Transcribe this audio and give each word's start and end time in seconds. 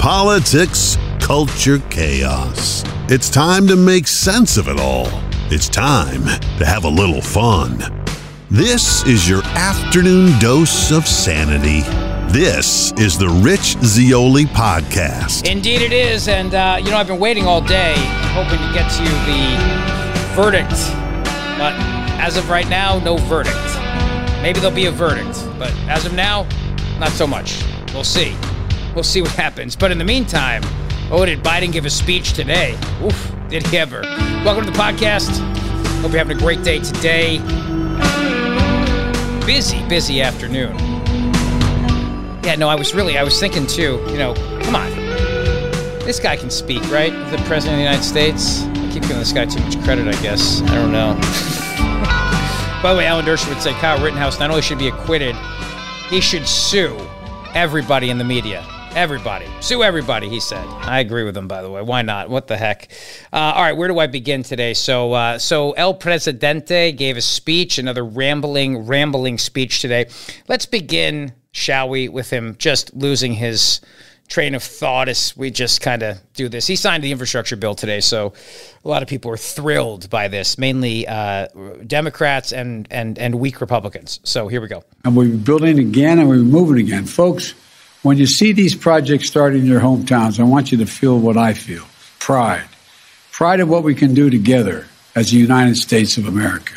politics, 0.00 0.96
culture, 1.20 1.78
chaos. 1.90 2.82
It's 3.10 3.28
time 3.28 3.66
to 3.66 3.76
make 3.76 4.06
sense 4.06 4.56
of 4.56 4.66
it 4.66 4.80
all. 4.80 5.08
It's 5.50 5.68
time 5.68 6.24
to 6.56 6.64
have 6.64 6.84
a 6.84 6.88
little 6.88 7.20
fun. 7.20 7.84
This 8.50 9.04
is 9.06 9.28
your 9.28 9.44
afternoon 9.44 10.38
dose 10.38 10.90
of 10.90 11.06
sanity. 11.06 11.82
This 12.32 12.92
is 12.92 13.18
the 13.18 13.28
Rich 13.28 13.76
Zeoli 13.82 14.46
Podcast. 14.46 15.46
Indeed, 15.46 15.82
it 15.82 15.92
is. 15.92 16.28
And, 16.28 16.54
uh, 16.54 16.78
you 16.82 16.90
know, 16.90 16.96
I've 16.96 17.06
been 17.06 17.20
waiting 17.20 17.44
all 17.44 17.60
day, 17.60 17.92
hoping 18.32 18.58
to 18.58 18.72
get 18.72 18.90
to 18.92 19.02
you 19.02 19.10
the 19.28 20.34
verdict. 20.34 20.70
But 21.58 21.74
as 22.18 22.38
of 22.38 22.48
right 22.48 22.68
now, 22.70 23.00
no 23.00 23.18
verdict. 23.18 23.54
Maybe 24.40 24.60
there'll 24.60 24.74
be 24.74 24.86
a 24.86 24.90
verdict. 24.90 25.46
But 25.58 25.74
as 25.90 26.06
of 26.06 26.14
now, 26.14 26.48
not 26.98 27.10
so 27.10 27.26
much. 27.26 27.62
We'll 27.92 28.02
see. 28.02 28.34
We'll 28.94 29.04
see 29.04 29.22
what 29.22 29.30
happens. 29.32 29.76
But 29.76 29.92
in 29.92 29.98
the 29.98 30.04
meantime, 30.04 30.62
oh, 31.12 31.24
did 31.24 31.42
Biden 31.42 31.72
give 31.72 31.86
a 31.86 31.90
speech 31.90 32.32
today? 32.32 32.76
Oof, 33.02 33.32
did 33.48 33.66
he 33.68 33.78
ever? 33.78 34.00
Welcome 34.44 34.64
to 34.64 34.70
the 34.70 34.76
podcast. 34.76 35.38
Hope 36.00 36.10
you're 36.10 36.18
having 36.18 36.36
a 36.36 36.40
great 36.40 36.64
day 36.64 36.80
today. 36.80 37.38
Busy, 39.46 39.86
busy 39.88 40.20
afternoon. 40.22 40.76
Yeah, 42.42 42.56
no, 42.56 42.68
I 42.68 42.74
was 42.74 42.94
really, 42.94 43.16
I 43.16 43.22
was 43.22 43.38
thinking 43.38 43.66
too, 43.66 44.04
you 44.08 44.18
know, 44.18 44.34
come 44.62 44.74
on. 44.74 44.90
This 46.04 46.18
guy 46.18 46.36
can 46.36 46.50
speak, 46.50 46.82
right? 46.90 47.12
The 47.30 47.36
President 47.46 47.74
of 47.74 47.78
the 47.78 47.84
United 47.84 48.02
States. 48.02 48.62
I 48.62 48.90
keep 48.92 49.02
giving 49.02 49.18
this 49.18 49.32
guy 49.32 49.46
too 49.46 49.60
much 49.60 49.80
credit, 49.84 50.08
I 50.08 50.20
guess. 50.20 50.62
I 50.62 50.74
don't 50.74 50.90
know. 50.90 51.14
By 52.82 52.92
the 52.92 52.98
way, 52.98 53.06
Alan 53.06 53.24
Dershowitz 53.24 53.48
would 53.50 53.62
say 53.62 53.72
Kyle 53.74 54.02
Rittenhouse 54.02 54.40
not 54.40 54.50
only 54.50 54.62
should 54.62 54.78
be 54.78 54.88
acquitted, 54.88 55.36
he 56.08 56.20
should 56.20 56.48
sue 56.48 56.96
everybody 57.54 58.10
in 58.10 58.18
the 58.18 58.24
media. 58.24 58.64
Everybody. 58.96 59.46
Sue 59.60 59.84
everybody, 59.84 60.28
he 60.28 60.40
said. 60.40 60.66
I 60.66 60.98
agree 60.98 61.22
with 61.22 61.36
him, 61.36 61.46
by 61.46 61.62
the 61.62 61.70
way. 61.70 61.80
Why 61.80 62.02
not? 62.02 62.28
What 62.28 62.48
the 62.48 62.56
heck? 62.56 62.90
Uh, 63.32 63.36
all 63.36 63.62
right, 63.62 63.76
where 63.76 63.86
do 63.86 64.00
I 64.00 64.08
begin 64.08 64.42
today? 64.42 64.74
So, 64.74 65.12
uh, 65.12 65.38
so 65.38 65.72
El 65.72 65.94
Presidente 65.94 66.90
gave 66.90 67.16
a 67.16 67.20
speech, 67.20 67.78
another 67.78 68.04
rambling, 68.04 68.86
rambling 68.86 69.38
speech 69.38 69.80
today. 69.80 70.06
Let's 70.48 70.66
begin, 70.66 71.32
shall 71.52 71.88
we, 71.88 72.08
with 72.08 72.30
him 72.30 72.56
just 72.58 72.92
losing 72.92 73.32
his 73.32 73.80
train 74.26 74.56
of 74.56 74.62
thought 74.62 75.08
as 75.08 75.36
we 75.36 75.52
just 75.52 75.80
kind 75.80 76.02
of 76.02 76.18
do 76.34 76.48
this. 76.48 76.66
He 76.66 76.74
signed 76.74 77.04
the 77.04 77.12
infrastructure 77.12 77.56
bill 77.56 77.76
today, 77.76 78.00
so 78.00 78.32
a 78.84 78.88
lot 78.88 79.02
of 79.02 79.08
people 79.08 79.30
are 79.30 79.36
thrilled 79.36 80.10
by 80.10 80.26
this, 80.26 80.58
mainly 80.58 81.06
uh, 81.06 81.46
Democrats 81.86 82.52
and, 82.52 82.88
and, 82.90 83.18
and 83.20 83.36
weak 83.36 83.60
Republicans. 83.60 84.18
So 84.24 84.48
here 84.48 84.60
we 84.60 84.66
go. 84.66 84.82
And 85.04 85.16
we're 85.16 85.28
building 85.28 85.78
again 85.78 86.18
and 86.18 86.28
we're 86.28 86.38
moving 86.38 86.78
again. 86.78 87.06
Folks, 87.06 87.54
when 88.02 88.16
you 88.16 88.26
see 88.26 88.52
these 88.52 88.74
projects 88.74 89.28
starting 89.28 89.60
in 89.60 89.66
your 89.66 89.80
hometowns, 89.80 90.40
I 90.40 90.44
want 90.44 90.72
you 90.72 90.78
to 90.78 90.86
feel 90.86 91.18
what 91.18 91.36
I 91.36 91.54
feel 91.54 91.84
pride. 92.18 92.68
Pride 93.32 93.60
of 93.60 93.68
what 93.68 93.82
we 93.82 93.94
can 93.94 94.14
do 94.14 94.30
together 94.30 94.86
as 95.14 95.30
the 95.30 95.38
United 95.38 95.76
States 95.76 96.16
of 96.16 96.26
America. 96.26 96.74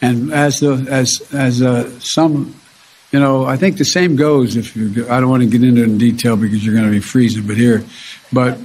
And 0.00 0.32
as, 0.32 0.60
the, 0.60 0.86
as, 0.90 1.22
as 1.32 1.62
uh, 1.62 1.88
some, 2.00 2.54
you 3.12 3.20
know, 3.20 3.44
I 3.44 3.56
think 3.56 3.78
the 3.78 3.84
same 3.84 4.16
goes 4.16 4.56
if 4.56 4.76
you, 4.76 5.08
I 5.08 5.20
don't 5.20 5.30
want 5.30 5.42
to 5.42 5.48
get 5.48 5.62
into 5.62 5.82
it 5.82 5.88
in 5.88 5.98
detail 5.98 6.36
because 6.36 6.64
you're 6.64 6.74
going 6.74 6.86
to 6.86 6.92
be 6.92 7.00
freezing, 7.00 7.46
but 7.46 7.56
here, 7.56 7.84
but 8.32 8.58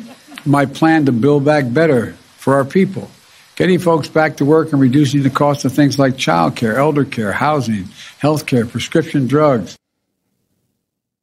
my 0.46 0.66
plan 0.66 1.06
to 1.06 1.12
build 1.12 1.46
back 1.46 1.72
better 1.72 2.14
for 2.38 2.56
our 2.56 2.66
people. 2.66 3.10
Getting 3.56 3.80
folks 3.80 4.08
back 4.08 4.38
to 4.38 4.46
work 4.46 4.72
and 4.72 4.82
reducing 4.82 5.24
the 5.24 5.30
cost 5.30 5.66
of 5.66 5.74
things 5.74 5.98
like 5.98 6.18
child 6.18 6.56
care, 6.56 6.78
elder 6.78 7.06
care, 7.06 7.32
housing, 7.32 7.86
health 8.20 8.46
care, 8.46 8.66
prescription 8.66 9.28
drugs. 9.28 9.78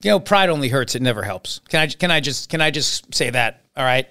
You 0.05 0.11
know, 0.11 0.21
pride 0.21 0.51
only 0.51 0.69
hurts; 0.69 0.95
it 0.95 1.01
never 1.01 1.23
helps. 1.23 1.63
Can 1.71 1.81
I? 1.81 1.87
Can 1.87 2.11
I 2.11 2.21
just? 2.21 2.51
Can 2.51 2.61
I 2.61 2.71
just 2.71 3.15
say 3.15 3.31
that? 3.31 3.63
All 3.75 3.85
right. 3.85 4.07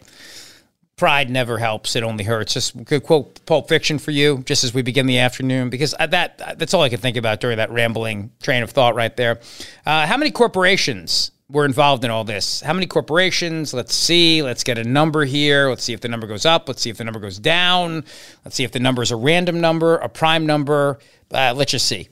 Pride 0.96 1.30
never 1.30 1.60
helps; 1.60 1.96
it 1.96 2.04
only 2.04 2.24
hurts. 2.24 2.54
Just 2.54 2.74
quote 3.04 3.46
Pulp 3.46 3.70
Fiction 3.70 4.00
for 4.00 4.10
you, 4.10 4.42
just 4.46 4.64
as 4.64 4.74
we 4.74 4.82
begin 4.82 5.06
the 5.06 5.20
afternoon, 5.20 5.70
because 5.70 5.94
that 6.00 6.58
that's 6.58 6.74
all 6.74 6.82
I 6.82 6.90
could 6.90 7.00
think 7.00 7.16
about 7.16 7.42
during 7.42 7.58
that 7.58 7.70
rambling 7.70 8.32
train 8.42 8.64
of 8.64 8.72
thought 8.72 8.96
right 8.96 9.16
there. 9.16 9.40
Uh, 9.86 10.08
how 10.08 10.18
many 10.18 10.32
corporations 10.32 11.30
were 11.48 11.64
involved 11.66 12.04
in 12.04 12.10
all 12.10 12.24
this? 12.24 12.62
How 12.62 12.74
many 12.74 12.88
corporations? 12.88 13.72
Let's 13.72 13.94
see. 13.94 14.42
Let's 14.42 14.64
get 14.64 14.80
a 14.80 14.84
number 14.84 15.26
here. 15.26 15.70
Let's 15.70 15.84
see 15.84 15.94
if 15.94 16.02
the 16.02 16.08
number 16.08 16.26
goes 16.26 16.46
up. 16.46 16.68
Let's 16.68 16.82
see 16.82 16.90
if 16.90 16.98
the 16.98 17.04
number 17.04 17.20
goes 17.20 17.38
down. 17.38 18.04
Let's 18.44 18.56
see 18.56 18.64
if 18.64 18.72
the 18.72 18.80
number 18.80 19.04
is 19.04 19.12
a 19.12 19.16
random 19.16 19.62
number, 19.62 19.98
a 19.98 20.10
prime 20.10 20.48
number. 20.48 20.98
Uh, 21.32 21.54
let's 21.56 21.72
just 21.72 21.88
see. 21.88 22.10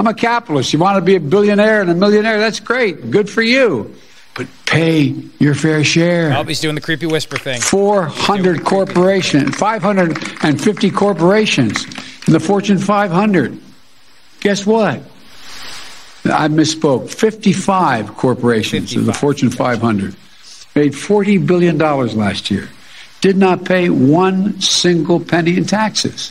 I'm 0.00 0.06
a 0.06 0.14
capitalist. 0.14 0.72
You 0.72 0.78
want 0.78 0.96
to 0.96 1.02
be 1.02 1.16
a 1.16 1.20
billionaire 1.20 1.82
and 1.82 1.90
a 1.90 1.94
millionaire? 1.94 2.38
That's 2.38 2.58
great. 2.58 3.10
Good 3.10 3.28
for 3.28 3.42
you. 3.42 3.94
But 4.34 4.46
pay 4.64 5.14
your 5.38 5.54
fair 5.54 5.84
share. 5.84 6.32
Oh, 6.34 6.42
he's 6.42 6.58
doing 6.58 6.74
the 6.74 6.80
creepy 6.80 7.04
whisper 7.04 7.36
thing. 7.36 7.60
400 7.60 8.64
corporations, 8.64 9.54
550 9.56 10.90
corporations 10.92 11.84
in 12.26 12.32
the 12.32 12.40
Fortune 12.40 12.78
500. 12.78 13.60
Guess 14.40 14.64
what? 14.64 15.02
I 16.24 16.48
misspoke. 16.48 17.10
55 17.12 18.16
corporations 18.16 18.94
55. 18.94 19.00
in 19.02 19.06
the 19.06 19.12
Fortune 19.12 19.50
500 19.50 20.16
made 20.74 20.92
$40 20.94 21.46
billion 21.46 21.76
last 21.76 22.50
year 22.50 22.70
did 23.20 23.36
not 23.36 23.64
pay 23.64 23.90
one 23.90 24.58
single 24.60 25.20
penny 25.20 25.56
in 25.56 25.64
taxes. 25.64 26.30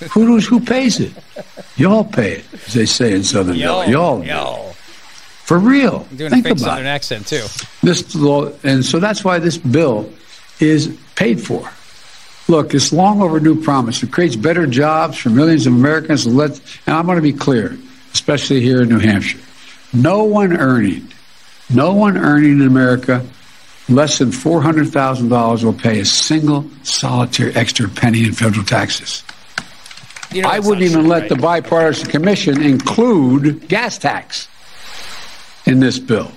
who 0.10 0.28
knows 0.28 0.46
who 0.46 0.60
pays 0.60 1.00
it? 1.00 1.12
Y'all 1.76 2.04
pay 2.04 2.32
it, 2.36 2.44
as 2.66 2.74
they 2.74 2.86
say 2.86 3.14
in 3.14 3.22
Southern 3.22 3.56
Y'all, 3.56 3.88
Y'all. 3.88 4.24
Y'all. 4.24 4.72
For 5.44 5.58
real. 5.58 6.06
I'm 6.10 6.16
doing 6.16 6.30
Think 6.30 6.46
a 6.46 6.48
fake 6.50 6.58
about 6.58 6.70
Southern 6.70 6.86
it. 6.86 6.90
accent 6.90 7.26
too. 7.26 7.44
This 7.82 8.14
law, 8.14 8.52
and 8.62 8.84
so 8.84 9.00
that's 9.00 9.24
why 9.24 9.38
this 9.38 9.56
bill 9.56 10.12
is 10.60 10.96
paid 11.16 11.40
for. 11.40 11.68
Look, 12.48 12.74
it's 12.74 12.92
long 12.92 13.22
overdue 13.22 13.62
promise. 13.62 14.02
It 14.02 14.12
creates 14.12 14.36
better 14.36 14.66
jobs 14.66 15.16
for 15.16 15.30
millions 15.30 15.66
of 15.66 15.72
Americans. 15.72 16.26
And, 16.26 16.36
let, 16.36 16.50
and 16.86 16.96
I'm 16.96 17.06
going 17.06 17.16
to 17.16 17.22
be 17.22 17.32
clear, 17.32 17.78
especially 18.12 18.60
here 18.60 18.82
in 18.82 18.88
New 18.88 18.98
Hampshire. 18.98 19.40
No 19.92 20.24
one 20.24 20.56
earning, 20.56 21.08
no 21.70 21.94
one 21.94 22.16
earning 22.16 22.60
in 22.60 22.66
America 22.66 23.24
less 23.94 24.18
than 24.18 24.30
$400,000 24.30 25.64
will 25.64 25.72
pay 25.72 26.00
a 26.00 26.04
single 26.04 26.68
solitary 26.82 27.54
extra 27.54 27.88
penny 27.88 28.24
in 28.24 28.32
federal 28.32 28.64
taxes. 28.64 29.22
You 30.32 30.42
know, 30.42 30.48
I 30.48 30.60
wouldn't 30.60 30.82
even 30.82 31.08
let 31.08 31.22
right? 31.22 31.28
the 31.28 31.36
bipartisan 31.36 32.08
commission 32.08 32.62
include 32.62 33.68
gas 33.68 33.98
tax 33.98 34.48
in 35.66 35.80
this 35.80 35.98
bill 35.98 36.32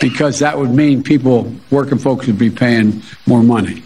because 0.00 0.38
that 0.38 0.58
would 0.58 0.70
mean 0.70 1.02
people, 1.02 1.54
working 1.70 1.98
folks, 1.98 2.26
would 2.26 2.38
be 2.38 2.50
paying 2.50 3.02
more 3.26 3.42
money. 3.42 3.82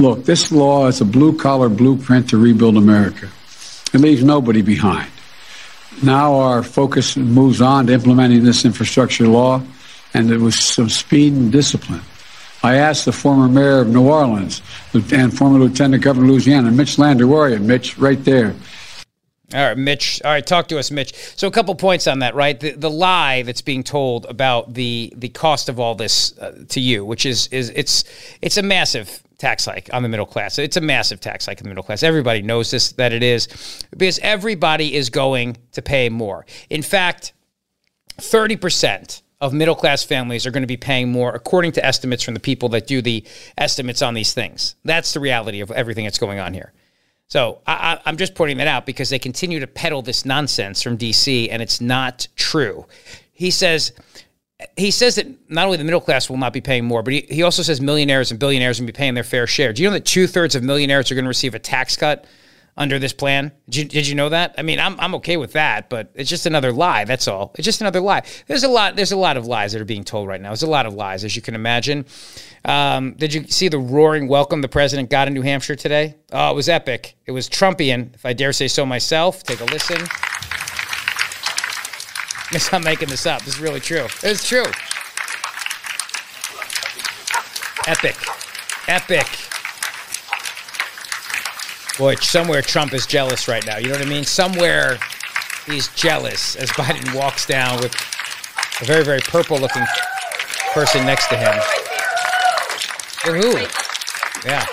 Look, 0.00 0.24
this 0.24 0.50
law 0.50 0.86
is 0.86 1.00
a 1.00 1.04
blue 1.04 1.36
collar 1.36 1.68
blueprint 1.68 2.30
to 2.30 2.36
rebuild 2.38 2.76
America. 2.76 3.28
It 3.92 4.00
leaves 4.00 4.22
nobody 4.22 4.62
behind. 4.62 5.10
Now 6.02 6.34
our 6.34 6.62
focus 6.62 7.16
moves 7.16 7.60
on 7.60 7.86
to 7.86 7.92
implementing 7.92 8.44
this 8.44 8.64
infrastructure 8.64 9.26
law 9.26 9.62
and 10.14 10.30
it 10.30 10.38
was 10.38 10.58
some 10.58 10.88
speed 10.88 11.32
and 11.32 11.52
discipline. 11.52 12.02
I 12.68 12.74
asked 12.74 13.06
the 13.06 13.12
former 13.12 13.48
mayor 13.48 13.80
of 13.80 13.88
New 13.88 14.06
Orleans 14.06 14.60
and 14.92 15.36
former 15.36 15.58
lieutenant 15.58 16.02
governor 16.02 16.26
of 16.26 16.32
Louisiana, 16.32 16.70
Mitch 16.70 16.98
you? 16.98 17.58
Mitch, 17.58 17.96
right 17.96 18.22
there. 18.26 18.54
All 19.54 19.60
right, 19.68 19.78
Mitch. 19.78 20.20
All 20.22 20.30
right, 20.30 20.46
talk 20.46 20.68
to 20.68 20.78
us, 20.78 20.90
Mitch. 20.90 21.14
So 21.14 21.48
a 21.48 21.50
couple 21.50 21.74
points 21.74 22.06
on 22.06 22.18
that, 22.18 22.34
right? 22.34 22.60
The, 22.60 22.72
the 22.72 22.90
lie 22.90 23.40
that's 23.44 23.62
being 23.62 23.82
told 23.82 24.26
about 24.26 24.74
the 24.74 25.10
the 25.16 25.30
cost 25.30 25.70
of 25.70 25.80
all 25.80 25.94
this 25.94 26.36
uh, 26.36 26.62
to 26.68 26.80
you, 26.80 27.06
which 27.06 27.24
is 27.24 27.46
is 27.46 27.72
it's 27.74 28.04
it's 28.42 28.58
a 28.58 28.62
massive 28.62 29.22
tax 29.38 29.64
hike 29.64 29.88
on 29.94 30.02
the 30.02 30.08
middle 30.10 30.26
class. 30.26 30.58
It's 30.58 30.76
a 30.76 30.82
massive 30.82 31.20
tax 31.20 31.46
hike 31.46 31.60
on 31.60 31.62
the 31.62 31.70
middle 31.70 31.84
class. 31.84 32.02
Everybody 32.02 32.42
knows 32.42 32.70
this 32.70 32.92
that 32.92 33.14
it 33.14 33.22
is 33.22 33.48
because 33.96 34.18
everybody 34.18 34.94
is 34.94 35.08
going 35.08 35.56
to 35.72 35.80
pay 35.80 36.10
more. 36.10 36.44
In 36.68 36.82
fact, 36.82 37.32
thirty 38.18 38.56
percent 38.56 39.22
of 39.40 39.52
middle 39.52 39.74
class 39.74 40.02
families 40.02 40.46
are 40.46 40.50
going 40.50 40.62
to 40.62 40.68
be 40.68 40.76
paying 40.76 41.10
more, 41.10 41.32
according 41.32 41.72
to 41.72 41.84
estimates 41.84 42.22
from 42.22 42.34
the 42.34 42.40
people 42.40 42.68
that 42.70 42.86
do 42.86 43.00
the 43.00 43.24
estimates 43.56 44.02
on 44.02 44.14
these 44.14 44.34
things. 44.34 44.74
That's 44.84 45.12
the 45.12 45.20
reality 45.20 45.60
of 45.60 45.70
everything 45.70 46.04
that's 46.04 46.18
going 46.18 46.40
on 46.40 46.54
here. 46.54 46.72
So 47.28 47.60
I, 47.66 48.00
am 48.06 48.16
just 48.16 48.34
pointing 48.34 48.56
that 48.56 48.68
out 48.68 48.86
because 48.86 49.10
they 49.10 49.18
continue 49.18 49.60
to 49.60 49.66
peddle 49.66 50.02
this 50.02 50.24
nonsense 50.24 50.82
from 50.82 50.96
DC, 50.96 51.48
and 51.50 51.60
it's 51.60 51.80
not 51.80 52.26
true. 52.36 52.86
He 53.32 53.50
says 53.50 53.92
he 54.76 54.90
says 54.90 55.14
that 55.16 55.26
not 55.48 55.66
only 55.66 55.76
the 55.76 55.84
middle 55.84 56.00
class 56.00 56.28
will 56.28 56.36
not 56.36 56.52
be 56.52 56.60
paying 56.60 56.84
more, 56.84 57.02
but 57.02 57.12
he, 57.12 57.20
he 57.30 57.42
also 57.44 57.62
says 57.62 57.80
millionaires 57.80 58.32
and 58.32 58.40
billionaires 58.40 58.80
will 58.80 58.86
be 58.86 58.92
paying 58.92 59.14
their 59.14 59.22
fair 59.22 59.46
share. 59.46 59.72
Do 59.72 59.82
you 59.82 59.88
know 59.88 59.92
that 59.92 60.04
two 60.04 60.26
thirds 60.26 60.56
of 60.56 60.64
millionaires 60.64 61.12
are 61.12 61.14
going 61.14 61.26
to 61.26 61.28
receive 61.28 61.54
a 61.54 61.60
tax 61.60 61.96
cut 61.96 62.24
under 62.78 62.98
this 62.98 63.12
plan? 63.12 63.52
Did 63.68 63.76
you, 63.76 63.84
did 63.84 64.08
you 64.08 64.14
know 64.14 64.28
that? 64.28 64.54
I 64.56 64.62
mean, 64.62 64.78
I'm, 64.78 64.98
I'm 65.00 65.16
okay 65.16 65.36
with 65.36 65.52
that, 65.52 65.90
but 65.90 66.10
it's 66.14 66.30
just 66.30 66.46
another 66.46 66.72
lie. 66.72 67.04
That's 67.04 67.28
all. 67.28 67.52
It's 67.56 67.64
just 67.64 67.80
another 67.80 68.00
lie. 68.00 68.22
There's 68.46 68.62
a 68.62 68.68
lot. 68.68 68.96
There's 68.96 69.12
a 69.12 69.16
lot 69.16 69.36
of 69.36 69.46
lies 69.46 69.72
that 69.72 69.82
are 69.82 69.84
being 69.84 70.04
told 70.04 70.28
right 70.28 70.40
now. 70.40 70.50
There's 70.50 70.62
a 70.62 70.70
lot 70.70 70.86
of 70.86 70.94
lies, 70.94 71.24
as 71.24 71.36
you 71.36 71.42
can 71.42 71.54
imagine. 71.54 72.06
Um, 72.64 73.14
did 73.14 73.34
you 73.34 73.46
see 73.48 73.68
the 73.68 73.78
roaring 73.78 74.28
welcome 74.28 74.62
the 74.62 74.68
president 74.68 75.10
got 75.10 75.28
in 75.28 75.34
New 75.34 75.42
Hampshire 75.42 75.74
today? 75.74 76.14
Oh, 76.32 76.52
it 76.52 76.54
was 76.54 76.68
epic. 76.68 77.16
It 77.26 77.32
was 77.32 77.48
Trumpian, 77.48 78.14
if 78.14 78.24
I 78.24 78.32
dare 78.32 78.52
say 78.52 78.68
so 78.68 78.86
myself. 78.86 79.42
Take 79.42 79.60
a 79.60 79.64
listen. 79.64 79.98
I'm 82.72 82.80
not 82.80 82.84
making 82.84 83.08
this 83.08 83.26
up. 83.26 83.42
This 83.42 83.56
is 83.56 83.60
really 83.60 83.80
true. 83.80 84.06
It's 84.22 84.48
true. 84.48 84.64
Epic. 87.86 88.16
Epic. 88.86 89.47
Boy, 91.98 92.14
somewhere 92.14 92.62
Trump 92.62 92.94
is 92.94 93.06
jealous 93.06 93.48
right 93.48 93.66
now. 93.66 93.78
You 93.78 93.88
know 93.88 93.94
what 93.94 94.06
I 94.06 94.08
mean? 94.08 94.22
Somewhere 94.22 94.98
he's 95.66 95.88
jealous 95.88 96.54
as 96.54 96.70
Biden 96.78 97.12
walks 97.12 97.44
down 97.44 97.80
with 97.80 97.92
a 98.80 98.84
very, 98.84 99.04
very 99.04 99.20
purple 99.20 99.58
looking 99.58 99.82
person 100.72 101.04
next 101.04 101.26
to 101.28 101.36
him. 101.36 101.54
Woohoo. 103.24 104.44
Yeah. 104.46 104.64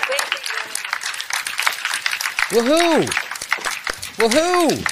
Woohoo. 2.50 3.06
Woohoo. 4.18 4.86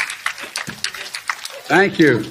Thank 1.69 2.01
you. 2.01 2.25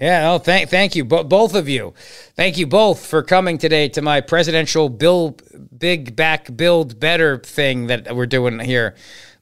Yeah, 0.00 0.22
no, 0.22 0.38
thank 0.38 0.70
thank 0.70 0.94
you, 0.94 1.04
Bo- 1.04 1.24
both 1.24 1.56
of 1.56 1.68
you. 1.68 1.92
Thank 2.36 2.56
you 2.56 2.68
both 2.68 3.04
for 3.04 3.24
coming 3.24 3.58
today 3.58 3.88
to 3.88 4.02
my 4.02 4.20
presidential 4.20 4.88
bill, 4.88 5.36
big 5.76 6.14
back 6.14 6.56
build 6.56 7.00
better 7.00 7.38
thing 7.38 7.88
that 7.88 8.14
we're 8.14 8.26
doing 8.26 8.60
here. 8.60 8.94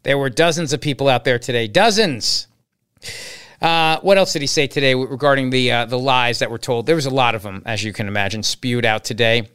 There 0.07 0.17
were 0.17 0.31
dozens 0.31 0.73
of 0.73 0.81
people 0.81 1.09
out 1.09 1.25
there 1.25 1.37
today, 1.37 1.67
dozens. 1.67 2.47
Uh, 3.61 3.99
what 4.03 4.17
else 4.17 4.33
did 4.33 4.41
he 4.41 4.47
say 4.47 4.69
today 4.69 4.95
regarding 4.95 5.51
the 5.51 5.73
uh, 5.73 5.85
the 5.87 5.99
lies 5.99 6.39
that 6.39 6.49
were 6.49 6.59
told? 6.59 6.87
There 6.87 6.95
was 6.95 7.07
a 7.07 7.11
lot 7.11 7.35
of 7.35 7.43
them, 7.43 7.61
as 7.67 7.83
you 7.83 7.93
can 7.93 8.07
imagine, 8.07 8.45
spewed 8.45 8.85
out 8.85 9.03
today. 9.03 9.49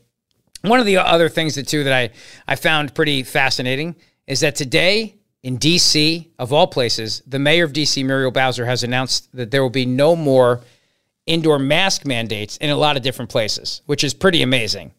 One 0.63 0.81
of 0.81 0.85
the 0.85 0.97
other 0.97 1.29
things 1.29 1.55
that 1.55 1.69
too 1.69 1.85
that 1.85 1.93
I 1.93 2.09
I 2.49 2.57
found 2.57 2.93
pretty 2.93 3.23
fascinating 3.23 3.95
is 4.27 4.41
that 4.41 4.57
today 4.57 5.15
in 5.41 5.55
D.C. 5.55 6.29
of 6.37 6.51
all 6.51 6.67
places, 6.67 7.23
the 7.25 7.39
mayor 7.39 7.63
of 7.63 7.71
D.C. 7.71 8.03
Muriel 8.03 8.29
Bowser 8.29 8.65
has 8.65 8.83
announced 8.83 9.33
that 9.33 9.51
there 9.51 9.63
will 9.63 9.69
be 9.69 9.85
no 9.85 10.17
more 10.17 10.59
indoor 11.27 11.59
mask 11.59 12.05
mandates 12.05 12.57
in 12.57 12.71
a 12.71 12.75
lot 12.75 12.97
of 12.97 13.03
different 13.03 13.31
places, 13.31 13.83
which 13.85 14.03
is 14.03 14.13
pretty 14.13 14.41
amazing. 14.41 14.91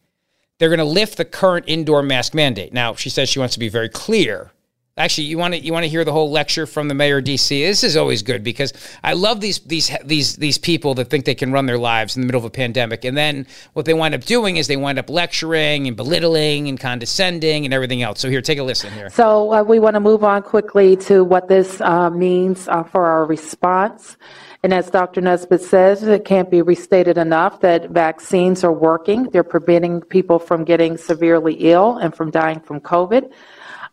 They're 0.56 0.70
going 0.70 0.78
to 0.78 0.84
lift 0.84 1.18
the 1.18 1.26
current 1.26 1.66
indoor 1.68 2.02
mask 2.02 2.32
mandate. 2.32 2.72
Now, 2.72 2.94
she 2.94 3.10
says 3.10 3.28
she 3.28 3.38
wants 3.38 3.52
to 3.52 3.60
be 3.60 3.68
very 3.68 3.90
clear. 3.90 4.50
Actually, 4.98 5.24
you 5.24 5.38
want 5.38 5.54
to 5.54 5.60
you 5.60 5.72
want 5.72 5.84
to 5.84 5.88
hear 5.88 6.04
the 6.04 6.12
whole 6.12 6.30
lecture 6.30 6.66
from 6.66 6.88
the 6.88 6.94
mayor 6.94 7.16
of 7.16 7.24
DC. 7.24 7.48
This 7.48 7.82
is 7.82 7.96
always 7.96 8.22
good 8.22 8.44
because 8.44 8.74
I 9.02 9.14
love 9.14 9.40
these 9.40 9.58
these 9.60 9.90
these 10.04 10.36
these 10.36 10.58
people 10.58 10.92
that 10.96 11.06
think 11.06 11.24
they 11.24 11.34
can 11.34 11.50
run 11.50 11.64
their 11.64 11.78
lives 11.78 12.14
in 12.14 12.20
the 12.20 12.26
middle 12.26 12.40
of 12.40 12.44
a 12.44 12.50
pandemic, 12.50 13.02
and 13.06 13.16
then 13.16 13.46
what 13.72 13.86
they 13.86 13.94
wind 13.94 14.14
up 14.14 14.22
doing 14.24 14.58
is 14.58 14.66
they 14.66 14.76
wind 14.76 14.98
up 14.98 15.08
lecturing 15.08 15.86
and 15.86 15.96
belittling 15.96 16.68
and 16.68 16.78
condescending 16.78 17.64
and 17.64 17.72
everything 17.72 18.02
else. 18.02 18.20
So 18.20 18.28
here, 18.28 18.42
take 18.42 18.58
a 18.58 18.62
listen 18.62 18.92
here. 18.92 19.08
So 19.08 19.54
uh, 19.54 19.62
we 19.62 19.78
want 19.78 19.94
to 19.94 20.00
move 20.00 20.24
on 20.24 20.42
quickly 20.42 20.94
to 20.96 21.24
what 21.24 21.48
this 21.48 21.80
uh, 21.80 22.10
means 22.10 22.68
uh, 22.68 22.82
for 22.82 23.06
our 23.06 23.24
response. 23.24 24.18
And 24.62 24.74
as 24.74 24.90
Dr. 24.90 25.22
Nesbitt 25.22 25.62
says, 25.62 26.02
it 26.02 26.26
can't 26.26 26.50
be 26.50 26.60
restated 26.60 27.16
enough 27.16 27.62
that 27.62 27.88
vaccines 27.90 28.62
are 28.62 28.72
working. 28.72 29.24
They're 29.24 29.42
preventing 29.42 30.02
people 30.02 30.38
from 30.38 30.64
getting 30.64 30.98
severely 30.98 31.54
ill 31.54 31.96
and 31.96 32.14
from 32.14 32.30
dying 32.30 32.60
from 32.60 32.80
COVID. 32.80 33.32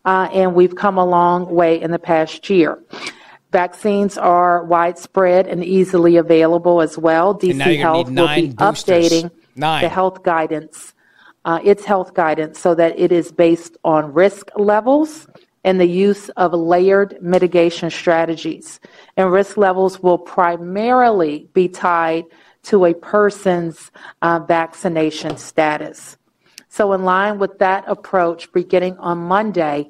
Uh, 0.05 0.29
and 0.33 0.55
we've 0.55 0.75
come 0.75 0.97
a 0.97 1.05
long 1.05 1.53
way 1.53 1.81
in 1.81 1.91
the 1.91 1.99
past 1.99 2.49
year. 2.49 2.81
Vaccines 3.51 4.17
are 4.17 4.63
widespread 4.63 5.47
and 5.47 5.63
easily 5.63 6.17
available 6.17 6.81
as 6.81 6.97
well. 6.97 7.33
DC 7.33 7.79
Health 7.79 8.09
will 8.09 8.27
be 8.35 8.47
boosters. 8.47 9.09
updating 9.09 9.31
nine. 9.55 9.83
the 9.83 9.89
health 9.89 10.23
guidance, 10.23 10.93
uh, 11.45 11.59
its 11.63 11.83
health 11.83 12.13
guidance, 12.13 12.59
so 12.59 12.75
that 12.75 12.97
it 12.97 13.11
is 13.11 13.31
based 13.31 13.77
on 13.83 14.13
risk 14.13 14.49
levels 14.55 15.27
and 15.63 15.79
the 15.79 15.87
use 15.87 16.29
of 16.29 16.53
layered 16.53 17.17
mitigation 17.21 17.89
strategies. 17.89 18.79
And 19.17 19.31
risk 19.31 19.57
levels 19.57 20.01
will 20.01 20.17
primarily 20.17 21.49
be 21.53 21.67
tied 21.67 22.25
to 22.63 22.85
a 22.85 22.93
person's 22.93 23.91
uh, 24.21 24.39
vaccination 24.39 25.37
status. 25.37 26.17
So, 26.79 26.93
in 26.93 27.03
line 27.03 27.39
with 27.39 27.59
that 27.59 27.83
approach, 27.87 28.53
beginning 28.53 28.97
on 28.99 29.17
Monday, 29.17 29.89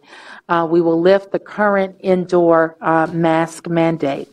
uh, 0.49 0.67
we 0.67 0.81
will 0.81 0.99
lift 0.99 1.31
the 1.31 1.37
current 1.37 1.97
indoor 1.99 2.77
uh, 2.81 3.05
mask 3.13 3.67
mandate. 3.67 4.27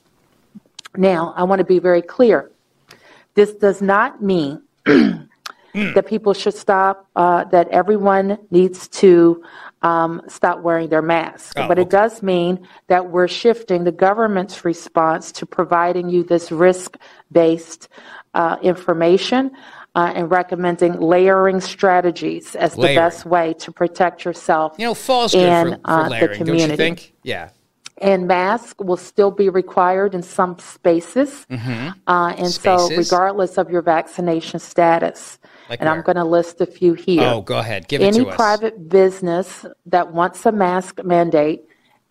Now, 0.97 1.35
I 1.37 1.43
want 1.43 1.59
to 1.59 1.67
be 1.67 1.81
very 1.81 2.01
clear. 2.01 2.51
This 3.35 3.53
does 3.53 3.83
not 3.83 4.23
mean 4.23 4.63
that 4.87 6.07
people 6.07 6.33
should 6.33 6.55
stop, 6.55 7.07
uh, 7.15 7.45
that 7.45 7.69
everyone 7.69 8.39
needs 8.51 8.89
to 9.03 9.45
um, 9.83 10.23
stop 10.27 10.61
wearing 10.61 10.89
their 10.89 11.03
masks. 11.03 11.53
Oh, 11.59 11.69
but 11.69 11.79
it 11.79 11.91
does 11.91 12.23
mean 12.23 12.67
that 12.87 13.11
we're 13.11 13.29
shifting 13.29 13.85
the 13.85 13.93
government's 13.93 14.65
response 14.65 15.31
to 15.33 15.45
providing 15.45 16.09
you 16.09 16.23
this 16.23 16.51
risk 16.51 16.97
based 17.31 17.91
uh, 18.33 18.57
information. 18.63 19.51
Uh, 19.97 20.13
and 20.15 20.31
recommending 20.31 21.01
layering 21.01 21.59
strategies 21.59 22.55
as 22.55 22.75
the 22.75 22.83
best 22.83 23.25
way 23.25 23.55
to 23.55 23.73
protect 23.73 24.27
yourself. 24.27 24.75
You 24.77 24.85
know, 24.85 24.95
falls 24.95 25.33
good 25.33 25.71
for, 25.71 25.77
for 25.77 25.91
uh, 25.91 26.09
layering, 26.11 26.31
the 26.33 26.37
community. 26.37 26.61
Don't 26.61 26.71
you 26.71 26.77
think? 26.77 27.15
Yeah. 27.23 27.49
And 28.03 28.29
masks 28.29 28.75
will 28.79 28.99
still 28.99 29.31
be 29.31 29.49
required 29.49 30.15
in 30.15 30.23
some 30.23 30.59
spaces. 30.59 31.47
Mm-hmm. 31.51 31.99
Uh, 32.07 32.35
and 32.37 32.49
spaces. 32.49 32.89
so, 32.89 32.97
regardless 32.97 33.57
of 33.57 33.71
your 33.71 33.81
vaccination 33.81 34.61
status, 34.61 35.39
like 35.71 35.81
and 35.81 35.89
where? 35.89 35.97
I'm 35.97 36.03
going 36.05 36.17
to 36.17 36.25
list 36.25 36.61
a 36.61 36.67
few 36.67 36.93
here. 36.93 37.23
Oh, 37.23 37.41
go 37.41 37.59
ahead. 37.59 37.89
Give 37.89 38.03
Any 38.03 38.19
it 38.19 38.25
to 38.25 38.29
us. 38.29 38.37
private 38.37 38.91
business 38.91 39.65
that 39.87 40.13
wants 40.13 40.45
a 40.45 40.53
mask 40.53 41.03
mandate 41.05 41.63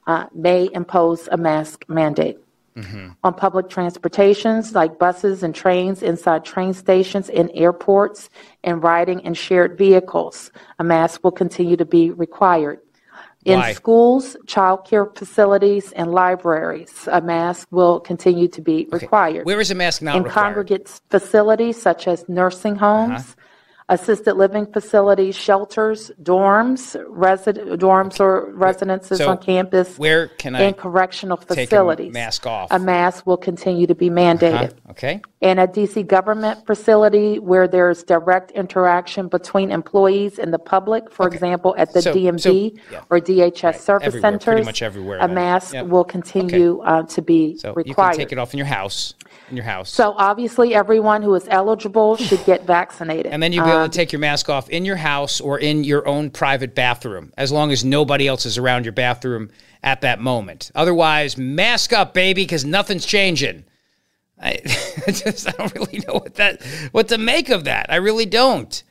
uh, 0.07 0.25
may 0.33 0.69
impose 0.73 1.29
a 1.31 1.37
mask 1.37 1.85
mandate. 1.87 2.39
Mm-hmm. 2.77 3.11
On 3.23 3.33
public 3.33 3.69
transportations 3.69 4.75
like 4.75 4.99
buses 4.99 5.43
and 5.43 5.55
trains, 5.55 6.03
inside 6.03 6.43
train 6.43 6.73
stations, 6.73 7.29
in 7.29 7.49
airports, 7.51 8.29
and 8.63 8.83
riding 8.83 9.21
in 9.21 9.33
shared 9.33 9.77
vehicles, 9.77 10.51
a 10.77 10.83
mask 10.83 11.23
will 11.23 11.31
continue 11.31 11.77
to 11.77 11.85
be 11.85 12.11
required. 12.11 12.79
In 13.45 13.59
Why? 13.59 13.73
schools, 13.73 14.35
childcare 14.45 15.15
facilities, 15.15 15.93
and 15.93 16.11
libraries, 16.11 17.07
a 17.11 17.21
mask 17.21 17.67
will 17.71 17.99
continue 17.99 18.49
to 18.49 18.61
be 18.61 18.87
okay. 18.87 19.05
required. 19.05 19.45
Where 19.45 19.61
is 19.61 19.71
a 19.71 19.75
mask 19.75 20.01
not 20.01 20.17
in 20.17 20.23
required? 20.23 20.45
congregate 20.45 20.99
facilities 21.09 21.81
such 21.81 22.07
as 22.07 22.27
nursing 22.27 22.75
homes, 22.75 23.21
uh-huh 23.21 23.41
assisted 23.87 24.33
living 24.33 24.65
facilities, 24.65 25.35
shelters, 25.35 26.09
dorms, 26.23 26.95
resi- 27.07 27.77
dorms 27.77 28.19
or 28.19 28.51
residences 28.53 29.19
so 29.19 29.29
on 29.29 29.37
campus, 29.37 29.97
where 29.99 30.27
can 30.27 30.55
I 30.55 30.61
and 30.61 30.77
correctional 30.77 31.37
facilities. 31.37 32.09
a 32.09 32.11
mask 32.11 32.47
off. 32.47 32.71
A 32.71 32.79
mask 32.79 33.27
will 33.27 33.37
continue 33.37 33.85
to 33.85 33.93
be 33.93 34.09
mandated. 34.09 34.71
Uh-huh. 34.71 34.91
Okay. 34.91 35.21
And 35.41 35.59
a 35.59 35.67
DC 35.67 36.07
government 36.07 36.65
facility 36.65 37.37
where 37.37 37.67
there's 37.67 38.01
direct 38.01 38.49
interaction 38.51 39.27
between 39.27 39.69
employees 39.71 40.39
and 40.39 40.51
the 40.51 40.57
public, 40.57 41.11
for 41.11 41.27
okay. 41.27 41.35
example, 41.35 41.75
at 41.77 41.93
the 41.93 42.01
so, 42.01 42.13
DMV 42.13 42.41
so, 42.41 42.81
yeah. 42.91 43.01
or 43.11 43.19
DHS 43.19 43.63
right. 43.63 43.79
service 43.79 44.07
everywhere, 44.07 44.31
centers, 44.31 44.43
pretty 44.45 44.65
much 44.65 44.81
everywhere. 44.81 45.19
A 45.19 45.27
mask 45.27 45.73
yep. 45.73 45.85
will 45.85 46.03
continue 46.03 46.79
okay. 46.79 46.89
uh, 46.89 47.03
to 47.03 47.21
be 47.21 47.57
so 47.59 47.73
required. 47.73 48.13
You 48.13 48.17
can 48.17 48.17
take 48.17 48.31
it 48.31 48.39
off 48.39 48.53
in 48.53 48.57
your 48.57 48.65
house. 48.65 49.13
In 49.51 49.57
your 49.57 49.65
house. 49.65 49.91
So 49.91 50.15
obviously, 50.17 50.73
everyone 50.73 51.21
who 51.21 51.35
is 51.35 51.47
eligible 51.51 52.17
should 52.17 52.43
get 52.45 52.65
vaccinated. 52.65 53.27
And 53.27 53.43
then 53.43 53.53
you'll 53.53 53.65
be 53.65 53.74
able 53.75 53.89
to 53.89 53.95
take 53.97 54.11
your 54.11 54.19
mask 54.19 54.49
off 54.49 54.69
in 54.69 54.85
your 54.85 54.95
house 54.95 55.39
or 55.39 55.59
in 55.59 55.83
your 55.83 56.07
own 56.07 56.29
private 56.29 56.75
bathroom, 56.75 57.33
as 57.37 57.51
long 57.51 57.71
as 57.71 57.85
nobody 57.85 58.27
else 58.27 58.45
is 58.45 58.57
around 58.57 58.85
your 58.85 58.93
bathroom 58.93 59.49
at 59.83 60.01
that 60.01 60.19
moment. 60.19 60.71
Otherwise, 60.75 61.37
mask 61.37 61.93
up, 61.93 62.13
baby, 62.13 62.43
because 62.43 62.65
nothing's 62.65 63.05
changing. 63.05 63.63
I 64.41 64.59
just 65.07 65.47
I 65.47 65.51
don't 65.51 65.73
really 65.75 66.03
know 66.07 66.15
what 66.15 66.35
that 66.35 66.61
what 66.91 67.07
to 67.07 67.17
make 67.17 67.49
of 67.49 67.65
that. 67.65 67.85
I 67.89 67.97
really 67.97 68.25
don't. 68.25 68.83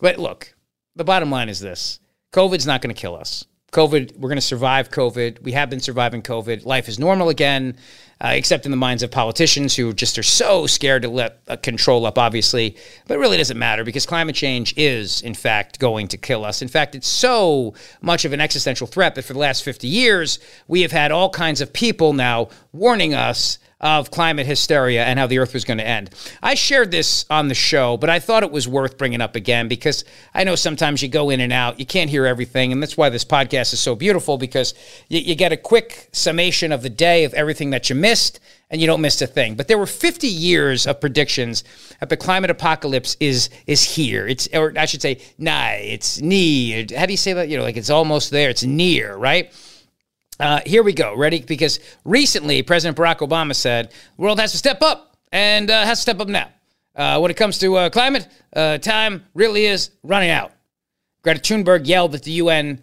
But 0.00 0.18
look, 0.18 0.54
the 0.96 1.04
bottom 1.04 1.30
line 1.30 1.48
is 1.48 1.60
this: 1.60 2.00
COVID's 2.32 2.66
not 2.66 2.80
going 2.80 2.94
to 2.94 3.00
kill 3.00 3.14
us. 3.14 3.44
COVID, 3.72 4.18
we're 4.18 4.28
going 4.28 4.36
to 4.36 4.42
survive 4.42 4.90
COVID. 4.90 5.42
We 5.42 5.52
have 5.52 5.70
been 5.70 5.80
surviving 5.80 6.22
COVID. 6.22 6.66
Life 6.66 6.88
is 6.88 6.98
normal 6.98 7.30
again, 7.30 7.76
uh, 8.22 8.28
except 8.28 8.64
in 8.64 8.70
the 8.70 8.76
minds 8.76 9.02
of 9.02 9.10
politicians 9.10 9.74
who 9.74 9.92
just 9.92 10.16
are 10.16 10.22
so 10.22 10.66
scared 10.66 11.02
to 11.02 11.08
let 11.08 11.40
uh, 11.48 11.56
control 11.56 12.06
up, 12.06 12.18
obviously. 12.18 12.76
But 13.08 13.14
it 13.14 13.20
really 13.20 13.36
doesn't 13.36 13.58
matter 13.58 13.82
because 13.82 14.06
climate 14.06 14.36
change 14.36 14.72
is, 14.76 15.20
in 15.22 15.34
fact, 15.34 15.80
going 15.80 16.06
to 16.08 16.16
kill 16.16 16.44
us. 16.44 16.62
In 16.62 16.68
fact, 16.68 16.94
it's 16.94 17.08
so 17.08 17.74
much 18.00 18.24
of 18.24 18.32
an 18.32 18.40
existential 18.40 18.86
threat 18.86 19.16
that 19.16 19.22
for 19.22 19.32
the 19.32 19.40
last 19.40 19.64
50 19.64 19.88
years, 19.88 20.38
we 20.68 20.82
have 20.82 20.92
had 20.92 21.10
all 21.10 21.30
kinds 21.30 21.60
of 21.60 21.72
people 21.72 22.12
now 22.12 22.48
warning 22.72 23.12
us 23.12 23.58
of 23.82 24.10
climate 24.10 24.46
hysteria 24.46 25.04
and 25.04 25.18
how 25.18 25.26
the 25.26 25.38
earth 25.38 25.54
was 25.54 25.64
going 25.64 25.78
to 25.78 25.86
end. 25.86 26.10
I 26.42 26.54
shared 26.54 26.90
this 26.90 27.24
on 27.28 27.48
the 27.48 27.54
show, 27.54 27.96
but 27.96 28.08
I 28.08 28.20
thought 28.20 28.42
it 28.42 28.52
was 28.52 28.68
worth 28.68 28.96
bringing 28.96 29.20
up 29.20 29.34
again 29.34 29.68
because 29.68 30.04
I 30.34 30.44
know 30.44 30.54
sometimes 30.54 31.02
you 31.02 31.08
go 31.08 31.30
in 31.30 31.40
and 31.40 31.52
out, 31.52 31.80
you 31.80 31.86
can't 31.86 32.08
hear 32.08 32.24
everything. 32.24 32.72
And 32.72 32.82
that's 32.82 32.96
why 32.96 33.08
this 33.08 33.24
podcast 33.24 33.72
is 33.72 33.80
so 33.80 33.96
beautiful 33.96 34.38
because 34.38 34.74
you, 35.08 35.20
you 35.20 35.34
get 35.34 35.52
a 35.52 35.56
quick 35.56 36.08
summation 36.12 36.70
of 36.70 36.82
the 36.82 36.90
day 36.90 37.24
of 37.24 37.34
everything 37.34 37.70
that 37.70 37.90
you 37.90 37.96
missed 37.96 38.38
and 38.70 38.80
you 38.80 38.86
don't 38.86 39.02
miss 39.02 39.20
a 39.20 39.26
thing. 39.26 39.54
But 39.54 39.68
there 39.68 39.78
were 39.78 39.86
50 39.86 40.26
years 40.26 40.86
of 40.86 41.00
predictions 41.00 41.62
that 42.00 42.08
the 42.08 42.16
climate 42.16 42.50
apocalypse 42.50 43.16
is 43.20 43.50
is 43.66 43.84
here. 43.84 44.26
It's 44.26 44.48
or 44.54 44.72
I 44.76 44.86
should 44.86 45.02
say, 45.02 45.20
nigh. 45.38 45.76
It's 45.84 46.20
near. 46.20 46.86
How 46.96 47.06
do 47.06 47.12
you 47.12 47.18
say 47.18 47.34
that? 47.34 47.48
You 47.48 47.58
know, 47.58 47.64
like 47.64 47.76
it's 47.76 47.90
almost 47.90 48.30
there. 48.30 48.48
It's 48.48 48.64
near, 48.64 49.14
right? 49.14 49.52
Uh, 50.40 50.60
here 50.66 50.82
we 50.82 50.92
go. 50.92 51.16
Ready? 51.16 51.40
Because 51.40 51.80
recently, 52.04 52.62
President 52.62 52.96
Barack 52.96 53.18
Obama 53.18 53.54
said 53.54 53.92
the 54.16 54.22
world 54.22 54.40
has 54.40 54.52
to 54.52 54.58
step 54.58 54.82
up 54.82 55.16
and 55.30 55.70
uh, 55.70 55.84
has 55.84 55.98
to 55.98 56.02
step 56.02 56.20
up 56.20 56.28
now. 56.28 56.48
Uh, 56.94 57.18
when 57.18 57.30
it 57.30 57.36
comes 57.36 57.58
to 57.58 57.76
uh, 57.76 57.90
climate, 57.90 58.28
uh, 58.54 58.78
time 58.78 59.24
really 59.34 59.66
is 59.66 59.90
running 60.02 60.30
out. 60.30 60.52
Greta 61.22 61.40
Thunberg 61.40 61.86
yelled 61.86 62.14
at 62.14 62.22
the 62.24 62.32
UN 62.32 62.82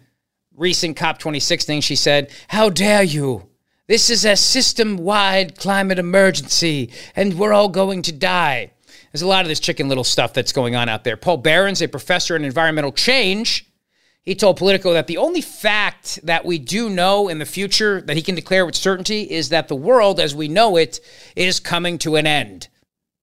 recent 0.56 0.96
COP26 0.96 1.64
thing. 1.64 1.80
She 1.80 1.96
said, 1.96 2.30
How 2.48 2.70
dare 2.70 3.02
you? 3.02 3.46
This 3.86 4.10
is 4.10 4.24
a 4.24 4.36
system 4.36 4.98
wide 4.98 5.58
climate 5.58 5.98
emergency, 5.98 6.92
and 7.16 7.38
we're 7.38 7.52
all 7.52 7.68
going 7.68 8.02
to 8.02 8.12
die. 8.12 8.70
There's 9.12 9.22
a 9.22 9.26
lot 9.26 9.42
of 9.42 9.48
this 9.48 9.58
chicken 9.58 9.88
little 9.88 10.04
stuff 10.04 10.32
that's 10.32 10.52
going 10.52 10.76
on 10.76 10.88
out 10.88 11.02
there. 11.02 11.16
Paul 11.16 11.38
Behrens, 11.38 11.82
a 11.82 11.88
professor 11.88 12.36
in 12.36 12.44
environmental 12.44 12.92
change, 12.92 13.66
he 14.22 14.34
told 14.34 14.58
Politico 14.58 14.92
that 14.92 15.06
the 15.06 15.16
only 15.16 15.40
fact 15.40 16.20
that 16.24 16.44
we 16.44 16.58
do 16.58 16.90
know 16.90 17.28
in 17.28 17.38
the 17.38 17.46
future 17.46 18.00
that 18.02 18.16
he 18.16 18.22
can 18.22 18.34
declare 18.34 18.66
with 18.66 18.74
certainty 18.74 19.22
is 19.22 19.48
that 19.48 19.68
the 19.68 19.74
world 19.74 20.20
as 20.20 20.34
we 20.34 20.48
know 20.48 20.76
it 20.76 21.00
is 21.36 21.58
coming 21.58 21.98
to 21.98 22.16
an 22.16 22.26
end. 22.26 22.68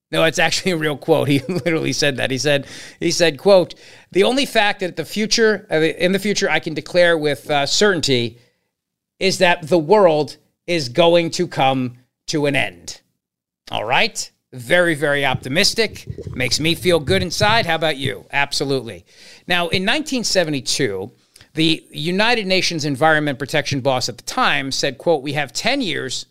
No, 0.09 0.23
it's 0.23 0.39
actually 0.39 0.71
a 0.71 0.77
real 0.77 0.97
quote. 0.97 1.27
He 1.27 1.39
literally 1.39 1.93
said 1.93 2.17
that. 2.17 2.31
He 2.31 2.37
said, 2.37 2.65
he 2.99 3.11
said, 3.11 3.37
quote, 3.37 3.75
the 4.11 4.23
only 4.23 4.45
fact 4.45 4.79
that 4.79 4.95
the 4.95 5.05
future, 5.05 5.67
uh, 5.69 5.75
in 5.75 6.13
the 6.13 6.19
future, 6.19 6.49
I 6.49 6.59
can 6.59 6.73
declare 6.73 7.17
with 7.17 7.49
uh, 7.49 7.65
certainty 7.65 8.39
is 9.19 9.39
that 9.39 9.67
the 9.67 9.77
world 9.77 10.37
is 10.65 10.89
going 10.89 11.31
to 11.31 11.47
come 11.47 11.97
to 12.27 12.45
an 12.45 12.55
end. 12.55 13.01
All 13.69 13.83
right? 13.83 14.31
Very, 14.53 14.95
very 14.95 15.25
optimistic. 15.25 16.07
Makes 16.33 16.59
me 16.59 16.73
feel 16.73 16.99
good 16.99 17.21
inside. 17.21 17.65
How 17.65 17.75
about 17.75 17.97
you? 17.97 18.25
Absolutely. 18.31 19.05
Now, 19.45 19.63
in 19.63 19.83
1972, 19.83 21.11
the 21.53 21.85
United 21.91 22.47
Nations 22.47 22.85
Environment 22.85 23.37
Protection 23.37 23.81
boss 23.81 24.07
at 24.07 24.17
the 24.17 24.23
time 24.23 24.71
said, 24.71 24.97
quote, 24.97 25.21
we 25.21 25.33
have 25.33 25.51
10 25.51 25.81
years 25.81 26.27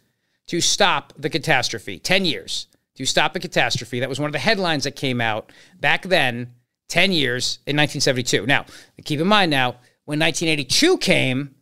to 0.47 0.61
stop 0.61 1.13
the 1.19 1.29
catastrophe. 1.29 1.99
10 1.99 2.25
years 2.25 2.69
to 2.95 3.05
stop 3.05 3.37
a 3.37 3.41
catastrophe. 3.41 4.01
That 4.01 4.09
was 4.09 4.19
one 4.19 4.29
of 4.29 4.33
the 4.33 4.39
headlines 4.39 4.85
that 4.85 4.97
came 4.97 5.21
out 5.21 5.53
back 5.81 6.05
then, 6.05 6.55
10 6.89 7.13
years 7.13 7.59
in 7.67 7.77
1972. 7.77 8.47
Now, 8.47 8.65
keep 9.05 9.21
in 9.21 9.27
mind 9.27 9.51
now, 9.51 9.77
when 10.07 10.19
1982 10.21 10.99
came, 10.99 11.55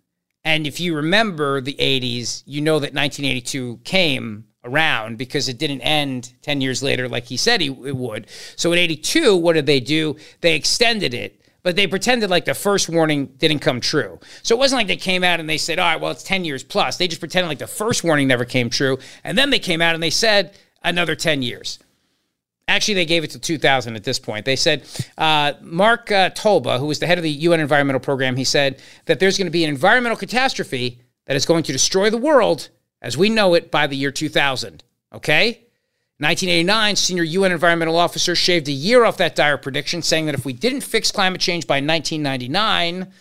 and 0.45 0.67
if 0.67 0.79
you 0.79 0.95
remember 0.95 1.61
the 1.61 1.75
80s, 1.75 2.43
you 2.47 2.61
know 2.61 2.79
that 2.79 2.95
1982 2.95 3.81
came 3.83 4.45
around 4.65 5.19
because 5.19 5.49
it 5.49 5.59
didn't 5.59 5.81
end 5.83 6.33
10 6.43 6.61
years 6.61 6.83
later 6.83 7.09
like 7.09 7.25
he 7.25 7.37
said 7.37 7.61
he, 7.61 7.69
it 7.69 7.97
would. 7.97 8.27
So 8.57 8.73
in 8.73 8.79
82, 8.79 9.37
what 9.37 9.55
did 9.55 9.67
they 9.67 9.81
do? 9.81 10.17
They 10.41 10.55
extended 10.55 11.15
it, 11.15 11.41
but 11.63 11.77
they 11.77 11.87
pretended 11.87 12.31
like 12.31 12.45
the 12.45 12.55
first 12.55 12.89
warning 12.89 13.27
didn't 13.39 13.61
come 13.61 13.81
true. 13.81 14.19
So 14.43 14.55
it 14.55 14.59
wasn't 14.59 14.81
like 14.81 14.87
they 14.87 14.97
came 14.97 15.25
out 15.25 15.41
and 15.41 15.49
they 15.49 15.59
said, 15.59 15.79
all 15.79 15.93
right, 15.93 16.01
well, 16.01 16.11
it's 16.11 16.23
10 16.23 16.45
years 16.45 16.63
plus. 16.63 16.97
They 16.97 17.09
just 17.09 17.21
pretended 17.21 17.49
like 17.49 17.59
the 17.59 17.67
first 17.67 18.05
warning 18.05 18.29
never 18.29 18.45
came 18.45 18.71
true. 18.71 18.99
And 19.23 19.37
then 19.37 19.51
they 19.51 19.59
came 19.59 19.83
out 19.83 19.95
and 19.95 20.03
they 20.03 20.11
said 20.11 20.57
another 20.83 21.15
10 21.15 21.43
years. 21.43 21.79
Actually, 22.67 22.95
they 22.95 23.05
gave 23.05 23.25
it 23.25 23.31
to 23.31 23.39
2000 23.39 23.95
at 23.95 24.05
this 24.05 24.19
point. 24.19 24.47
They 24.47 24.57
said, 24.57 24.85
uh, 25.19 25.53
Mark 25.61 26.11
uh, 26.11 26.31
Tolba, 26.31 26.79
who 26.79 26.87
was 26.87 26.99
the 26.99 27.07
head 27.07 27.19
of 27.19 27.25
the 27.25 27.31
UN 27.31 27.61
Environmental 27.61 28.01
Program, 28.01 28.37
he 28.37 28.45
said 28.45 28.81
that 29.05 29.21
there's 29.21 29.37
going 29.37 29.47
to 29.47 29.51
be 29.51 29.65
an 29.65 29.71
environmental 29.71 30.17
catastrophe 30.17 31.01
that 31.27 31.37
is 31.37 31.45
going 31.45 31.63
to 31.65 31.73
destroy 31.73 32.09
the 32.09 32.19
world 32.19 32.71
as 33.05 33.19
we 33.19 33.29
know 33.29 33.53
it 33.53 33.71
by 33.71 33.87
the 33.87 33.95
year 33.95 34.11
2000. 34.11 34.83
Okay? 35.13 35.61
1989, 36.19 36.97
senior 36.97 37.23
UN 37.23 37.53
environmental 37.53 37.97
officer 37.97 38.35
shaved 38.35 38.67
a 38.67 38.73
year 38.73 39.05
off 39.05 39.19
that 39.19 39.37
dire 39.37 39.59
prediction, 39.59 40.01
saying 40.01 40.27
that 40.27 40.35
if 40.35 40.47
we 40.47 40.55
didn't 40.55 40.81
fix 40.81 41.13
climate 41.13 41.41
change 41.41 41.67
by 41.67 41.77
1999, 41.77 43.13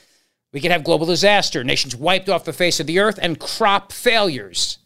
we 0.54 0.62
could 0.62 0.72
have 0.72 0.86
global 0.86 1.06
disaster, 1.06 1.64
nations 1.64 1.96
wiped 1.96 2.30
off 2.30 2.46
the 2.46 2.54
face 2.54 2.80
of 2.80 2.88
the 2.88 3.00
earth, 3.00 3.20
and 3.22 3.40
crop 3.40 3.92
failures. 3.92 4.78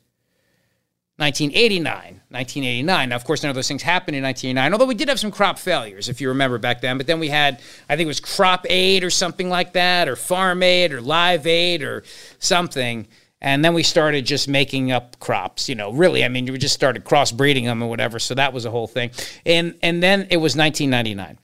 1989, 1.18 2.22
1989. 2.30 3.10
Now, 3.10 3.16
of 3.16 3.24
course, 3.24 3.44
none 3.44 3.50
of 3.50 3.56
those 3.56 3.68
things 3.68 3.84
happened 3.84 4.16
in 4.16 4.24
1989, 4.24 4.74
although 4.74 4.86
we 4.86 4.96
did 4.96 5.10
have 5.10 5.20
some 5.20 5.32
crop 5.32 5.60
failures, 5.60 6.10
if 6.10 6.22
you 6.22 6.30
remember 6.30 6.58
back 6.58 6.82
then. 6.82 6.98
But 6.98 7.06
then 7.06 7.20
we 7.20 7.30
had, 7.30 7.60
I 7.90 7.96
think 7.96 8.06
it 8.06 8.08
was 8.08 8.20
Crop 8.20 8.66
Aid 8.70 9.04
or 9.04 9.10
something 9.10 9.50
like 9.50 9.74
that, 9.74 10.08
or 10.08 10.16
Farm 10.16 10.64
Aid 10.64 10.92
or 10.92 11.02
Live 11.02 11.46
Aid 11.46 11.84
or 11.84 12.04
something. 12.40 13.08
And 13.48 13.64
then 13.64 13.74
we 13.74 13.82
started 13.82 14.26
just 14.26 14.50
making 14.50 14.92
up 14.92 15.18
crops, 15.20 15.70
you 15.70 15.76
know, 15.76 15.94
really. 15.94 16.26
I 16.26 16.28
mean, 16.28 16.52
we 16.52 16.58
just 16.58 16.76
started 16.76 17.06
crossbreeding 17.06 17.64
them 17.64 17.82
or 17.82 17.88
whatever. 17.88 18.20
So 18.20 18.36
that 18.36 18.52
was 18.52 18.66
a 18.66 18.72
whole 18.72 18.88
thing. 18.88 19.12
And, 19.46 19.74
and 19.82 20.04
then 20.04 20.28
it 20.30 20.36
was 20.36 20.58
1999. 20.58 21.40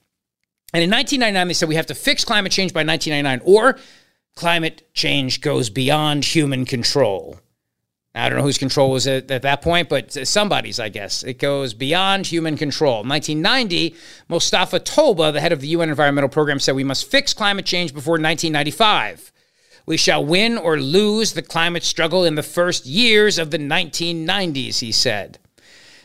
And 0.73 0.83
in 0.83 0.91
1999, 0.91 1.47
they 1.47 1.53
said 1.53 1.69
we 1.69 1.75
have 1.75 1.85
to 1.85 1.95
fix 1.95 2.25
climate 2.25 2.51
change 2.51 2.73
by 2.73 2.83
1999 2.83 3.41
or 3.45 3.79
climate 4.35 4.85
change 4.93 5.39
goes 5.39 5.69
beyond 5.69 6.25
human 6.25 6.65
control. 6.65 7.39
I 8.13 8.27
don't 8.27 8.37
know 8.37 8.43
whose 8.43 8.57
control 8.57 8.91
was 8.91 9.07
at, 9.07 9.31
at 9.31 9.43
that 9.43 9.61
point, 9.61 9.87
but 9.87 10.11
somebody's, 10.27 10.81
I 10.81 10.89
guess. 10.89 11.23
It 11.23 11.39
goes 11.39 11.73
beyond 11.73 12.27
human 12.27 12.57
control. 12.57 13.05
1990, 13.05 13.95
Mustafa 14.27 14.81
Tolba, 14.81 15.31
the 15.31 15.39
head 15.39 15.53
of 15.53 15.61
the 15.61 15.67
UN 15.69 15.87
Environmental 15.87 16.29
Program, 16.29 16.59
said 16.59 16.75
we 16.75 16.83
must 16.83 17.09
fix 17.09 17.33
climate 17.33 17.65
change 17.65 17.93
before 17.93 18.15
1995. 18.15 19.32
We 19.85 19.97
shall 19.97 20.23
win 20.25 20.57
or 20.57 20.79
lose 20.79 21.33
the 21.33 21.41
climate 21.41 21.83
struggle 21.83 22.23
in 22.23 22.35
the 22.35 22.43
first 22.43 22.85
years 22.85 23.37
of 23.37 23.51
the 23.51 23.57
1990s, 23.57 24.79
he 24.79 24.91
said. 24.91 25.39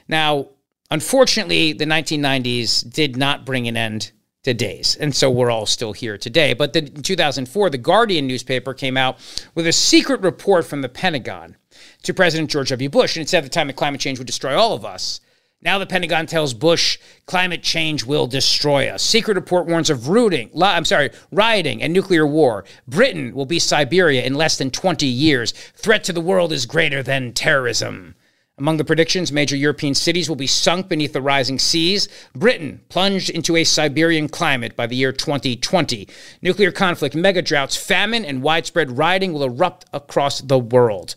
Now, 0.09 0.49
unfortunately, 0.91 1.73
the 1.73 1.85
1990s 1.85 2.93
did 2.93 3.17
not 3.17 3.45
bring 3.45 3.69
an 3.69 3.77
end 3.77 4.13
to 4.45 4.55
days. 4.55 4.97
And 4.97 5.15
so 5.15 5.31
we're 5.31 5.51
all 5.51 5.67
still 5.67 5.93
here 5.93 6.17
today. 6.17 6.55
But 6.55 6.73
the, 6.73 6.81
in 6.81 7.03
2004, 7.03 7.71
the 7.71 7.79
Guardian 7.79 8.27
newspaper 8.27 8.75
came 8.75 8.97
out 8.97 9.19
with 9.55 9.67
a 9.67 9.73
secret 9.73 10.21
report 10.23 10.67
from 10.67 10.83
the 10.83 10.89
Pentagon 10.89 11.57
to 12.03 12.15
President 12.15 12.51
George 12.51 12.71
W. 12.71 12.89
Bush. 12.89 13.17
And 13.17 13.23
it 13.23 13.29
said 13.29 13.39
at 13.39 13.45
the 13.45 13.51
time 13.51 13.67
that 13.67 13.77
climate 13.77 14.01
change 14.01 14.19
would 14.19 14.27
destroy 14.27 14.57
all 14.57 14.73
of 14.73 14.85
us. 14.85 15.21
Now 15.61 15.81
the 15.81 15.87
Pentagon 15.87 16.27
tells 16.27 16.55
Bush 16.55 16.99
climate 17.27 17.65
change 17.65 18.05
will 18.05 18.29
destroy 18.29 18.89
us. 18.89 19.03
Secret 19.03 19.35
report 19.35 19.67
warns 19.67 19.91
of 19.91 20.09
rooting, 20.09 20.51
I'm 20.63 20.85
sorry, 20.85 21.11
rioting 21.33 21.83
and 21.83 21.93
nuclear 21.93 22.25
war. 22.25 22.65
Britain 22.87 23.35
will 23.35 23.45
be 23.45 23.59
Siberia 23.59 24.23
in 24.23 24.35
less 24.35 24.57
than 24.57 24.71
20 24.71 25.05
years. 25.07 25.51
Threat 25.75 26.05
to 26.05 26.13
the 26.13 26.21
world 26.21 26.53
is 26.53 26.65
greater 26.65 27.03
than 27.03 27.33
terrorism. 27.33 28.15
Among 28.57 28.77
the 28.77 28.85
predictions, 28.85 29.33
major 29.33 29.57
European 29.57 29.95
cities 29.95 30.29
will 30.29 30.37
be 30.37 30.47
sunk 30.47 30.89
beneath 30.89 31.13
the 31.13 31.23
rising 31.23 31.59
seas. 31.59 32.09
Britain 32.37 32.81
plunged 32.89 33.29
into 33.29 33.57
a 33.57 33.65
Siberian 33.65 34.29
climate 34.29 34.77
by 34.77 34.87
the 34.87 34.97
year 34.97 35.13
2020. 35.13 36.09
Nuclear 36.41 36.71
conflict, 36.71 37.17
mega 37.17 37.43
droughts, 37.43 37.77
famine, 37.77 38.25
and 38.25 38.43
widespread 38.43 38.97
rioting 38.97 39.33
will 39.33 39.45
erupt 39.45 39.87
across 39.93 40.41
the 40.41 40.59
world. 40.59 41.17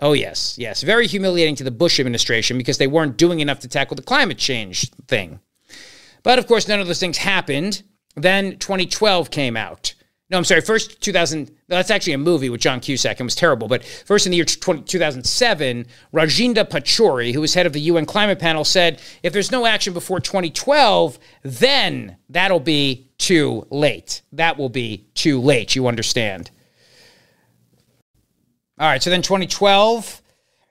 Oh, 0.00 0.12
yes, 0.12 0.56
yes. 0.58 0.82
Very 0.82 1.06
humiliating 1.06 1.56
to 1.56 1.64
the 1.64 1.70
Bush 1.70 1.98
administration 1.98 2.56
because 2.56 2.78
they 2.78 2.86
weren't 2.86 3.16
doing 3.16 3.40
enough 3.40 3.60
to 3.60 3.68
tackle 3.68 3.96
the 3.96 4.02
climate 4.02 4.38
change 4.38 4.90
thing. 5.08 5.40
But 6.22 6.38
of 6.38 6.46
course, 6.46 6.68
none 6.68 6.80
of 6.80 6.86
those 6.86 7.00
things 7.00 7.18
happened. 7.18 7.82
Then 8.14 8.58
2012 8.58 9.30
came 9.30 9.56
out. 9.56 9.94
No, 10.30 10.36
I'm 10.36 10.44
sorry. 10.44 10.60
First, 10.60 11.00
2000. 11.00 11.50
That's 11.68 11.90
actually 11.90 12.12
a 12.12 12.18
movie 12.18 12.50
with 12.50 12.60
John 12.60 12.80
Cusack 12.80 13.18
and 13.18 13.26
was 13.26 13.34
terrible. 13.34 13.66
But 13.66 13.84
first, 13.84 14.26
in 14.26 14.30
the 14.30 14.36
year 14.36 14.44
20, 14.44 14.82
2007, 14.82 15.86
Rajendra 16.12 16.68
Pachauri, 16.68 17.32
who 17.32 17.40
was 17.40 17.54
head 17.54 17.66
of 17.66 17.72
the 17.72 17.80
UN 17.80 18.04
climate 18.04 18.38
panel, 18.38 18.64
said 18.64 19.00
if 19.22 19.32
there's 19.32 19.50
no 19.50 19.64
action 19.64 19.94
before 19.94 20.20
2012, 20.20 21.18
then 21.42 22.16
that'll 22.28 22.60
be 22.60 23.10
too 23.16 23.66
late. 23.70 24.22
That 24.32 24.58
will 24.58 24.68
be 24.68 25.08
too 25.14 25.40
late. 25.40 25.74
You 25.74 25.86
understand? 25.86 26.50
All 28.80 28.86
right, 28.86 29.02
so 29.02 29.10
then 29.10 29.22
2012, 29.22 30.22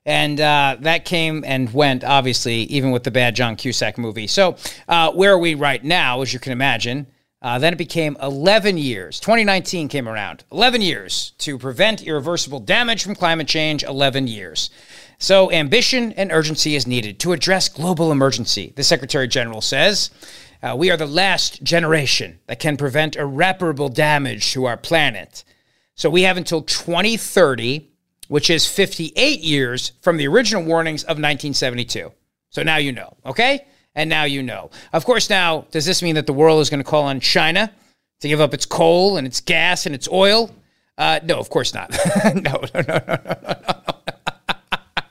and 0.06 0.40
uh, 0.40 0.78
that 0.80 1.04
came 1.04 1.44
and 1.46 1.74
went, 1.74 2.06
obviously, 2.06 2.60
even 2.64 2.92
with 2.92 3.04
the 3.04 3.12
bad 3.12 3.36
John 3.36 3.58
Cusack 3.58 3.98
movie. 3.98 4.28
So, 4.28 4.56
uh, 4.88 5.12
where 5.12 5.34
are 5.34 5.38
we 5.38 5.56
right 5.56 5.84
now, 5.84 6.22
as 6.22 6.32
you 6.32 6.40
can 6.40 6.54
imagine? 6.54 7.08
Uh, 7.42 7.60
then 7.60 7.74
it 7.74 7.78
became 7.78 8.16
11 8.22 8.78
years. 8.78 9.20
2019 9.20 9.90
came 9.90 10.08
around. 10.08 10.46
11 10.54 10.82
years 10.82 11.34
to 11.40 11.58
prevent 11.58 12.02
irreversible 12.02 12.62
damage 12.62 13.04
from 13.04 13.14
climate 13.14 13.50
change. 13.50 13.84
11 13.84 14.28
years. 14.28 14.70
So, 15.20 15.52
ambition 15.52 16.14
and 16.14 16.32
urgency 16.32 16.78
is 16.78 16.88
needed 16.88 17.20
to 17.20 17.34
address 17.34 17.68
global 17.68 18.14
emergency, 18.14 18.72
the 18.78 18.84
Secretary 18.84 19.28
General 19.28 19.60
says. 19.60 20.12
Uh, 20.64 20.78
we 20.78 20.90
are 20.92 20.98
the 20.98 21.06
last 21.06 21.62
generation 21.62 22.40
that 22.48 22.60
can 22.60 22.78
prevent 22.78 23.18
irreparable 23.18 23.90
damage 23.90 24.54
to 24.54 24.64
our 24.64 24.78
planet. 24.78 25.44
So, 25.96 26.10
we 26.10 26.22
have 26.22 26.38
until 26.38 26.62
2030 26.62 27.87
which 28.28 28.50
is 28.50 28.68
58 28.68 29.40
years 29.40 29.94
from 30.02 30.18
the 30.18 30.28
original 30.28 30.64
warnings 30.64 31.04
of 31.04 31.18
1972. 31.18 32.12
So 32.50 32.64
now 32.64 32.78
you 32.78 32.92
know, 32.92 33.16
okay? 33.26 33.66
And 33.96 34.10
now 34.10 34.24
you 34.24 34.44
know. 34.44 34.70
Of 34.94 35.06
course, 35.06 35.30
now, 35.30 35.66
does 35.72 35.86
this 35.86 36.02
mean 36.02 36.16
that 36.16 36.28
the 36.28 36.34
world 36.34 36.62
is 36.62 36.70
going 36.70 36.84
to 36.84 36.90
call 36.90 37.04
on 37.04 37.20
China 37.20 37.72
to 38.22 38.28
give 38.28 38.42
up 38.42 38.54
its 38.54 38.66
coal 38.66 39.18
and 39.18 39.26
its 39.26 39.42
gas 39.42 39.86
and 39.86 39.96
its 39.96 40.08
oil? 40.12 40.52
Uh, 40.98 41.20
no, 41.24 41.38
of 41.40 41.50
course 41.50 41.74
not. 41.74 41.92
no, 42.36 42.64
no, 42.74 42.82
no, 42.82 42.84
no, 42.86 43.02
no, 43.08 43.20
no, 43.28 43.56
no. 43.68 43.87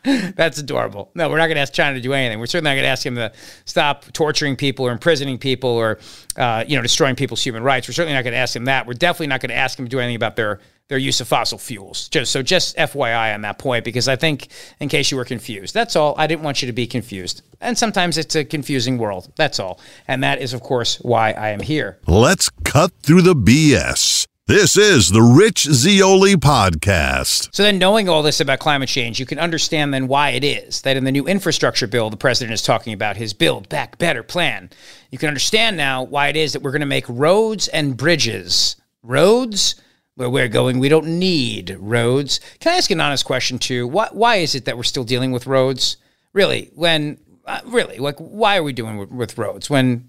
That's 0.37 0.59
adorable. 0.59 1.11
No, 1.17 1.29
we're 1.29 1.39
not 1.39 1.49
going 1.49 1.57
to 1.57 1.63
ask 1.63 1.73
China 1.73 1.97
to 1.97 2.01
do 2.01 2.13
anything. 2.13 2.39
We're 2.39 2.47
certainly 2.47 2.71
not 2.71 2.75
going 2.75 2.85
to 2.85 2.91
ask 2.91 3.05
him 3.05 3.17
to 3.17 3.33
stop 3.65 4.05
torturing 4.13 4.55
people 4.55 4.87
or 4.87 4.93
imprisoning 4.93 5.37
people 5.37 5.71
or, 5.71 5.99
uh, 6.37 6.65
you 6.67 6.77
know, 6.77 6.83
destroying 6.83 7.17
people's 7.17 7.43
human 7.43 7.65
rights. 7.65 7.89
We're 7.89 7.95
certainly 7.95 8.15
not 8.15 8.23
going 8.23 8.33
to 8.33 8.39
ask 8.39 8.55
him 8.55 8.67
that. 8.67 8.87
We're 8.87 8.95
definitely 8.95 9.27
not 9.29 9.41
going 9.41 9.51
to 9.51 9.57
ask 9.57 9.77
him 9.77 9.87
to 9.87 9.91
do 9.91 9.99
anything 9.99 10.17
about 10.17 10.37
their 10.37 10.61
their 10.89 10.99
use 10.99 11.21
of 11.21 11.27
fossil 11.27 11.59
fuels. 11.59 12.09
Just 12.11 12.31
so, 12.31 12.45
just 12.45 12.77
FYI 12.77 13.35
on 13.35 13.41
that 13.41 13.59
point, 13.59 13.85
because 13.85 14.07
I 14.07 14.15
think, 14.15 14.47
in 14.79 14.89
case 14.89 15.11
you 15.11 15.17
were 15.17 15.25
confused, 15.25 15.75
that's 15.75 15.97
all. 15.97 16.15
I 16.17 16.29
didn't 16.29 16.45
want 16.45 16.63
you 16.63 16.67
to 16.67 16.73
be 16.73 16.87
confused. 16.87 17.43
And 17.61 17.77
sometimes 17.77 18.17
it's 18.17 18.37
a 18.37 18.45
confusing 18.45 18.97
world. 18.97 19.33
That's 19.35 19.59
all. 19.59 19.81
And 20.07 20.23
that 20.23 20.41
is, 20.41 20.53
of 20.55 20.61
course, 20.61 20.99
why 21.01 21.33
I 21.33 21.49
am 21.49 21.59
here. 21.59 21.99
Let's 22.07 22.51
cut 22.63 22.93
through 23.03 23.23
the 23.23 23.35
BS. 23.35 24.29
This 24.49 24.77
is 24.77 25.09
the 25.09 25.23
Rich 25.23 25.65
Zeoli 25.65 26.37
podcast. 26.37 27.53
So 27.53 27.65
then, 27.65 27.79
knowing 27.79 28.09
all 28.09 28.23
this 28.23 28.39
about 28.39 28.61
climate 28.61 28.89
change, 28.89 29.19
you 29.19 29.27
can 29.27 29.41
understand 29.41 29.93
then 29.93 30.07
why 30.07 30.31
it 30.31 30.45
is 30.45 30.83
that 30.83 30.97
in 30.97 31.03
the 31.03 31.11
new 31.11 31.27
infrastructure 31.27 31.89
bill 31.89 32.11
the 32.11 32.17
president 32.17 32.55
is 32.55 32.63
talking 32.63 32.93
about 32.93 33.17
his 33.17 33.33
Build 33.33 33.69
Back 33.69 33.99
Better 33.99 34.23
plan. 34.23 34.71
You 35.11 35.19
can 35.19 35.27
understand 35.27 35.77
now 35.77 36.05
why 36.05 36.29
it 36.29 36.37
is 36.37 36.53
that 36.53 36.63
we're 36.63 36.71
going 36.71 36.79
to 36.79 36.87
make 36.87 37.09
roads 37.09 37.67
and 37.67 37.97
bridges. 37.97 38.77
Roads 39.03 39.83
where 40.15 40.31
we're 40.31 40.47
going, 40.47 40.79
we 40.79 40.89
don't 40.89 41.19
need 41.19 41.77
roads. 41.81 42.39
Can 42.61 42.73
I 42.73 42.77
ask 42.77 42.89
an 42.93 43.01
honest 43.01 43.25
question 43.25 43.59
too? 43.59 43.89
Why, 43.89 44.07
why 44.13 44.37
is 44.37 44.55
it 44.55 44.67
that 44.67 44.77
we're 44.77 44.85
still 44.85 45.03
dealing 45.03 45.33
with 45.33 45.49
roads? 45.49 45.97
Really, 46.33 46.71
when 46.73 47.19
uh, 47.47 47.63
really, 47.65 47.99
like, 47.99 48.19
why 48.19 48.59
are 48.59 48.63
we 48.63 48.73
doing 48.73 48.97
with, 48.97 49.11
with 49.11 49.39
roads 49.39 49.69
when 49.69 50.09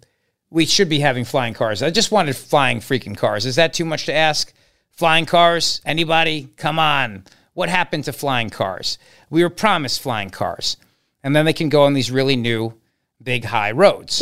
we 0.50 0.66
should 0.66 0.89
be 0.89 1.00
having 1.00 1.25
flying 1.25 1.54
cars? 1.54 1.84
I 1.84 1.89
just 1.89 2.12
wanted 2.12 2.36
flying 2.36 2.80
freaking 2.80 3.18
cars. 3.18 3.46
Is 3.46 3.56
that 3.56 3.74
too 3.74 3.86
much 3.86 4.06
to 4.06 4.13
ask? 4.13 4.54
Flying 4.92 5.25
cars? 5.25 5.82
Anybody? 5.86 6.50
Come 6.58 6.80
on. 6.80 7.24
What 7.54 7.70
happened 7.70 8.06
to 8.06 8.13
flying 8.13 8.50
cars? 8.50 8.98
We 9.30 9.44
were 9.44 9.50
promised 9.50 10.01
flying 10.01 10.30
cars, 10.30 10.77
and 11.24 11.36
then 11.36 11.46
they 11.46 11.54
can 11.54 11.70
go 11.70 11.84
on 11.84 11.94
these 11.94 12.12
really 12.12 12.36
new, 12.36 12.74
big, 13.22 13.46
high 13.46 13.72
roads. 13.72 14.20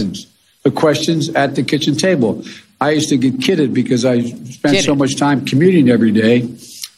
The 0.64 0.72
questions 0.72 1.30
at 1.30 1.56
the 1.56 1.64
kitchen 1.64 1.96
table. 1.96 2.44
I 2.82 2.92
used 2.92 3.10
to 3.10 3.18
get 3.18 3.42
kidded 3.42 3.74
because 3.74 4.06
I 4.06 4.22
spent 4.22 4.84
so 4.84 4.96
much 4.96 5.18
time 5.18 5.46
commuting 5.46 5.90
every 5.90 6.12
day 6.12 6.50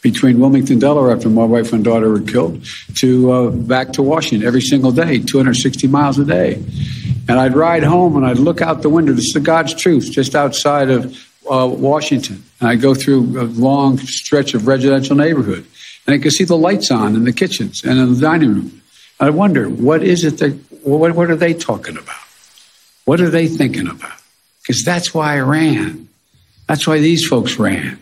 between 0.02 0.38
Wilmington, 0.38 0.78
Delaware, 0.78 1.12
after 1.12 1.28
my 1.28 1.44
wife 1.44 1.72
and 1.72 1.84
daughter 1.84 2.08
were 2.08 2.20
killed, 2.20 2.64
to 2.96 3.32
uh, 3.32 3.50
back 3.50 3.92
to 3.92 4.02
Washington 4.02 4.46
every 4.46 4.60
single 4.60 4.92
day, 4.92 5.18
260 5.18 5.88
miles 5.88 6.18
a 6.18 6.24
day. 6.24 6.62
And 7.28 7.38
I'd 7.38 7.54
ride 7.54 7.84
home 7.84 8.16
and 8.16 8.26
I'd 8.26 8.38
look 8.38 8.62
out 8.62 8.82
the 8.82 8.88
window. 8.88 9.12
This 9.12 9.36
is 9.36 9.42
God's 9.42 9.74
truth, 9.74 10.10
just 10.10 10.34
outside 10.34 10.90
of 10.90 11.14
uh, 11.50 11.66
Washington. 11.66 12.42
And 12.58 12.70
I'd 12.70 12.80
go 12.80 12.94
through 12.94 13.40
a 13.40 13.44
long 13.44 13.98
stretch 13.98 14.54
of 14.54 14.66
residential 14.66 15.14
neighborhood. 15.14 15.66
And 16.06 16.14
I 16.14 16.18
could 16.18 16.32
see 16.32 16.44
the 16.44 16.56
lights 16.56 16.90
on 16.90 17.14
in 17.14 17.24
the 17.24 17.32
kitchens 17.32 17.84
and 17.84 17.98
in 17.98 18.14
the 18.14 18.20
dining 18.20 18.54
room. 18.54 18.82
And 19.20 19.26
I 19.26 19.30
wonder, 19.30 19.68
what 19.68 20.02
is 20.02 20.24
it 20.24 20.38
that, 20.38 20.52
what, 20.82 21.14
what 21.14 21.30
are 21.30 21.36
they 21.36 21.52
talking 21.52 21.98
about? 21.98 22.16
What 23.04 23.20
are 23.20 23.30
they 23.30 23.46
thinking 23.46 23.88
about? 23.88 24.18
Because 24.62 24.84
that's 24.84 25.12
why 25.12 25.36
I 25.36 25.40
ran. 25.40 26.08
That's 26.66 26.86
why 26.86 26.98
these 26.98 27.26
folks 27.26 27.58
ran. 27.58 27.98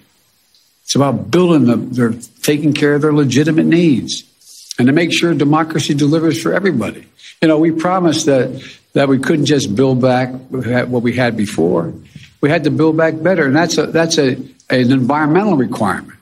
It's 0.84 0.94
about 0.94 1.30
building 1.30 1.64
the, 1.64 1.76
they're 1.76 2.14
taking 2.42 2.72
care 2.72 2.94
of 2.94 3.02
their 3.02 3.12
legitimate 3.12 3.66
needs 3.66 4.22
and 4.78 4.86
to 4.86 4.92
make 4.92 5.12
sure 5.12 5.34
democracy 5.34 5.94
delivers 5.94 6.40
for 6.40 6.52
everybody. 6.52 7.06
You 7.42 7.48
know, 7.48 7.58
we 7.58 7.72
promised 7.72 8.26
that, 8.26 8.62
that 8.96 9.10
we 9.10 9.18
couldn't 9.18 9.44
just 9.44 9.76
build 9.76 10.00
back 10.00 10.30
what 10.30 11.02
we 11.02 11.12
had 11.12 11.36
before. 11.36 11.92
We 12.40 12.48
had 12.48 12.64
to 12.64 12.70
build 12.70 12.96
back 12.96 13.22
better. 13.22 13.44
And 13.44 13.54
that's 13.54 13.76
a, 13.76 13.88
that's 13.88 14.16
a, 14.16 14.36
an 14.70 14.90
environmental 14.90 15.54
requirement. 15.54 16.18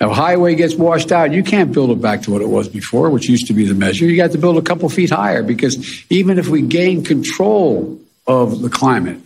A 0.00 0.08
highway 0.08 0.54
gets 0.54 0.74
washed 0.74 1.12
out, 1.12 1.32
you 1.32 1.42
can't 1.42 1.72
build 1.72 1.90
it 1.90 2.00
back 2.00 2.22
to 2.22 2.30
what 2.30 2.40
it 2.40 2.48
was 2.48 2.70
before, 2.70 3.10
which 3.10 3.28
used 3.28 3.48
to 3.48 3.52
be 3.52 3.66
the 3.66 3.74
measure. 3.74 4.06
You 4.06 4.16
got 4.16 4.32
to 4.32 4.38
build 4.38 4.56
a 4.56 4.62
couple 4.62 4.88
feet 4.88 5.10
higher 5.10 5.42
because 5.42 6.04
even 6.10 6.38
if 6.38 6.48
we 6.48 6.62
gain 6.62 7.04
control 7.04 8.00
of 8.26 8.62
the 8.62 8.70
climate, 8.70 9.20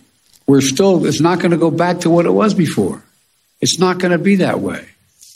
we're 0.45 0.59
still, 0.59 1.05
it's 1.05 1.21
not 1.21 1.39
going 1.39 1.51
to 1.51 1.57
go 1.57 1.71
back 1.71 2.01
to 2.01 2.09
what 2.09 2.25
it 2.25 2.31
was 2.31 2.53
before. 2.53 3.01
It's 3.61 3.79
not 3.79 3.99
going 3.99 4.11
to 4.11 4.17
be 4.17 4.35
that 4.37 4.59
way. 4.59 4.85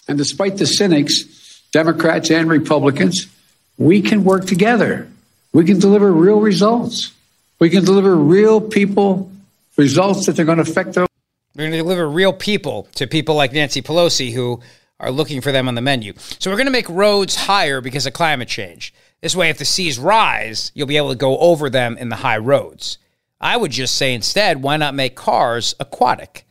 And 0.10 0.18
despite 0.18 0.58
the 0.58 0.68
cynics, 0.68 1.62
Democrats 1.72 2.30
and 2.32 2.50
Republicans, 2.50 3.28
we 3.78 4.02
can 4.02 4.26
work 4.26 4.44
together. 4.46 5.10
We 5.54 5.64
can 5.64 5.80
deliver 5.80 6.12
real 6.12 6.42
results. 6.42 7.14
We 7.60 7.70
can 7.70 7.86
deliver 7.86 8.16
real 8.16 8.60
people 8.60 9.32
results 9.78 10.26
that 10.26 10.36
they're 10.36 10.46
going 10.46 10.64
to 10.64 10.70
affect 10.70 10.94
their. 10.94 11.06
We're 11.56 11.64
going 11.64 11.72
to 11.72 11.78
deliver 11.78 12.10
real 12.10 12.34
people 12.34 12.88
to 12.96 13.08
people 13.08 13.36
like 13.36 13.54
Nancy 13.54 13.82
Pelosi 13.82 14.34
who 14.34 14.62
are 15.00 15.12
looking 15.12 15.42
for 15.42 15.52
them 15.52 15.68
on 15.68 15.76
the 15.76 15.82
menu. 15.82 16.14
So 16.40 16.50
we're 16.50 16.58
going 16.58 16.68
to 16.68 16.72
make 16.72 16.90
roads 16.90 17.36
higher 17.36 17.82
because 17.82 18.06
of 18.06 18.14
climate 18.14 18.48
change. 18.48 18.94
This 19.22 19.36
way, 19.36 19.50
if 19.50 19.58
the 19.58 19.66
seas 19.66 19.98
rise, 19.98 20.72
you'll 20.74 20.88
be 20.88 20.98
able 20.98 21.10
to 21.10 21.16
go 21.16 21.38
over 21.40 21.70
them 21.70 21.98
in 21.98 22.10
the 22.10 22.18
high 22.18 22.38
roads. 22.38 22.98
I 23.40 23.58
would 23.58 23.72
just 23.72 23.96
say 23.96 24.14
instead, 24.14 24.62
why 24.62 24.78
not 24.78 24.94
make 24.94 25.16
cars 25.16 25.76
aquatic? 25.80 26.45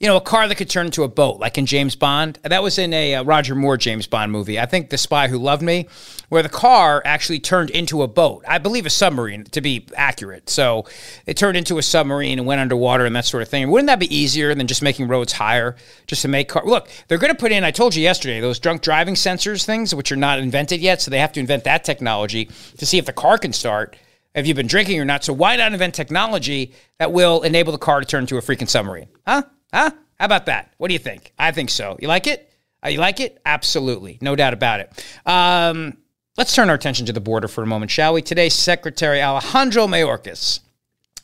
You 0.00 0.06
know, 0.06 0.16
a 0.16 0.20
car 0.20 0.46
that 0.46 0.54
could 0.54 0.70
turn 0.70 0.86
into 0.86 1.02
a 1.02 1.08
boat, 1.08 1.40
like 1.40 1.58
in 1.58 1.66
James 1.66 1.96
Bond. 1.96 2.38
That 2.44 2.62
was 2.62 2.78
in 2.78 2.94
a 2.94 3.16
uh, 3.16 3.24
Roger 3.24 3.56
Moore 3.56 3.76
James 3.76 4.06
Bond 4.06 4.30
movie. 4.30 4.60
I 4.60 4.64
think 4.64 4.90
The 4.90 4.96
Spy 4.96 5.26
Who 5.26 5.38
Loved 5.38 5.60
Me, 5.60 5.88
where 6.28 6.44
the 6.44 6.48
car 6.48 7.02
actually 7.04 7.40
turned 7.40 7.70
into 7.70 8.02
a 8.02 8.06
boat. 8.06 8.44
I 8.46 8.58
believe 8.58 8.86
a 8.86 8.90
submarine, 8.90 9.42
to 9.46 9.60
be 9.60 9.88
accurate. 9.96 10.50
So 10.50 10.86
it 11.26 11.36
turned 11.36 11.56
into 11.56 11.78
a 11.78 11.82
submarine 11.82 12.38
and 12.38 12.46
went 12.46 12.60
underwater 12.60 13.06
and 13.06 13.16
that 13.16 13.24
sort 13.24 13.42
of 13.42 13.48
thing. 13.48 13.68
Wouldn't 13.72 13.88
that 13.88 13.98
be 13.98 14.16
easier 14.16 14.54
than 14.54 14.68
just 14.68 14.82
making 14.82 15.08
roads 15.08 15.32
higher, 15.32 15.74
just 16.06 16.22
to 16.22 16.28
make 16.28 16.48
car? 16.48 16.62
Look, 16.64 16.88
they're 17.08 17.18
going 17.18 17.34
to 17.34 17.40
put 17.40 17.50
in. 17.50 17.64
I 17.64 17.72
told 17.72 17.96
you 17.96 18.02
yesterday 18.04 18.38
those 18.38 18.60
drunk 18.60 18.82
driving 18.82 19.14
sensors 19.14 19.64
things, 19.64 19.92
which 19.96 20.12
are 20.12 20.16
not 20.16 20.38
invented 20.38 20.78
yet. 20.78 21.02
So 21.02 21.10
they 21.10 21.18
have 21.18 21.32
to 21.32 21.40
invent 21.40 21.64
that 21.64 21.82
technology 21.82 22.48
to 22.76 22.86
see 22.86 22.98
if 22.98 23.06
the 23.06 23.12
car 23.12 23.36
can 23.36 23.52
start 23.52 23.96
have 24.34 24.46
you've 24.46 24.56
been 24.56 24.68
drinking 24.68 25.00
or 25.00 25.04
not? 25.04 25.24
So 25.24 25.32
why 25.32 25.56
not 25.56 25.72
invent 25.72 25.94
technology 25.94 26.72
that 26.98 27.10
will 27.10 27.42
enable 27.42 27.72
the 27.72 27.78
car 27.78 27.98
to 27.98 28.06
turn 28.06 28.22
into 28.22 28.36
a 28.36 28.40
freaking 28.40 28.68
submarine? 28.68 29.08
Huh? 29.26 29.42
Huh? 29.72 29.90
How 30.18 30.24
about 30.24 30.46
that? 30.46 30.72
What 30.78 30.88
do 30.88 30.94
you 30.94 30.98
think? 30.98 31.32
I 31.38 31.52
think 31.52 31.70
so. 31.70 31.96
You 32.00 32.08
like 32.08 32.26
it? 32.26 32.50
Uh, 32.84 32.88
you 32.88 32.98
like 32.98 33.20
it? 33.20 33.40
Absolutely. 33.44 34.18
No 34.20 34.36
doubt 34.36 34.52
about 34.54 34.80
it. 34.80 35.04
Um, 35.26 35.96
let's 36.36 36.54
turn 36.54 36.68
our 36.68 36.74
attention 36.74 37.06
to 37.06 37.12
the 37.12 37.20
border 37.20 37.48
for 37.48 37.62
a 37.62 37.66
moment, 37.66 37.90
shall 37.90 38.14
we? 38.14 38.22
Today, 38.22 38.48
Secretary 38.48 39.20
Alejandro 39.20 39.86
Mayorkas, 39.86 40.60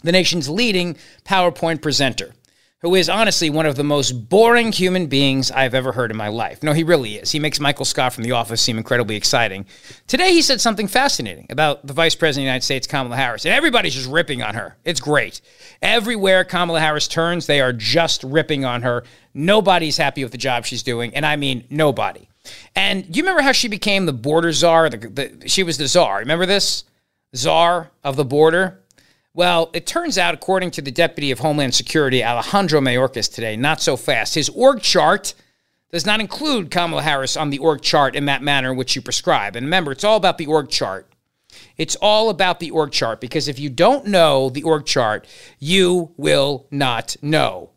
the 0.03 0.13
nation's 0.13 0.49
leading 0.49 0.97
PowerPoint 1.25 1.81
presenter, 1.81 2.35
who 2.85 2.95
is 2.95 3.09
honestly 3.09 3.49
one 3.49 3.65
of 3.65 3.77
the 3.77 3.83
most 3.83 4.13
boring 4.29 4.71
human 4.71 5.07
beings 5.07 5.51
I've 5.51 5.75
ever 5.75 5.93
heard 5.93 6.11
in 6.11 6.17
my 6.17 6.29
life. 6.29 6.63
No, 6.63 6.73
he 6.73 6.85
really 6.85 7.17
is. 7.17 7.33
He 7.33 7.39
makes 7.39 7.59
Michael 7.59 7.87
Scott 7.87 8.13
from 8.13 8.25
The 8.25 8.33
Office 8.33 8.61
seem 8.61 8.77
incredibly 8.77 9.17
exciting. 9.17 9.65
Today, 10.07 10.33
he 10.33 10.43
said 10.43 10.61
something 10.61 10.87
fascinating 10.87 11.47
about 11.49 11.87
the 11.87 11.95
Vice 11.95 12.15
President 12.15 12.43
of 12.43 12.45
the 12.45 12.51
United 12.53 12.65
States, 12.65 12.87
Kamala 12.87 13.17
Harris, 13.17 13.47
and 13.47 13.55
everybody's 13.55 13.95
just 13.95 14.09
ripping 14.09 14.43
on 14.43 14.55
her. 14.55 14.77
It's 14.85 15.01
great. 15.01 15.41
Everywhere 15.81 16.45
Kamala 16.45 16.79
Harris 16.81 17.09
turns, 17.09 17.47
they 17.47 17.61
are 17.61 17.73
just 17.73 18.23
ripping 18.23 18.67
on 18.67 18.83
her. 18.83 19.05
Nobody's 19.33 19.97
happy 19.97 20.23
with 20.23 20.33
the 20.33 20.39
job 20.39 20.67
she's 20.67 20.83
doing, 20.83 21.15
and 21.15 21.25
I 21.25 21.37
mean 21.37 21.65
nobody. 21.71 22.29
And 22.77 23.11
do 23.11 23.17
you 23.17 23.23
remember 23.23 23.43
how 23.43 23.53
she 23.53 23.69
became 23.69 24.05
the 24.05 24.13
border 24.13 24.53
czar? 24.53 24.91
The, 24.91 24.99
the, 24.99 25.49
she 25.49 25.63
was 25.63 25.79
the 25.79 25.89
czar. 25.89 26.19
Remember 26.19 26.45
this? 26.45 26.85
Czar 27.35 27.91
of 28.05 28.17
the 28.17 28.25
border? 28.25 28.81
Well, 29.37 29.71
it 29.73 29.85
turns 29.85 30.17
out, 30.17 30.33
according 30.33 30.71
to 30.73 30.83
the 30.83 30.93
Deputy 30.93 31.33
of 31.33 31.41
Homeland 31.41 31.75
Security, 31.75 32.23
Alejandro 32.23 32.81
Mayorkas 32.81 33.33
today, 33.33 33.57
not 33.57 33.81
so 33.81 33.97
fast. 33.97 34.37
His 34.37 34.49
org 34.51 34.81
chart 34.81 35.35
does 35.91 36.07
not 36.07 36.21
include 36.21 36.71
Kamala 36.71 37.03
Harris 37.03 37.37
on 37.37 37.51
the 37.51 37.59
org 37.59 37.83
chart 37.83 38.15
in 38.15 38.27
that 38.27 38.43
manner 38.43 38.71
in 38.71 38.77
which 38.77 38.95
you 38.95 39.03
prescribe. 39.03 39.57
And 39.57 39.67
remember, 39.67 39.91
it's 39.91 40.05
all 40.05 40.17
about 40.17 40.39
the 40.39 40.47
org 40.47 40.69
chart. 40.69 41.09
It's 41.77 41.97
all 41.97 42.31
about 42.31 42.61
the 42.61 42.71
org 42.71 42.93
chart 42.93 43.21
because 43.21 43.49
if 43.49 43.59
you 43.59 43.71
don't 43.71 44.07
know 44.07 44.51
the 44.51 44.63
org 44.63 44.87
chart, 44.87 45.27
you 45.59 46.13
will 46.17 46.67
not 46.71 47.17
know 47.21 47.71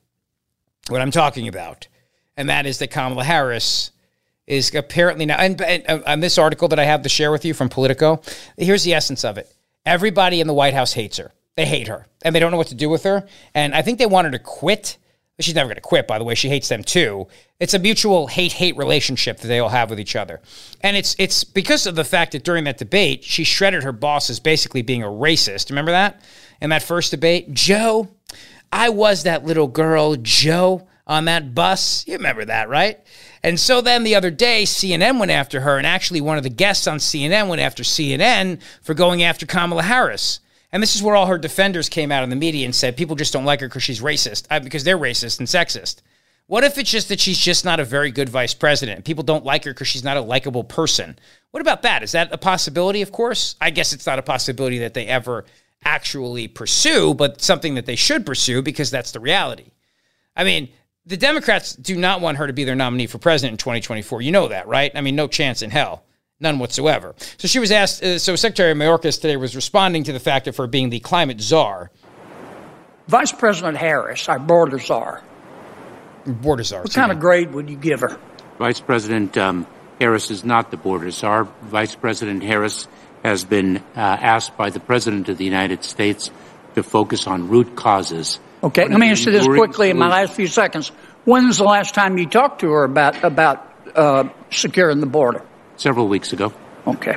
what 0.89 1.01
I'm 1.01 1.11
talking 1.11 1.47
about. 1.47 1.87
And 2.35 2.49
that 2.49 2.67
is 2.67 2.77
that 2.79 2.91
Kamala 2.91 3.23
Harris 3.23 3.89
is 4.45 4.73
apparently 4.75 5.25
now, 5.25 5.37
and, 5.37 5.59
and, 5.59 6.03
and 6.05 6.21
this 6.21 6.37
article 6.37 6.67
that 6.67 6.79
I 6.79 6.85
have 6.85 7.01
to 7.01 7.09
share 7.09 7.31
with 7.31 7.45
you 7.45 7.55
from 7.55 7.67
Politico, 7.67 8.21
here's 8.57 8.83
the 8.83 8.93
essence 8.93 9.25
of 9.25 9.39
it. 9.39 9.51
Everybody 9.87 10.39
in 10.39 10.45
the 10.45 10.53
White 10.53 10.75
House 10.75 10.93
hates 10.93 11.17
her. 11.17 11.31
They 11.57 11.65
hate 11.65 11.87
her 11.87 12.05
and 12.21 12.33
they 12.33 12.39
don't 12.39 12.51
know 12.51 12.57
what 12.57 12.67
to 12.67 12.75
do 12.75 12.87
with 12.87 13.03
her. 13.03 13.27
And 13.55 13.73
I 13.73 13.81
think 13.81 13.97
they 13.97 14.05
want 14.05 14.25
her 14.25 14.31
to 14.31 14.39
quit. 14.39 14.97
She's 15.39 15.55
never 15.55 15.67
going 15.67 15.75
to 15.75 15.81
quit, 15.81 16.07
by 16.07 16.19
the 16.19 16.23
way. 16.23 16.35
She 16.35 16.49
hates 16.49 16.69
them 16.69 16.83
too. 16.83 17.27
It's 17.59 17.73
a 17.73 17.79
mutual 17.79 18.27
hate 18.27 18.53
hate 18.53 18.77
relationship 18.77 19.39
that 19.39 19.47
they 19.47 19.59
all 19.59 19.69
have 19.69 19.89
with 19.89 19.99
each 19.99 20.15
other. 20.15 20.39
And 20.81 20.95
it's 20.95 21.15
it's 21.17 21.43
because 21.43 21.87
of 21.87 21.95
the 21.95 22.03
fact 22.03 22.31
that 22.31 22.43
during 22.43 22.63
that 22.65 22.77
debate, 22.77 23.23
she 23.23 23.43
shredded 23.43 23.83
her 23.83 23.91
boss 23.91 24.29
as 24.29 24.39
basically 24.39 24.83
being 24.83 25.01
a 25.01 25.07
racist. 25.07 25.69
Remember 25.69 25.91
that? 25.91 26.21
In 26.61 26.69
that 26.69 26.83
first 26.83 27.09
debate? 27.09 27.53
Joe, 27.53 28.07
I 28.71 28.89
was 28.89 29.23
that 29.23 29.43
little 29.43 29.67
girl, 29.67 30.15
Joe, 30.15 30.87
on 31.07 31.25
that 31.25 31.55
bus. 31.55 32.05
You 32.07 32.17
remember 32.17 32.45
that, 32.45 32.69
right? 32.69 32.99
And 33.41 33.59
so 33.59 33.81
then 33.81 34.03
the 34.03 34.15
other 34.15 34.31
day, 34.31 34.63
CNN 34.63 35.19
went 35.19 35.31
after 35.31 35.61
her, 35.61 35.77
and 35.77 35.87
actually 35.87 36.21
one 36.21 36.37
of 36.37 36.43
the 36.43 36.49
guests 36.49 36.85
on 36.85 36.97
CNN 36.97 37.47
went 37.47 37.61
after 37.61 37.81
CNN 37.81 38.61
for 38.83 38.93
going 38.93 39.23
after 39.23 39.47
Kamala 39.47 39.83
Harris. 39.83 40.39
And 40.71 40.83
this 40.83 40.95
is 40.95 41.03
where 41.03 41.15
all 41.15 41.27
her 41.27 41.37
defenders 41.37 41.89
came 41.89 42.11
out 42.11 42.23
in 42.23 42.29
the 42.29 42.35
media 42.35 42.65
and 42.65 42.75
said 42.75 42.97
people 42.97 43.15
just 43.15 43.33
don't 43.33 43.45
like 43.45 43.61
her 43.61 43.67
because 43.67 43.83
she's 43.83 44.01
racist, 44.01 44.47
uh, 44.49 44.59
because 44.59 44.83
they're 44.83 44.97
racist 44.97 45.39
and 45.39 45.47
sexist. 45.47 46.01
What 46.47 46.63
if 46.63 46.77
it's 46.77 46.89
just 46.89 47.09
that 47.09 47.19
she's 47.19 47.37
just 47.37 47.65
not 47.65 47.79
a 47.79 47.85
very 47.85 48.09
good 48.11 48.29
vice 48.29 48.53
president? 48.53 49.05
People 49.05 49.23
don't 49.23 49.45
like 49.45 49.65
her 49.65 49.73
because 49.73 49.87
she's 49.87 50.03
not 50.03 50.17
a 50.17 50.21
likable 50.21 50.63
person. 50.63 51.19
What 51.51 51.61
about 51.61 51.81
that? 51.81 52.03
Is 52.03 52.13
that 52.13 52.31
a 52.31 52.37
possibility? 52.37 53.01
Of 53.01 53.11
course. 53.11 53.55
I 53.59 53.69
guess 53.69 53.91
it's 53.91 54.05
not 54.05 54.19
a 54.19 54.23
possibility 54.23 54.79
that 54.79 54.93
they 54.93 55.07
ever 55.07 55.45
actually 55.83 56.47
pursue, 56.47 57.13
but 57.13 57.41
something 57.41 57.75
that 57.75 57.85
they 57.85 57.95
should 57.95 58.25
pursue 58.25 58.61
because 58.61 58.91
that's 58.91 59.11
the 59.11 59.19
reality. 59.19 59.71
I 60.35 60.43
mean, 60.43 60.69
the 61.05 61.17
Democrats 61.17 61.73
do 61.75 61.97
not 61.97 62.21
want 62.21 62.37
her 62.37 62.47
to 62.47 62.53
be 62.53 62.63
their 62.63 62.75
nominee 62.75 63.07
for 63.07 63.17
president 63.17 63.53
in 63.53 63.57
2024. 63.57 64.21
You 64.21 64.31
know 64.31 64.47
that, 64.49 64.67
right? 64.67 64.91
I 64.95 65.01
mean, 65.01 65.15
no 65.15 65.27
chance 65.27 65.61
in 65.61 65.69
hell. 65.69 66.03
None 66.39 66.59
whatsoever. 66.59 67.15
So 67.37 67.47
she 67.47 67.57
was 67.57 67.71
asked, 67.71 68.03
uh, 68.03 68.19
so 68.19 68.35
Secretary 68.35 68.73
Mayorkas 68.75 69.19
today 69.19 69.37
was 69.37 69.55
responding 69.55 70.03
to 70.03 70.13
the 70.13 70.19
fact 70.19 70.47
of 70.47 70.55
her 70.57 70.67
being 70.67 70.91
the 70.91 70.99
climate 70.99 71.41
czar. 71.41 71.89
Vice 73.07 73.31
President 73.31 73.77
Harris, 73.77 74.29
our 74.29 74.37
border 74.37 74.77
czar. 74.77 75.23
Border 76.27 76.63
czar. 76.63 76.83
What 76.83 76.93
kind 76.93 77.11
of 77.11 77.19
grade 77.19 77.53
would 77.53 77.69
you 77.69 77.77
give 77.77 78.01
her? 78.01 78.19
Vice 78.59 78.79
President 78.79 79.35
um, 79.37 79.65
Harris 79.99 80.29
is 80.29 80.43
not 80.43 80.69
the 80.69 80.77
border 80.77 81.09
czar. 81.09 81.45
Vice 81.63 81.95
President 81.95 82.43
Harris 82.43 82.87
has 83.23 83.43
been 83.43 83.77
uh, 83.77 83.81
asked 83.95 84.55
by 84.57 84.69
the 84.69 84.79
President 84.79 85.29
of 85.29 85.39
the 85.39 85.45
United 85.45 85.83
States 85.83 86.29
to 86.75 86.83
focus 86.83 87.25
on 87.25 87.49
root 87.49 87.75
causes. 87.75 88.39
Okay, 88.61 88.87
let 88.87 88.99
me 88.99 89.09
answer 89.09 89.31
this 89.31 89.45
quickly 89.45 89.89
in 89.89 89.97
my 89.97 90.07
last 90.07 90.33
few 90.33 90.47
seconds. 90.47 90.89
When 91.25 91.47
was 91.47 91.57
the 91.57 91.63
last 91.63 91.95
time 91.95 92.17
you 92.19 92.27
talked 92.27 92.61
to 92.61 92.69
her 92.71 92.83
about 92.83 93.23
about 93.23 93.73
uh, 93.95 94.29
securing 94.51 94.99
the 94.99 95.07
border? 95.07 95.43
Several 95.77 96.07
weeks 96.07 96.33
ago. 96.33 96.51
Okay. 96.85 97.15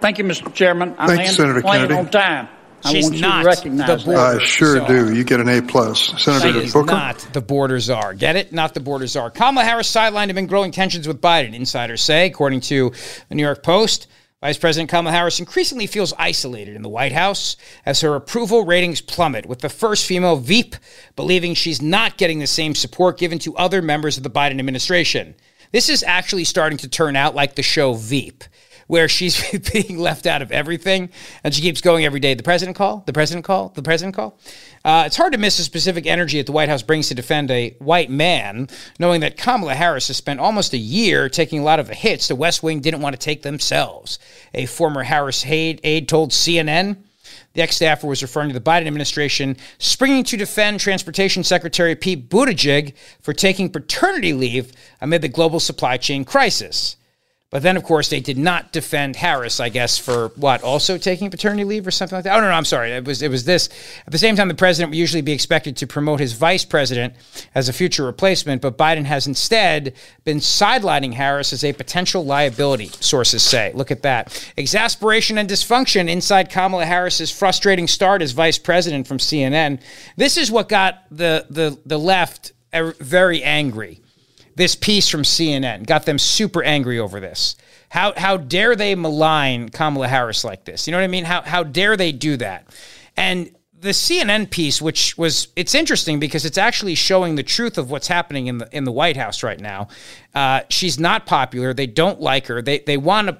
Thank 0.00 0.18
you, 0.18 0.24
Mr. 0.24 0.52
Chairman. 0.54 0.94
I'm 0.98 1.08
Thank 1.08 1.22
you, 1.22 1.32
Senator 1.34 1.62
Kennedy. 1.62 1.94
on 1.94 2.10
time. 2.10 2.48
I 2.84 2.92
She's 2.92 3.04
want 3.04 3.14
you 3.16 3.20
not 3.22 3.40
to 3.42 3.46
recognize 3.48 4.04
the 4.04 4.10
that. 4.12 4.36
I 4.36 4.44
sure 4.44 4.76
czar. 4.76 4.86
do. 4.88 5.14
You 5.14 5.24
get 5.24 5.40
an 5.40 5.48
A 5.48 5.62
plus, 5.62 6.12
Senator 6.22 6.60
She's 6.60 6.72
Booker. 6.74 6.92
not 6.92 7.18
the 7.32 7.40
border 7.40 7.80
czar. 7.80 8.12
Get 8.12 8.36
it? 8.36 8.52
Not 8.52 8.74
the 8.74 8.80
border 8.80 9.06
czar. 9.06 9.30
Kamala 9.30 9.64
Harris 9.64 9.90
sidelined 9.90 10.28
amid 10.30 10.48
growing 10.48 10.70
tensions 10.70 11.08
with 11.08 11.20
Biden, 11.22 11.54
insiders 11.54 12.02
say, 12.02 12.26
according 12.26 12.60
to 12.62 12.92
the 13.30 13.34
New 13.34 13.42
York 13.42 13.62
Post. 13.62 14.06
Vice 14.42 14.58
President 14.58 14.90
Kamala 14.90 15.10
Harris 15.16 15.40
increasingly 15.40 15.86
feels 15.86 16.12
isolated 16.18 16.76
in 16.76 16.82
the 16.82 16.88
White 16.90 17.12
House 17.12 17.56
as 17.86 18.02
her 18.02 18.14
approval 18.14 18.66
ratings 18.66 19.00
plummet, 19.00 19.46
with 19.46 19.60
the 19.60 19.70
first 19.70 20.04
female 20.04 20.36
Veep 20.36 20.76
believing 21.16 21.54
she's 21.54 21.80
not 21.80 22.18
getting 22.18 22.40
the 22.40 22.46
same 22.46 22.74
support 22.74 23.18
given 23.18 23.38
to 23.38 23.56
other 23.56 23.80
members 23.80 24.18
of 24.18 24.22
the 24.22 24.28
Biden 24.30 24.58
administration. 24.58 25.34
This 25.74 25.88
is 25.88 26.04
actually 26.04 26.44
starting 26.44 26.78
to 26.78 26.88
turn 26.88 27.16
out 27.16 27.34
like 27.34 27.56
the 27.56 27.62
show 27.64 27.94
Veep, 27.94 28.44
where 28.86 29.08
she's 29.08 29.50
being 29.72 29.98
left 29.98 30.24
out 30.24 30.40
of 30.40 30.52
everything 30.52 31.10
and 31.42 31.52
she 31.52 31.62
keeps 31.62 31.80
going 31.80 32.04
every 32.04 32.20
day. 32.20 32.34
The 32.34 32.44
president 32.44 32.76
call, 32.76 33.02
the 33.06 33.12
president 33.12 33.44
call, 33.44 33.70
the 33.70 33.82
president 33.82 34.14
call. 34.14 34.38
Uh, 34.84 35.02
it's 35.04 35.16
hard 35.16 35.32
to 35.32 35.38
miss 35.40 35.56
the 35.56 35.64
specific 35.64 36.06
energy 36.06 36.38
that 36.38 36.46
the 36.46 36.52
White 36.52 36.68
House 36.68 36.82
brings 36.82 37.08
to 37.08 37.16
defend 37.16 37.50
a 37.50 37.70
white 37.80 38.08
man, 38.08 38.68
knowing 39.00 39.22
that 39.22 39.36
Kamala 39.36 39.74
Harris 39.74 40.06
has 40.06 40.16
spent 40.16 40.38
almost 40.38 40.74
a 40.74 40.78
year 40.78 41.28
taking 41.28 41.58
a 41.58 41.64
lot 41.64 41.80
of 41.80 41.88
the 41.88 41.94
hits 41.94 42.28
the 42.28 42.36
West 42.36 42.62
Wing 42.62 42.78
didn't 42.78 43.00
want 43.00 43.14
to 43.14 43.18
take 43.18 43.42
themselves. 43.42 44.20
A 44.54 44.66
former 44.66 45.02
Harris 45.02 45.44
aide, 45.44 45.80
aide 45.82 46.08
told 46.08 46.30
CNN. 46.30 46.98
The 47.54 47.62
ex 47.62 47.76
staffer 47.76 48.06
was 48.06 48.20
referring 48.20 48.48
to 48.48 48.54
the 48.54 48.60
Biden 48.60 48.86
administration 48.86 49.56
springing 49.78 50.24
to 50.24 50.36
defend 50.36 50.80
Transportation 50.80 51.44
Secretary 51.44 51.94
Pete 51.94 52.28
Buttigieg 52.28 52.94
for 53.20 53.32
taking 53.32 53.70
paternity 53.70 54.32
leave 54.32 54.72
amid 55.00 55.22
the 55.22 55.28
global 55.28 55.60
supply 55.60 55.96
chain 55.96 56.24
crisis. 56.24 56.96
But 57.54 57.62
then, 57.62 57.76
of 57.76 57.84
course, 57.84 58.08
they 58.08 58.18
did 58.18 58.36
not 58.36 58.72
defend 58.72 59.14
Harris, 59.14 59.60
I 59.60 59.68
guess, 59.68 59.96
for 59.96 60.30
what 60.34 60.64
also 60.64 60.98
taking 60.98 61.30
paternity 61.30 61.62
leave 61.62 61.86
or 61.86 61.92
something 61.92 62.16
like 62.16 62.24
that. 62.24 62.36
Oh 62.36 62.40
no, 62.40 62.48
no, 62.48 62.52
I'm 62.52 62.64
sorry. 62.64 62.90
It 62.90 63.04
was 63.04 63.22
it 63.22 63.30
was 63.30 63.44
this. 63.44 63.68
At 64.04 64.10
the 64.10 64.18
same 64.18 64.34
time, 64.34 64.48
the 64.48 64.56
president 64.56 64.90
would 64.90 64.98
usually 64.98 65.20
be 65.22 65.30
expected 65.30 65.76
to 65.76 65.86
promote 65.86 66.18
his 66.18 66.32
vice 66.32 66.64
president 66.64 67.14
as 67.54 67.68
a 67.68 67.72
future 67.72 68.04
replacement, 68.04 68.60
but 68.60 68.76
Biden 68.76 69.04
has 69.04 69.28
instead 69.28 69.94
been 70.24 70.38
sidelining 70.38 71.14
Harris 71.14 71.52
as 71.52 71.62
a 71.62 71.72
potential 71.72 72.24
liability. 72.24 72.88
Sources 72.98 73.44
say. 73.44 73.70
Look 73.72 73.92
at 73.92 74.02
that 74.02 74.52
exasperation 74.56 75.38
and 75.38 75.48
dysfunction 75.48 76.08
inside 76.08 76.50
Kamala 76.50 76.86
Harris's 76.86 77.30
frustrating 77.30 77.86
start 77.86 78.20
as 78.20 78.32
vice 78.32 78.58
president 78.58 79.06
from 79.06 79.18
CNN. 79.18 79.80
This 80.16 80.36
is 80.38 80.50
what 80.50 80.68
got 80.68 81.04
the 81.08 81.46
the 81.50 81.78
the 81.86 82.00
left 82.00 82.50
er, 82.74 82.96
very 82.98 83.44
angry 83.44 84.00
this 84.56 84.74
piece 84.74 85.08
from 85.08 85.22
CNN 85.22 85.86
got 85.86 86.06
them 86.06 86.18
super 86.18 86.62
angry 86.62 86.98
over 86.98 87.20
this. 87.20 87.56
How 87.88 88.12
how 88.16 88.36
dare 88.36 88.76
they 88.76 88.94
malign 88.94 89.68
Kamala 89.68 90.08
Harris 90.08 90.44
like 90.44 90.64
this? 90.64 90.86
You 90.86 90.92
know 90.92 90.98
what 90.98 91.04
I 91.04 91.08
mean? 91.08 91.24
How 91.24 91.42
how 91.42 91.62
dare 91.62 91.96
they 91.96 92.12
do 92.12 92.36
that? 92.38 92.68
And 93.16 93.54
the 93.84 93.90
CNN 93.90 94.50
piece, 94.50 94.80
which 94.82 95.16
was 95.16 95.48
it's 95.54 95.74
interesting 95.74 96.18
because 96.18 96.44
it's 96.44 96.58
actually 96.58 96.94
showing 96.94 97.36
the 97.36 97.42
truth 97.42 97.78
of 97.78 97.90
what's 97.90 98.08
happening 98.08 98.46
in 98.46 98.58
the 98.58 98.68
in 98.72 98.84
the 98.84 98.92
White 98.92 99.16
House 99.16 99.42
right 99.42 99.60
now. 99.60 99.88
Uh, 100.34 100.62
she's 100.70 100.98
not 100.98 101.26
popular. 101.26 101.74
They 101.74 101.86
don't 101.86 102.20
like 102.20 102.46
her. 102.46 102.62
They 102.62 102.80
they 102.80 102.96
want 102.96 103.28
to 103.28 103.38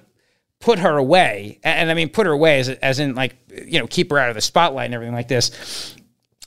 put 0.61 0.79
her 0.79 0.97
away, 0.97 1.59
and, 1.65 1.81
and 1.81 1.91
I 1.91 1.95
mean 1.95 2.11
put 2.11 2.27
her 2.27 2.33
away 2.33 2.61
as 2.61 2.69
as 2.69 2.99
in 2.99 3.15
like 3.15 3.37
you 3.49 3.81
know 3.81 3.87
keep 3.87 4.11
her 4.11 4.19
out 4.19 4.29
of 4.29 4.35
the 4.35 4.41
spotlight 4.41 4.87
and 4.87 4.95
everything 4.95 5.15
like 5.15 5.29
this 5.29 5.97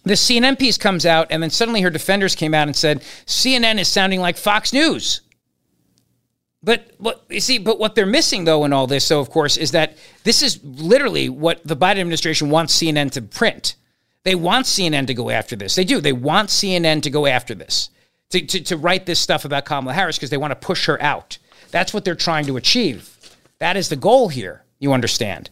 the 0.10 0.16
CNN 0.16 0.60
piece 0.60 0.78
comes 0.78 1.06
out, 1.06 1.28
and 1.30 1.42
then 1.42 1.50
suddenly 1.50 1.82
her 1.82 1.90
defenders 1.90 2.36
came 2.36 2.54
out 2.54 2.68
and 2.68 2.76
said 2.76 3.02
CNN 3.26 3.80
is 3.80 3.88
sounding 3.88 4.20
like 4.20 4.38
Fox 4.38 4.74
News. 4.74 5.22
But 6.64 6.92
what 6.98 7.24
you 7.30 7.40
see, 7.40 7.60
but 7.60 7.80
what 7.80 7.96
they're 7.96 8.06
missing 8.06 8.44
though 8.44 8.66
in 8.66 8.74
all 8.74 8.88
this, 8.88 9.06
so 9.06 9.20
of 9.20 9.30
course, 9.30 9.58
is 9.58 9.72
that 9.72 9.98
this 10.24 10.42
is 10.42 10.64
literally 10.64 11.30
what 11.30 11.62
the 11.66 11.78
Biden 11.78 12.00
administration 12.00 12.50
wants 12.50 12.78
CNN 12.78 13.12
to 13.12 13.22
print. 13.22 13.76
They 14.24 14.36
want 14.36 14.66
CNN 14.66 15.08
to 15.08 15.14
go 15.14 15.30
after 15.30 15.56
this. 15.56 15.76
They 15.76 15.86
do. 15.86 16.02
They 16.02 16.14
want 16.14 16.50
CNN 16.50 17.04
to 17.04 17.10
go 17.10 17.28
after 17.28 17.56
this, 17.56 17.90
to, 18.32 18.42
to, 18.42 18.60
to 18.62 18.76
write 18.76 19.06
this 19.06 19.20
stuff 19.20 19.46
about 19.46 19.66
Kamala 19.66 19.94
Harris 19.94 20.18
because 20.18 20.30
they 20.30 20.38
want 20.38 20.52
to 20.52 20.68
push 20.68 20.88
her 20.88 21.02
out. 21.02 21.38
That's 21.72 21.94
what 21.94 22.04
they're 22.04 22.16
trying 22.16 22.46
to 22.48 22.58
achieve. 22.58 23.16
That 23.60 23.78
is 23.78 23.90
the 23.90 23.96
goal 23.96 24.28
here. 24.28 24.64
You 24.80 24.94
understand? 24.94 25.50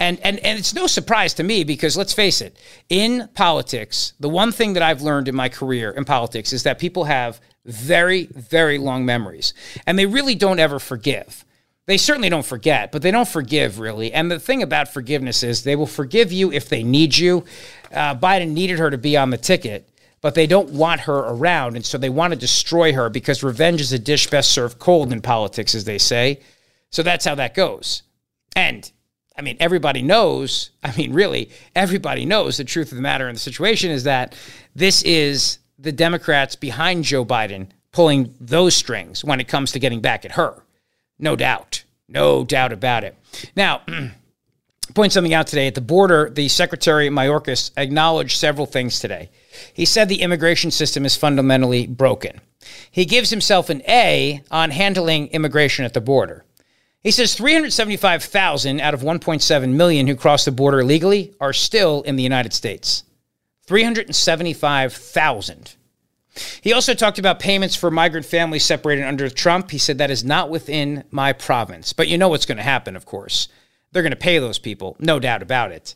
And, 0.00 0.18
and, 0.20 0.38
and 0.38 0.58
it's 0.58 0.74
no 0.74 0.86
surprise 0.86 1.34
to 1.34 1.42
me 1.42 1.62
because 1.62 1.96
let's 1.96 2.14
face 2.14 2.40
it, 2.40 2.56
in 2.88 3.28
politics, 3.34 4.14
the 4.18 4.30
one 4.30 4.50
thing 4.50 4.72
that 4.72 4.82
I've 4.82 5.02
learned 5.02 5.28
in 5.28 5.36
my 5.36 5.50
career 5.50 5.90
in 5.90 6.06
politics 6.06 6.54
is 6.54 6.62
that 6.62 6.78
people 6.78 7.04
have 7.04 7.38
very, 7.66 8.24
very 8.32 8.78
long 8.78 9.04
memories 9.04 9.52
and 9.86 9.98
they 9.98 10.06
really 10.06 10.34
don't 10.34 10.58
ever 10.58 10.78
forgive. 10.78 11.44
They 11.84 11.98
certainly 11.98 12.30
don't 12.30 12.46
forget, 12.46 12.92
but 12.92 13.02
they 13.02 13.10
don't 13.10 13.28
forgive 13.28 13.78
really. 13.78 14.10
And 14.12 14.30
the 14.30 14.40
thing 14.40 14.62
about 14.62 14.88
forgiveness 14.88 15.42
is 15.42 15.64
they 15.64 15.76
will 15.76 15.86
forgive 15.86 16.32
you 16.32 16.50
if 16.50 16.70
they 16.70 16.82
need 16.82 17.16
you. 17.16 17.44
Uh, 17.92 18.14
Biden 18.14 18.52
needed 18.52 18.78
her 18.78 18.90
to 18.90 18.98
be 18.98 19.18
on 19.18 19.28
the 19.28 19.36
ticket, 19.36 19.86
but 20.22 20.34
they 20.34 20.46
don't 20.46 20.70
want 20.70 21.02
her 21.02 21.18
around. 21.18 21.76
And 21.76 21.84
so 21.84 21.98
they 21.98 22.08
want 22.08 22.32
to 22.32 22.38
destroy 22.38 22.94
her 22.94 23.10
because 23.10 23.42
revenge 23.42 23.82
is 23.82 23.92
a 23.92 23.98
dish 23.98 24.30
best 24.30 24.52
served 24.52 24.78
cold 24.78 25.12
in 25.12 25.20
politics, 25.20 25.74
as 25.74 25.84
they 25.84 25.98
say. 25.98 26.40
So 26.90 27.02
that's 27.02 27.26
how 27.26 27.34
that 27.34 27.54
goes. 27.54 28.02
And 28.56 28.90
I 29.40 29.42
mean, 29.42 29.56
everybody 29.58 30.02
knows, 30.02 30.70
I 30.84 30.94
mean, 30.96 31.14
really, 31.14 31.48
everybody 31.74 32.26
knows 32.26 32.58
the 32.58 32.64
truth 32.64 32.92
of 32.92 32.96
the 32.96 33.02
matter 33.02 33.26
in 33.26 33.34
the 33.34 33.40
situation 33.40 33.90
is 33.90 34.04
that 34.04 34.36
this 34.76 35.02
is 35.02 35.58
the 35.78 35.92
Democrats 35.92 36.56
behind 36.56 37.04
Joe 37.04 37.24
Biden 37.24 37.68
pulling 37.90 38.34
those 38.38 38.76
strings 38.76 39.24
when 39.24 39.40
it 39.40 39.48
comes 39.48 39.72
to 39.72 39.78
getting 39.78 40.02
back 40.02 40.26
at 40.26 40.32
her. 40.32 40.62
No 41.18 41.36
doubt. 41.36 41.84
No 42.06 42.44
doubt 42.44 42.72
about 42.72 43.02
it. 43.02 43.16
Now, 43.56 43.80
point 44.94 45.12
something 45.12 45.32
out 45.32 45.46
today. 45.46 45.68
At 45.68 45.74
the 45.74 45.80
border, 45.80 46.28
the 46.28 46.48
Secretary 46.48 47.08
Mayorkas 47.08 47.70
acknowledged 47.78 48.36
several 48.36 48.66
things 48.66 49.00
today. 49.00 49.30
He 49.72 49.86
said 49.86 50.08
the 50.08 50.22
immigration 50.22 50.70
system 50.70 51.06
is 51.06 51.16
fundamentally 51.16 51.86
broken. 51.86 52.40
He 52.90 53.06
gives 53.06 53.30
himself 53.30 53.70
an 53.70 53.80
A 53.88 54.42
on 54.50 54.70
handling 54.70 55.28
immigration 55.28 55.86
at 55.86 55.94
the 55.94 56.00
border. 56.02 56.44
He 57.02 57.10
says 57.10 57.34
375,000 57.34 58.80
out 58.80 58.92
of 58.92 59.00
1.7 59.00 59.72
million 59.72 60.06
who 60.06 60.16
crossed 60.16 60.44
the 60.44 60.52
border 60.52 60.80
illegally 60.80 61.34
are 61.40 61.54
still 61.54 62.02
in 62.02 62.16
the 62.16 62.22
United 62.22 62.52
States. 62.52 63.04
375,000. 63.66 65.76
He 66.60 66.72
also 66.72 66.94
talked 66.94 67.18
about 67.18 67.40
payments 67.40 67.74
for 67.74 67.90
migrant 67.90 68.26
families 68.26 68.64
separated 68.64 69.04
under 69.04 69.28
Trump. 69.30 69.70
He 69.70 69.78
said 69.78 69.98
that 69.98 70.10
is 70.10 70.24
not 70.24 70.50
within 70.50 71.04
my 71.10 71.32
province. 71.32 71.92
But 71.92 72.08
you 72.08 72.18
know 72.18 72.28
what's 72.28 72.46
going 72.46 72.58
to 72.58 72.62
happen, 72.62 72.96
of 72.96 73.06
course. 73.06 73.48
They're 73.92 74.02
going 74.02 74.12
to 74.12 74.16
pay 74.16 74.38
those 74.38 74.58
people, 74.58 74.96
no 75.00 75.18
doubt 75.18 75.42
about 75.42 75.72
it. 75.72 75.94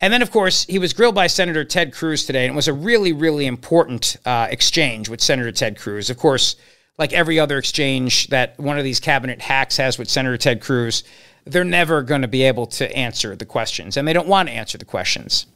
And 0.00 0.12
then, 0.12 0.22
of 0.22 0.30
course, 0.30 0.64
he 0.64 0.78
was 0.78 0.94
grilled 0.94 1.14
by 1.14 1.26
Senator 1.26 1.64
Ted 1.64 1.92
Cruz 1.92 2.24
today, 2.24 2.46
and 2.46 2.54
it 2.54 2.56
was 2.56 2.68
a 2.68 2.72
really, 2.72 3.12
really 3.12 3.46
important 3.46 4.16
uh, 4.24 4.46
exchange 4.50 5.10
with 5.10 5.20
Senator 5.20 5.52
Ted 5.52 5.78
Cruz. 5.78 6.08
Of 6.08 6.16
course, 6.16 6.56
like 7.00 7.14
every 7.14 7.40
other 7.40 7.56
exchange 7.56 8.26
that 8.28 8.60
one 8.60 8.76
of 8.76 8.84
these 8.84 9.00
cabinet 9.00 9.40
hacks 9.40 9.78
has 9.78 9.98
with 9.98 10.08
Senator 10.08 10.36
Ted 10.36 10.60
Cruz, 10.60 11.02
they're 11.46 11.64
never 11.64 12.02
going 12.02 12.20
to 12.20 12.28
be 12.28 12.42
able 12.42 12.66
to 12.66 12.94
answer 12.94 13.34
the 13.34 13.46
questions, 13.46 13.96
and 13.96 14.06
they 14.06 14.12
don't 14.12 14.28
want 14.28 14.50
to 14.50 14.54
answer 14.54 14.76
the 14.76 14.84
questions. 14.84 15.46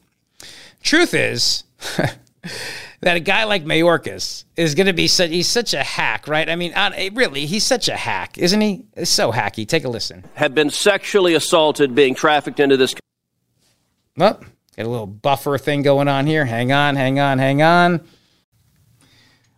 Truth 0.82 1.12
is 1.12 1.64
that 3.00 3.16
a 3.16 3.20
guy 3.20 3.44
like 3.44 3.66
Mayorkas 3.66 4.44
is 4.56 4.74
going 4.74 4.86
to 4.86 4.94
be 4.94 5.06
such, 5.06 5.28
he's 5.28 5.46
such 5.46 5.74
a 5.74 5.82
hack, 5.82 6.26
right? 6.28 6.48
I 6.48 6.56
mean, 6.56 6.72
eh, 6.74 7.10
really, 7.12 7.44
he's 7.44 7.64
such 7.64 7.90
a 7.90 7.96
hack, 7.96 8.38
isn't 8.38 8.60
he? 8.62 8.86
It's 8.94 9.10
so 9.10 9.30
hacky. 9.30 9.68
Take 9.68 9.84
a 9.84 9.90
listen. 9.90 10.24
Have 10.34 10.54
been 10.54 10.70
sexually 10.70 11.34
assaulted, 11.34 11.94
being 11.94 12.14
trafficked 12.14 12.58
into 12.58 12.78
this. 12.78 12.94
Well, 14.16 14.42
get 14.76 14.86
a 14.86 14.88
little 14.88 15.06
buffer 15.06 15.58
thing 15.58 15.82
going 15.82 16.08
on 16.08 16.26
here. 16.26 16.46
Hang 16.46 16.72
on, 16.72 16.96
hang 16.96 17.20
on, 17.20 17.38
hang 17.38 17.60
on. 17.60 18.08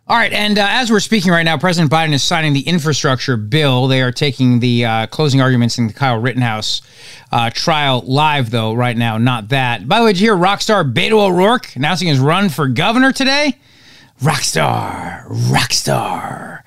All 0.09 0.15
right, 0.15 0.31
and 0.31 0.57
uh, 0.57 0.65
as 0.65 0.89
we're 0.89 1.01
speaking 1.01 1.33
right 1.33 1.43
now, 1.43 1.57
President 1.57 1.91
Biden 1.91 2.13
is 2.13 2.23
signing 2.23 2.53
the 2.53 2.61
infrastructure 2.61 3.35
bill. 3.35 3.87
They 3.87 4.01
are 4.01 4.13
taking 4.13 4.61
the 4.61 4.85
uh, 4.85 5.07
closing 5.07 5.41
arguments 5.41 5.77
in 5.77 5.87
the 5.87 5.93
Kyle 5.93 6.17
Rittenhouse 6.17 6.81
uh, 7.29 7.49
trial 7.49 8.01
live, 8.05 8.49
though, 8.49 8.71
right 8.73 8.95
now, 8.95 9.17
not 9.17 9.49
that. 9.49 9.85
By 9.85 9.99
the 9.99 10.05
way, 10.05 10.13
did 10.13 10.21
you 10.21 10.27
hear 10.27 10.37
rock 10.37 10.61
star 10.61 10.85
Beto 10.85 11.27
O'Rourke 11.27 11.75
announcing 11.75 12.07
his 12.07 12.19
run 12.19 12.47
for 12.47 12.69
governor 12.69 13.11
today? 13.11 13.57
Rockstar, 14.21 15.27
rockstar. 15.27 16.61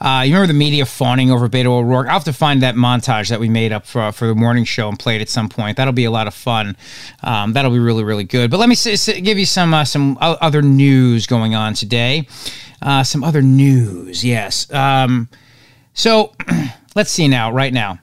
Uh, 0.00 0.22
you 0.26 0.32
remember 0.34 0.46
the 0.52 0.58
media 0.58 0.84
fawning 0.84 1.30
over 1.30 1.48
Beto 1.48 1.66
O'Rourke? 1.68 2.06
I'll 2.08 2.14
have 2.14 2.24
to 2.24 2.32
find 2.32 2.62
that 2.62 2.74
montage 2.74 3.28
that 3.30 3.40
we 3.40 3.48
made 3.48 3.72
up 3.72 3.86
for, 3.86 4.12
for 4.12 4.26
the 4.26 4.34
morning 4.34 4.64
show 4.64 4.88
and 4.88 4.98
play 4.98 5.16
it 5.16 5.22
at 5.22 5.28
some 5.28 5.48
point. 5.48 5.76
That'll 5.78 5.92
be 5.94 6.04
a 6.04 6.10
lot 6.10 6.26
of 6.26 6.34
fun. 6.34 6.76
Um, 7.22 7.54
that'll 7.54 7.70
be 7.70 7.78
really, 7.78 8.04
really 8.04 8.24
good. 8.24 8.50
But 8.50 8.58
let 8.60 8.68
me 8.68 8.74
s- 8.74 8.86
s- 8.86 9.20
give 9.20 9.38
you 9.38 9.46
some 9.46 9.72
uh, 9.72 9.84
some 9.84 10.18
other 10.20 10.60
news 10.62 11.26
going 11.26 11.54
on 11.54 11.72
today. 11.74 12.28
Uh, 12.82 13.02
some 13.02 13.24
other 13.24 13.40
news, 13.40 14.22
yes. 14.22 14.70
Um, 14.70 15.28
so 15.94 16.34
let's 16.94 17.10
see 17.10 17.26
now, 17.26 17.50
right 17.50 17.72
now. 17.72 17.98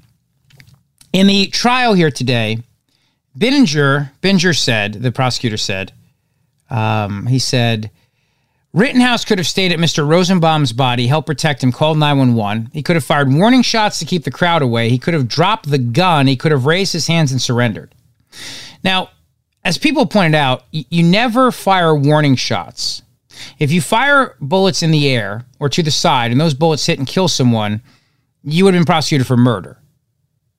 In 1.13 1.27
the 1.27 1.45
trial 1.47 1.93
here 1.93 2.09
today, 2.09 2.57
Bittinger, 3.37 4.09
Binger 4.21 4.57
said, 4.57 4.93
the 4.93 5.11
prosecutor 5.11 5.57
said, 5.57 5.91
um, 6.71 7.27
he 7.27 7.37
said, 7.37 7.91
Rittenhouse 8.73 9.23
could 9.23 9.37
have 9.37 9.45
stayed 9.45 9.71
at 9.71 9.77
Mr. 9.77 10.07
Rosenbaum's 10.07 10.73
body, 10.73 11.05
helped 11.05 11.27
protect 11.27 11.63
him, 11.63 11.71
called 11.71 11.99
911. 11.99 12.71
He 12.73 12.81
could 12.81 12.95
have 12.95 13.03
fired 13.03 13.31
warning 13.31 13.61
shots 13.61 13.99
to 13.99 14.05
keep 14.05 14.23
the 14.23 14.31
crowd 14.31 14.63
away. 14.63 14.89
He 14.89 14.97
could 14.97 15.13
have 15.13 15.27
dropped 15.27 15.69
the 15.69 15.77
gun. 15.77 16.25
He 16.25 16.35
could 16.35 16.51
have 16.51 16.65
raised 16.65 16.91
his 16.91 17.05
hands 17.05 17.31
and 17.31 17.39
surrendered. 17.39 17.93
Now, 18.83 19.11
as 19.63 19.77
people 19.77 20.07
pointed 20.07 20.35
out, 20.35 20.63
you 20.71 21.03
never 21.03 21.51
fire 21.51 21.95
warning 21.95 22.35
shots. 22.35 23.03
If 23.59 23.71
you 23.71 23.79
fire 23.79 24.35
bullets 24.41 24.81
in 24.81 24.89
the 24.89 25.07
air 25.07 25.45
or 25.59 25.69
to 25.69 25.83
the 25.83 25.91
side 25.91 26.31
and 26.31 26.41
those 26.41 26.55
bullets 26.55 26.85
hit 26.85 26.97
and 26.97 27.07
kill 27.07 27.27
someone, 27.27 27.81
you 28.43 28.65
would 28.65 28.73
have 28.73 28.81
been 28.81 28.87
prosecuted 28.87 29.27
for 29.27 29.37
murder. 29.37 29.77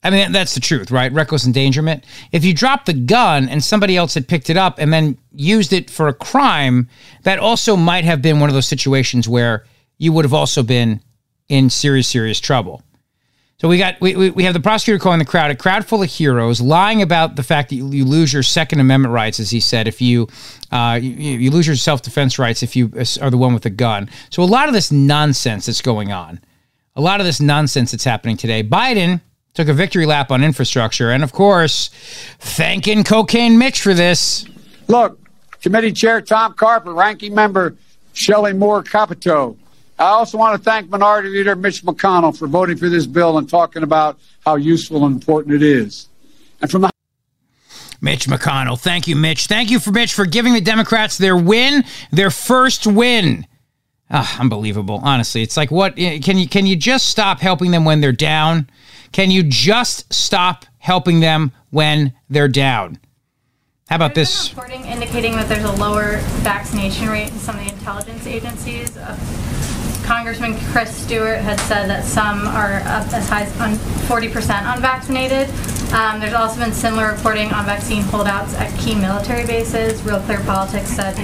I 0.04 0.10
mean, 0.10 0.32
that's 0.32 0.54
the 0.54 0.60
truth, 0.60 0.90
right? 0.90 1.10
Reckless 1.10 1.46
endangerment. 1.46 2.04
If 2.30 2.44
you 2.44 2.52
dropped 2.52 2.86
the 2.86 2.92
gun 2.92 3.48
and 3.48 3.64
somebody 3.64 3.96
else 3.96 4.12
had 4.12 4.28
picked 4.28 4.50
it 4.50 4.56
up 4.56 4.78
and 4.78 4.92
then 4.92 5.16
used 5.32 5.72
it 5.72 5.90
for 5.90 6.08
a 6.08 6.12
crime, 6.12 6.88
that 7.22 7.38
also 7.38 7.74
might 7.74 8.04
have 8.04 8.20
been 8.20 8.38
one 8.38 8.50
of 8.50 8.54
those 8.54 8.68
situations 8.68 9.26
where 9.26 9.64
you 9.96 10.12
would 10.12 10.26
have 10.26 10.34
also 10.34 10.62
been 10.62 11.00
in 11.48 11.70
serious, 11.70 12.06
serious 12.06 12.38
trouble. 12.38 12.82
So 13.58 13.68
we 13.68 13.78
got 13.78 13.98
we, 14.00 14.30
we 14.30 14.44
have 14.44 14.52
the 14.52 14.60
prosecutor 14.60 14.98
calling 14.98 15.20
the 15.20 15.24
crowd 15.24 15.50
a 15.50 15.54
crowd 15.54 15.86
full 15.86 16.02
of 16.02 16.10
heroes, 16.10 16.60
lying 16.60 17.00
about 17.00 17.36
the 17.36 17.42
fact 17.42 17.70
that 17.70 17.76
you, 17.76 18.04
lose 18.04 18.32
your 18.32 18.42
Second 18.42 18.80
Amendment 18.80 19.14
rights, 19.14 19.40
as 19.40 19.50
he 19.50 19.60
said, 19.60 19.88
if 19.88 20.02
you 20.02 20.28
uh, 20.70 20.98
you, 21.00 21.10
you 21.12 21.50
lose 21.50 21.66
your 21.66 21.76
self 21.76 22.02
defense 22.02 22.38
rights 22.38 22.62
if 22.62 22.76
you 22.76 22.92
are 23.22 23.30
the 23.30 23.38
one 23.38 23.54
with 23.54 23.62
the 23.62 23.70
gun. 23.70 24.10
So 24.28 24.42
a 24.42 24.44
lot 24.44 24.68
of 24.68 24.74
this 24.74 24.92
nonsense 24.92 25.66
that's 25.66 25.80
going 25.80 26.12
on, 26.12 26.40
a 26.94 27.00
lot 27.00 27.20
of 27.20 27.26
this 27.26 27.40
nonsense 27.40 27.92
that's 27.92 28.04
happening 28.04 28.36
today. 28.36 28.62
Biden 28.62 29.20
took 29.54 29.68
a 29.68 29.72
victory 29.72 30.04
lap 30.04 30.30
on 30.30 30.42
infrastructure, 30.42 31.10
and 31.10 31.22
of 31.22 31.32
course, 31.32 31.88
thanking 32.38 33.04
Cocaine 33.04 33.56
Mitch 33.56 33.80
for 33.80 33.94
this. 33.94 34.46
Look, 34.88 35.18
Committee 35.62 35.92
Chair 35.92 36.20
Tom 36.20 36.54
Carper, 36.54 36.92
Ranking 36.92 37.34
Member 37.34 37.76
Shelley 38.12 38.52
Moore 38.52 38.82
Capito. 38.82 39.56
I 39.98 40.06
also 40.06 40.36
want 40.36 40.56
to 40.56 40.62
thank 40.62 40.90
Minority 40.90 41.28
Leader 41.28 41.54
Mitch 41.54 41.82
McConnell 41.84 42.36
for 42.36 42.48
voting 42.48 42.76
for 42.76 42.88
this 42.88 43.06
bill 43.06 43.38
and 43.38 43.48
talking 43.48 43.84
about 43.84 44.18
how 44.44 44.56
useful 44.56 45.06
and 45.06 45.14
important 45.14 45.54
it 45.54 45.62
is. 45.62 46.08
And 46.60 46.70
from 46.70 46.82
the 46.82 46.90
Mitch 48.00 48.26
McConnell. 48.26 48.78
Thank 48.78 49.08
you, 49.08 49.16
Mitch. 49.16 49.46
Thank 49.46 49.70
you 49.70 49.78
for 49.78 49.92
Mitch 49.92 50.12
for 50.12 50.26
giving 50.26 50.52
the 50.52 50.60
Democrats 50.60 51.16
their 51.16 51.36
win, 51.36 51.84
their 52.10 52.30
first 52.30 52.86
win. 52.86 53.46
Ah, 54.10 54.38
unbelievable. 54.40 55.00
Honestly, 55.02 55.42
it's 55.42 55.56
like 55.56 55.70
what 55.70 55.96
can 55.96 56.36
you 56.36 56.48
can 56.48 56.66
you 56.66 56.76
just 56.76 57.06
stop 57.08 57.40
helping 57.40 57.70
them 57.70 57.84
when 57.84 58.00
they're 58.00 58.12
down? 58.12 58.68
Can 59.14 59.31
you 59.31 59.44
just 59.44 60.12
stop 60.12 60.66
helping 60.79 61.20
them 61.20 61.53
when 61.70 62.14
they're 62.29 62.48
down? 62.48 62.98
How 63.88 63.94
about 63.94 64.16
There's 64.16 64.29
this? 64.29 64.50
Reporting 64.50 64.85
indicating 64.87 65.37
that 65.37 65.48
there's 65.48 65.62
a 65.62 65.70
lower 65.70 66.16
vaccination 66.42 67.09
rate 67.09 67.29
in 67.29 67.38
some 67.38 67.57
of 67.57 67.64
the 67.64 67.70
intelligence 67.70 68.27
agencies. 68.27 68.96
Uh, 68.96 69.16
Congressman 70.05 70.59
Chris 70.72 70.92
Stewart 70.92 71.38
had 71.38 71.61
said 71.61 71.88
that 71.88 72.03
some 72.05 72.48
are 72.48 72.81
up 72.87 73.07
as 73.12 73.29
high 73.29 73.42
as 73.42 73.53
40% 74.09 74.74
unvaccinated. 74.74 75.48
Um, 75.94 76.18
there's 76.18 76.35
also 76.35 76.59
been 76.59 76.72
similar 76.72 77.12
reporting 77.12 77.53
on 77.53 77.64
vaccine 77.66 78.03
holdouts 78.03 78.55
at 78.55 78.77
key 78.81 78.96
military 78.96 79.46
bases. 79.46 80.03
Real 80.03 80.18
Clear 80.22 80.40
Politics 80.40 80.88
said 80.88 81.14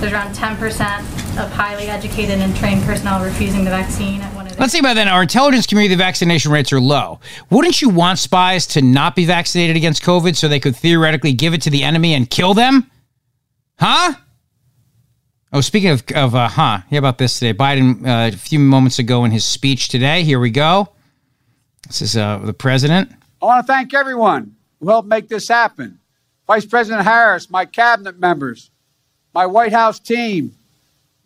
there's 0.00 0.12
around 0.12 0.34
10% 0.34 0.98
of 1.38 1.52
highly 1.52 1.86
educated 1.86 2.40
and 2.40 2.56
trained 2.56 2.82
personnel 2.82 3.22
refusing 3.22 3.62
the 3.62 3.70
vaccine 3.70 4.20
at 4.20 4.34
one 4.34 4.34
of 4.34 4.34
the 4.34 4.35
Let's 4.58 4.72
think 4.72 4.84
about 4.84 4.94
that. 4.94 5.06
Our 5.06 5.20
intelligence 5.20 5.66
community, 5.66 5.94
the 5.94 5.98
vaccination 5.98 6.50
rates 6.50 6.72
are 6.72 6.80
low. 6.80 7.20
Wouldn't 7.50 7.82
you 7.82 7.90
want 7.90 8.18
spies 8.18 8.66
to 8.68 8.80
not 8.80 9.14
be 9.14 9.26
vaccinated 9.26 9.76
against 9.76 10.02
COVID 10.02 10.34
so 10.34 10.48
they 10.48 10.60
could 10.60 10.74
theoretically 10.74 11.34
give 11.34 11.52
it 11.52 11.60
to 11.62 11.70
the 11.70 11.82
enemy 11.82 12.14
and 12.14 12.28
kill 12.28 12.54
them? 12.54 12.90
Huh? 13.78 14.14
Oh, 15.52 15.60
speaking 15.60 15.90
of, 15.90 16.02
of 16.14 16.34
uh, 16.34 16.48
huh, 16.48 16.80
how 16.90 16.96
about 16.96 17.18
this 17.18 17.38
today? 17.38 17.52
Biden, 17.52 18.06
uh, 18.06 18.34
a 18.34 18.36
few 18.36 18.58
moments 18.58 18.98
ago 18.98 19.24
in 19.26 19.30
his 19.30 19.44
speech 19.44 19.90
today, 19.90 20.22
here 20.22 20.40
we 20.40 20.50
go. 20.50 20.88
This 21.86 22.00
is 22.00 22.16
uh, 22.16 22.38
the 22.38 22.54
president. 22.54 23.12
I 23.42 23.44
want 23.44 23.66
to 23.66 23.72
thank 23.72 23.92
everyone 23.92 24.56
who 24.80 24.88
helped 24.88 25.08
make 25.08 25.28
this 25.28 25.48
happen. 25.48 25.98
Vice 26.46 26.64
President 26.64 27.04
Harris, 27.04 27.50
my 27.50 27.66
cabinet 27.66 28.18
members, 28.18 28.70
my 29.34 29.44
White 29.44 29.72
House 29.72 29.98
team, 29.98 30.54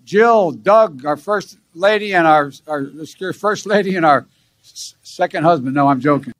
Jill, 0.02 0.50
Doug, 0.50 1.04
our 1.06 1.16
first 1.16 1.56
lady, 1.74 2.14
and 2.14 2.26
our, 2.26 2.52
our 2.66 3.32
first 3.32 3.66
lady 3.66 3.96
and 3.96 4.06
our 4.06 4.26
second 4.62 5.44
husband. 5.44 5.74
No, 5.74 5.88
I'm 5.88 6.00
joking. 6.00 6.32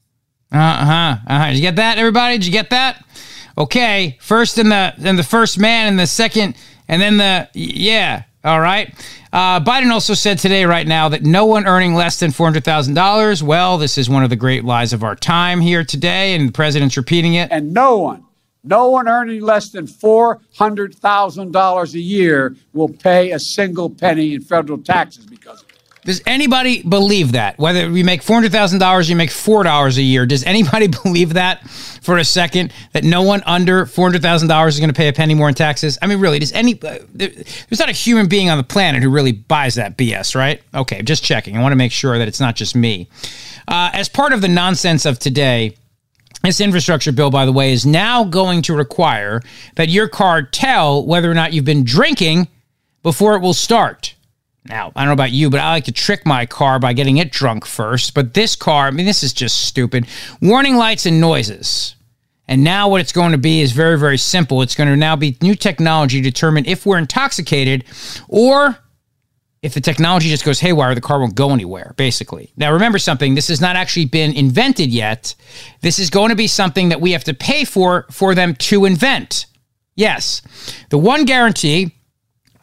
Uh 0.53 0.57
huh. 0.57 1.17
Uh-huh. 1.27 1.47
Did 1.49 1.57
you 1.57 1.63
get 1.63 1.77
that, 1.77 1.99
everybody? 1.99 2.39
Did 2.39 2.47
you 2.47 2.53
get 2.53 2.71
that? 2.71 3.05
Okay. 3.57 4.19
First 4.21 4.59
and 4.59 4.71
the 4.71 4.95
and 4.99 5.19
the 5.19 5.23
first 5.23 5.59
man 5.59 5.89
and 5.89 5.99
the 5.99 6.07
second 6.07 6.57
and 6.89 7.01
then 7.01 7.17
the 7.17 7.49
yeah. 7.55 8.25
All 8.43 8.61
right. 8.61 8.93
Uh, 9.33 9.61
Biden 9.61 9.91
also 9.91 10.15
said 10.15 10.39
today, 10.39 10.65
right 10.65 10.87
now, 10.87 11.09
that 11.11 11.23
no 11.23 11.45
one 11.47 11.67
earning 11.67 11.95
less 11.95 12.19
than 12.19 12.33
four 12.33 12.47
hundred 12.47 12.65
thousand 12.65 12.95
dollars. 12.95 13.43
Well, 13.43 13.79
this 13.79 13.97
is 13.97 14.11
one 14.11 14.25
of 14.25 14.31
the 14.31 14.37
great 14.37 14.65
lies 14.65 14.93
of 14.93 15.05
our 15.05 15.15
time 15.15 15.61
here 15.61 15.85
today, 15.85 16.35
and 16.35 16.49
the 16.49 16.53
president's 16.53 16.97
repeating 16.97 17.35
it. 17.35 17.49
And 17.53 17.73
no 17.73 17.99
one, 17.99 18.25
no 18.65 18.91
one 18.91 19.09
earning 19.09 19.41
less 19.41 19.71
than 19.71 19.87
four 19.87 20.41
hundred 20.57 20.95
thousand 20.95 21.53
dollars 21.53 21.95
a 21.95 22.01
year 22.01 22.57
will 22.73 22.89
pay 22.89 23.33
a 23.33 23.39
single 23.39 23.91
penny 23.91 24.35
in 24.35 24.43
federal 24.43 24.79
taxes 24.79 25.27
because. 25.27 25.65
Does 26.03 26.23
anybody 26.25 26.83
believe 26.83 27.33
that? 27.33 27.59
Whether 27.59 27.91
you 27.91 28.05
make 28.05 28.23
four 28.23 28.35
hundred 28.35 28.53
thousand 28.53 28.79
dollars, 28.79 29.11
you 29.11 29.17
make 29.17 29.31
four 29.31 29.63
dollars 29.63 29.99
a 29.99 30.03
year. 30.03 30.25
Does 30.25 30.43
anybody 30.45 30.87
believe 31.03 31.35
that 31.35 31.69
for 31.69 32.17
a 32.17 32.25
second? 32.25 32.73
That 32.93 33.05
no 33.05 33.23
one 33.23 33.43
under 33.45 33.85
four 33.85 34.07
hundred 34.07 34.23
thousand 34.23 34.49
dollars 34.49 34.75
is 34.75 34.81
going 34.81 34.89
to 34.89 34.97
pay 34.97 35.09
a 35.09 35.13
penny 35.13 35.35
more 35.35 35.49
in 35.49 35.55
taxes? 35.55 35.99
I 36.01 36.07
mean, 36.07 36.19
really? 36.19 36.39
Does 36.39 36.53
any? 36.53 36.81
Uh, 36.83 36.99
there's 37.13 37.79
not 37.79 37.91
a 37.91 37.93
human 37.93 38.29
being 38.29 38.49
on 38.49 38.57
the 38.57 38.65
planet 38.65 39.03
who 39.03 39.11
really 39.11 39.33
buys 39.33 39.75
that 39.75 39.99
BS, 39.99 40.35
right? 40.35 40.63
Okay, 40.75 41.03
just 41.03 41.23
checking. 41.23 41.57
I 41.57 41.61
want 41.61 41.73
to 41.73 41.77
make 41.77 41.93
sure 41.93 42.17
that 42.17 42.29
it's 42.29 42.41
not 42.41 42.57
just 42.57 42.75
me. 42.75 43.09
Uh, 43.69 43.91
as 43.93 44.09
part 44.09 44.33
of 44.33 44.41
the 44.41 44.49
nonsense 44.49 45.05
of 45.05 45.19
today. 45.19 45.77
This 46.43 46.61
infrastructure 46.61 47.13
bill, 47.13 47.31
by 47.31 47.45
the 47.45 47.53
way, 47.53 47.73
is 47.73 47.85
now 47.85 48.25
going 48.25 48.63
to 48.63 48.75
require 48.75 49.43
that 49.77 49.91
your 49.91 50.09
car 50.09 50.43
tell 50.43 51.05
whether 51.05 51.31
or 51.31 51.35
not 51.35 51.53
you've 51.53 51.67
been 51.67 51.85
drinking 51.85 52.49
before 53.03 53.37
it 53.37 53.41
will 53.41 53.55
start. 53.55 54.15
Now, 54.65 54.93
I 54.95 55.01
don't 55.01 55.09
know 55.09 55.15
about 55.15 55.33
you, 55.33 55.51
but 55.51 55.61
I 55.61 55.71
like 55.71 55.85
to 55.85 55.93
trick 55.93 56.27
my 56.27 56.47
car 56.47 56.79
by 56.79 56.93
getting 56.93 57.19
it 57.19 57.33
drunk 57.33 57.67
first. 57.67 58.15
But 58.15 58.35
this 58.35 58.57
car, 58.57 58.87
I 58.87 58.91
mean, 58.91 59.07
this 59.07 59.23
is 59.23 59.33
just 59.33 59.63
stupid. 59.63 60.07
Warning 60.41 60.77
lights 60.77 61.07
and 61.07 61.21
noises. 61.21 61.95
And 62.47 62.65
now 62.65 62.89
what 62.89 63.01
it's 63.01 63.13
going 63.13 63.33
to 63.33 63.39
be 63.39 63.61
is 63.61 63.73
very, 63.73 63.99
very 63.99 64.19
simple. 64.19 64.61
It's 64.61 64.75
going 64.75 64.89
to 64.89 64.97
now 64.97 65.17
be 65.17 65.37
new 65.41 65.55
technology 65.55 66.21
to 66.21 66.31
determine 66.31 66.67
if 66.67 66.85
we're 66.85 66.99
intoxicated 66.99 67.85
or 68.29 68.79
if 69.63 69.75
the 69.75 69.81
technology 69.81 70.29
just 70.31 70.45
goes 70.45 70.61
haywire, 70.61 70.95
the 70.95 71.01
car 71.01 71.21
won't 71.21 71.35
go 71.35 71.51
anywhere, 71.51 71.95
basically. 71.97 72.53
Now, 72.57 72.73
remember 72.73 72.99
something 72.99 73.35
this 73.35 73.49
has 73.49 73.61
not 73.61 73.77
actually 73.77 74.07
been 74.07 74.33
invented 74.33 74.91
yet. 74.91 75.35
This 75.83 75.99
is 75.99 76.09
going 76.09 76.31
to 76.31 76.37
be 76.37 76.47
something 76.47 76.89
that 76.89 77.01
we 77.01 77.13
have 77.13 77.25
to 77.25 77.35
pay 77.35 77.65
for 77.65 78.07
for 78.11 78.35
them 78.35 78.55
to 78.55 78.87
invent. 78.87 79.47
Yes. 79.97 80.41
The 80.89 80.99
one 80.99 81.25
guarantee 81.25 81.93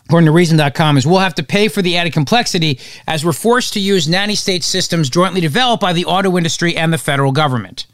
according 0.08 0.26
to 0.26 0.32
Reason.com, 0.32 0.96
is 0.98 1.06
we'll 1.06 1.20
have 1.20 1.36
to 1.36 1.44
pay 1.44 1.68
for 1.68 1.82
the 1.82 1.98
added 1.98 2.14
complexity 2.14 2.80
as 3.08 3.26
we're 3.26 3.34
forced 3.34 3.74
to 3.74 3.80
use 3.82 4.08
nanny 4.08 4.36
state 4.36 4.64
systems 4.64 5.10
jointly 5.10 5.42
developed 5.42 5.82
by 5.82 5.92
the 5.92 6.06
auto 6.06 6.38
industry 6.38 6.78
and 6.78 6.94
the 6.94 6.98
federal 6.98 7.34
government. 7.34 7.88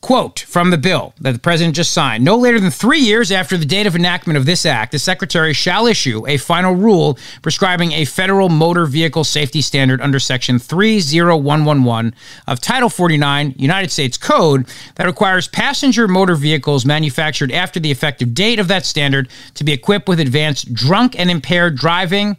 Quote 0.00 0.40
from 0.40 0.70
the 0.70 0.78
bill 0.78 1.12
that 1.20 1.32
the 1.32 1.38
president 1.38 1.76
just 1.76 1.92
signed. 1.92 2.24
No 2.24 2.34
later 2.34 2.58
than 2.58 2.70
three 2.70 3.00
years 3.00 3.30
after 3.30 3.58
the 3.58 3.66
date 3.66 3.86
of 3.86 3.94
enactment 3.94 4.38
of 4.38 4.46
this 4.46 4.64
act, 4.64 4.92
the 4.92 4.98
secretary 4.98 5.52
shall 5.52 5.86
issue 5.86 6.26
a 6.26 6.38
final 6.38 6.74
rule 6.74 7.18
prescribing 7.42 7.92
a 7.92 8.06
federal 8.06 8.48
motor 8.48 8.86
vehicle 8.86 9.24
safety 9.24 9.60
standard 9.60 10.00
under 10.00 10.18
Section 10.18 10.58
30111 10.58 12.14
of 12.46 12.60
Title 12.60 12.88
49 12.88 13.54
United 13.58 13.90
States 13.90 14.16
Code 14.16 14.66
that 14.94 15.06
requires 15.06 15.48
passenger 15.48 16.08
motor 16.08 16.34
vehicles 16.34 16.86
manufactured 16.86 17.52
after 17.52 17.78
the 17.78 17.90
effective 17.90 18.32
date 18.32 18.58
of 18.58 18.68
that 18.68 18.86
standard 18.86 19.28
to 19.54 19.64
be 19.64 19.72
equipped 19.72 20.08
with 20.08 20.18
advanced 20.18 20.72
drunk 20.72 21.18
and 21.18 21.30
impaired 21.30 21.76
driving 21.76 22.38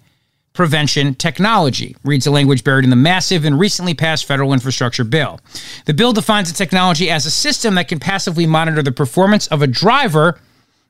prevention 0.53 1.15
technology, 1.15 1.95
reads 2.03 2.25
the 2.25 2.31
language 2.31 2.63
buried 2.63 2.83
in 2.83 2.89
the 2.89 2.95
massive 2.95 3.45
and 3.45 3.59
recently 3.59 3.93
passed 3.93 4.25
federal 4.25 4.53
infrastructure 4.53 5.03
bill. 5.03 5.39
The 5.85 5.93
bill 5.93 6.13
defines 6.13 6.51
the 6.51 6.57
technology 6.57 7.09
as 7.09 7.25
a 7.25 7.31
system 7.31 7.75
that 7.75 7.87
can 7.87 7.99
passively 7.99 8.45
monitor 8.45 8.83
the 8.83 8.91
performance 8.91 9.47
of 9.47 9.61
a 9.61 9.67
driver 9.67 10.39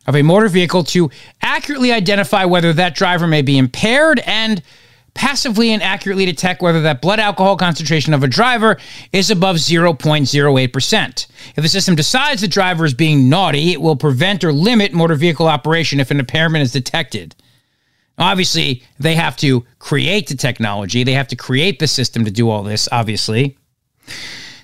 of 0.07 0.15
a 0.15 0.23
motor 0.23 0.49
vehicle 0.49 0.83
to 0.83 1.11
accurately 1.41 1.91
identify 1.91 2.43
whether 2.45 2.73
that 2.73 2.95
driver 2.95 3.27
may 3.27 3.43
be 3.43 3.57
impaired 3.57 4.19
and 4.25 4.63
passively 5.13 5.71
and 5.71 5.83
accurately 5.83 6.25
detect 6.25 6.61
whether 6.61 6.81
that 6.81 7.01
blood 7.01 7.19
alcohol 7.19 7.57
concentration 7.57 8.13
of 8.13 8.23
a 8.23 8.27
driver 8.27 8.77
is 9.11 9.29
above 9.29 9.57
0.08%. 9.57 11.27
If 11.55 11.61
the 11.63 11.69
system 11.69 11.95
decides 11.95 12.41
the 12.41 12.47
driver 12.47 12.85
is 12.85 12.93
being 12.93 13.29
naughty, 13.29 13.73
it 13.73 13.81
will 13.81 13.95
prevent 13.97 14.43
or 14.43 14.53
limit 14.53 14.93
motor 14.93 15.15
vehicle 15.15 15.47
operation 15.47 15.99
if 15.99 16.11
an 16.11 16.19
impairment 16.19 16.63
is 16.63 16.71
detected. 16.71 17.35
Obviously, 18.21 18.83
they 18.99 19.15
have 19.15 19.35
to 19.37 19.65
create 19.79 20.27
the 20.27 20.35
technology, 20.35 21.03
they 21.03 21.13
have 21.13 21.27
to 21.29 21.35
create 21.35 21.79
the 21.79 21.87
system 21.87 22.23
to 22.25 22.31
do 22.31 22.49
all 22.49 22.63
this, 22.63 22.87
obviously. 22.91 23.57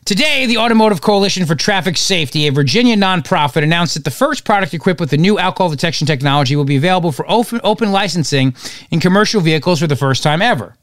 Today, 0.06 0.46
the 0.46 0.58
Automotive 0.58 1.02
Coalition 1.02 1.46
for 1.46 1.56
Traffic 1.56 1.98
Safety, 1.98 2.48
a 2.48 2.52
Virginia 2.54 2.96
nonprofit, 2.96 3.64
announced 3.64 3.96
that 3.96 4.06
the 4.06 4.12
first 4.12 4.46
product 4.46 4.74
equipped 4.74 5.02
with 5.02 5.10
the 5.10 5.18
new 5.18 5.38
alcohol 5.38 5.70
detection 5.70 6.08
technology 6.08 6.56
will 6.56 6.64
be 6.64 6.78
available 6.78 7.12
for 7.12 7.30
open, 7.30 7.60
open 7.62 7.92
licensing 7.92 8.56
in 8.90 9.02
commercial 9.02 9.42
vehicles 9.42 9.82
for 9.82 9.88
the 9.88 9.98
first 9.98 10.24
time 10.24 10.42
ever. 10.42 10.76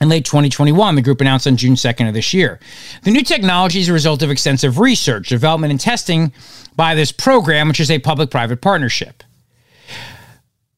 In 0.00 0.08
late 0.08 0.24
2021, 0.24 0.94
the 0.94 1.02
group 1.02 1.20
announced 1.20 1.46
on 1.46 1.56
June 1.56 1.74
2nd 1.74 2.06
of 2.06 2.14
this 2.14 2.32
year. 2.32 2.60
The 3.02 3.10
new 3.10 3.22
technology 3.22 3.80
is 3.80 3.88
a 3.88 3.92
result 3.92 4.22
of 4.22 4.30
extensive 4.30 4.78
research, 4.78 5.28
development, 5.28 5.72
and 5.72 5.80
testing 5.80 6.32
by 6.76 6.94
this 6.94 7.10
program, 7.10 7.66
which 7.68 7.80
is 7.80 7.90
a 7.90 7.98
public 7.98 8.30
private 8.30 8.60
partnership. 8.60 9.24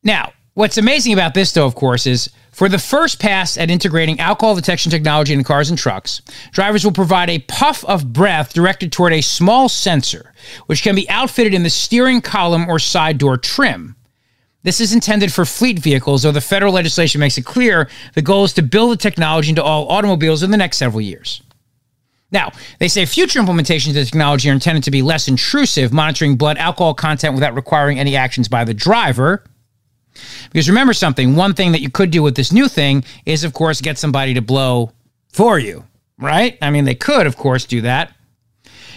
Now, 0.03 0.33
what's 0.55 0.79
amazing 0.79 1.13
about 1.13 1.35
this, 1.35 1.53
though, 1.53 1.67
of 1.67 1.75
course, 1.75 2.07
is 2.07 2.31
for 2.51 2.69
the 2.69 2.79
first 2.79 3.21
pass 3.21 3.59
at 3.59 3.71
integrating 3.71 4.21
alcohol 4.21 4.55
detection 4.55 4.91
technology 4.91 5.33
in 5.33 5.45
cars 5.45 5.71
and 5.71 5.79
trucks, 5.79 6.23
drivers 6.53 6.85
will 6.85 6.93
provide 6.93 7.29
a 7.29 7.41
puff 7.41 7.85
of 7.85 8.13
breath 8.13 8.55
directed 8.55 8.93
toward 8.93 9.13
a 9.13 9.21
small 9.21 9.69
sensor, 9.69 10.33
which 10.67 10.83
can 10.83 10.95
be 10.95 11.09
outfitted 11.11 11.53
in 11.53 11.65
the 11.65 11.71
steering 11.71 12.21
column 12.21 12.69
or 12.69 12.79
side 12.79 13.19
door 13.19 13.37
trim. 13.37 13.97
This 14.63 14.81
is 14.81 14.95
intended 14.95 15.33
for 15.33 15.45
fleet 15.45 15.79
vehicles, 15.79 16.23
though 16.23 16.33
the 16.33 16.41
federal 16.41 16.73
legislation 16.73 17.19
makes 17.19 17.37
it 17.37 17.45
clear 17.45 17.91
the 18.15 18.23
goal 18.23 18.45
is 18.45 18.55
to 18.55 18.63
build 18.63 18.93
the 18.93 18.97
technology 18.97 19.51
into 19.51 19.63
all 19.63 19.89
automobiles 19.89 20.43
in 20.43 20.51
the 20.51 20.57
next 20.57 20.79
several 20.79 21.03
years. 21.03 21.43
Now, 22.31 22.51
they 22.79 22.89
say 22.89 23.05
future 23.05 23.41
implementations 23.41 23.91
of 23.91 23.95
the 23.95 24.05
technology 24.05 24.49
are 24.49 24.55
intended 24.55 24.83
to 24.85 24.91
be 24.91 25.03
less 25.03 25.29
intrusive, 25.29 25.93
monitoring 25.93 26.37
blood 26.37 26.57
alcohol 26.57 26.95
content 26.95 27.35
without 27.35 27.55
requiring 27.55 27.99
any 27.99 28.17
actions 28.17 28.49
by 28.49 28.65
the 28.65 28.75
driver. 28.75 29.45
Because 30.51 30.69
remember 30.69 30.93
something, 30.93 31.37
one 31.37 31.55
thing 31.55 31.73
that 31.73 31.81
you 31.81 31.91
could 31.91 32.11
do 32.11 32.23
with 32.23 32.37
this 32.37 32.53
new 32.53 32.69
thing 32.69 33.05
is, 33.27 33.45
of 33.45 33.53
course, 33.53 33.81
get 33.81 33.99
somebody 33.99 34.35
to 34.35 34.43
blow 34.43 34.93
for 35.33 35.59
you, 35.59 35.85
right? 36.19 36.57
I 36.63 36.71
mean, 36.71 36.85
they 36.85 36.95
could, 36.95 37.27
of 37.27 37.37
course, 37.37 37.65
do 37.65 37.81
that. 37.83 38.15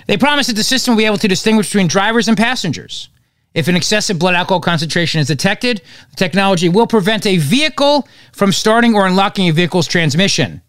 They 0.07 0.17
promise 0.17 0.47
that 0.47 0.55
the 0.55 0.63
system 0.63 0.93
will 0.93 0.99
be 0.99 1.05
able 1.05 1.17
to 1.17 1.27
distinguish 1.27 1.67
between 1.67 1.87
drivers 1.87 2.27
and 2.27 2.37
passengers. 2.37 3.09
If 3.53 3.67
an 3.67 3.75
excessive 3.75 4.19
blood 4.19 4.35
alcohol 4.35 4.61
concentration 4.61 5.19
is 5.19 5.27
detected, 5.27 5.81
the 6.11 6.15
technology 6.15 6.69
will 6.69 6.87
prevent 6.87 7.25
a 7.25 7.37
vehicle 7.37 8.07
from 8.31 8.51
starting 8.51 8.93
or 8.93 9.07
unlocking 9.07 9.49
a 9.49 9.53
vehicle's 9.53 9.87
transmission. 9.87 10.61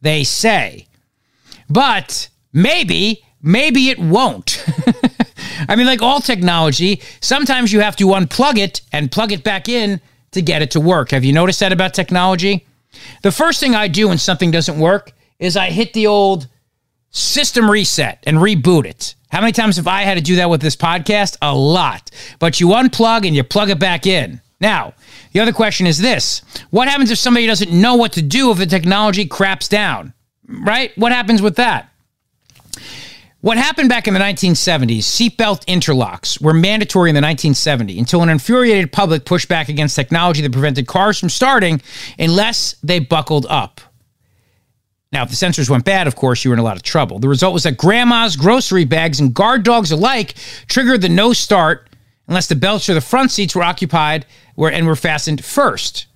They 0.00 0.24
say. 0.24 0.86
But 1.70 2.28
maybe, 2.52 3.24
maybe 3.40 3.88
it 3.88 3.98
won't. 3.98 4.64
I 5.68 5.76
mean, 5.76 5.86
like 5.86 6.02
all 6.02 6.20
technology, 6.20 7.02
sometimes 7.20 7.72
you 7.72 7.80
have 7.80 7.96
to 7.96 8.06
unplug 8.06 8.58
it 8.58 8.82
and 8.92 9.10
plug 9.10 9.32
it 9.32 9.44
back 9.44 9.68
in 9.68 10.00
to 10.32 10.42
get 10.42 10.62
it 10.62 10.70
to 10.72 10.80
work. 10.80 11.10
Have 11.10 11.24
you 11.24 11.32
noticed 11.32 11.60
that 11.60 11.72
about 11.72 11.94
technology? 11.94 12.66
The 13.22 13.32
first 13.32 13.60
thing 13.60 13.74
I 13.74 13.88
do 13.88 14.08
when 14.08 14.18
something 14.18 14.50
doesn't 14.50 14.78
work 14.78 15.12
is 15.38 15.56
I 15.56 15.70
hit 15.70 15.92
the 15.92 16.06
old 16.06 16.48
system 17.10 17.70
reset 17.70 18.22
and 18.26 18.38
reboot 18.38 18.86
it. 18.86 19.14
How 19.30 19.40
many 19.40 19.52
times 19.52 19.76
have 19.76 19.88
I 19.88 20.02
had 20.02 20.14
to 20.14 20.20
do 20.20 20.36
that 20.36 20.50
with 20.50 20.60
this 20.60 20.76
podcast? 20.76 21.36
A 21.42 21.54
lot. 21.54 22.10
But 22.38 22.60
you 22.60 22.68
unplug 22.68 23.26
and 23.26 23.34
you 23.34 23.42
plug 23.42 23.70
it 23.70 23.78
back 23.78 24.06
in. 24.06 24.40
Now, 24.60 24.94
the 25.32 25.40
other 25.40 25.52
question 25.52 25.86
is 25.86 25.98
this 25.98 26.42
What 26.70 26.88
happens 26.88 27.10
if 27.10 27.18
somebody 27.18 27.46
doesn't 27.46 27.72
know 27.72 27.96
what 27.96 28.12
to 28.12 28.22
do 28.22 28.50
if 28.50 28.58
the 28.58 28.66
technology 28.66 29.26
craps 29.26 29.68
down? 29.68 30.14
Right? 30.46 30.96
What 30.96 31.12
happens 31.12 31.42
with 31.42 31.56
that? 31.56 31.90
What 33.44 33.58
happened 33.58 33.90
back 33.90 34.08
in 34.08 34.14
the 34.14 34.20
1970s, 34.20 35.00
seatbelt 35.00 35.66
interlocks 35.66 36.40
were 36.40 36.54
mandatory 36.54 37.10
in 37.10 37.14
the 37.14 37.20
1970s 37.20 37.98
until 37.98 38.22
an 38.22 38.30
infuriated 38.30 38.90
public 38.90 39.26
pushed 39.26 39.50
back 39.50 39.68
against 39.68 39.94
technology 39.96 40.40
that 40.40 40.50
prevented 40.50 40.86
cars 40.86 41.20
from 41.20 41.28
starting 41.28 41.82
unless 42.18 42.76
they 42.82 43.00
buckled 43.00 43.44
up. 43.50 43.82
Now, 45.12 45.24
if 45.24 45.28
the 45.28 45.36
sensors 45.36 45.68
went 45.68 45.84
bad, 45.84 46.06
of 46.06 46.16
course, 46.16 46.42
you 46.42 46.48
were 46.48 46.54
in 46.54 46.58
a 46.58 46.62
lot 46.62 46.76
of 46.76 46.82
trouble. 46.82 47.18
The 47.18 47.28
result 47.28 47.52
was 47.52 47.64
that 47.64 47.76
grandma's 47.76 48.34
grocery 48.34 48.86
bags 48.86 49.20
and 49.20 49.34
guard 49.34 49.62
dogs 49.62 49.92
alike 49.92 50.36
triggered 50.66 51.02
the 51.02 51.10
no 51.10 51.34
start 51.34 51.90
unless 52.26 52.46
the 52.46 52.56
belts 52.56 52.88
or 52.88 52.94
the 52.94 53.02
front 53.02 53.30
seats 53.30 53.54
were 53.54 53.62
occupied 53.62 54.24
and 54.56 54.86
were 54.86 54.96
fastened 54.96 55.44
first. 55.44 56.06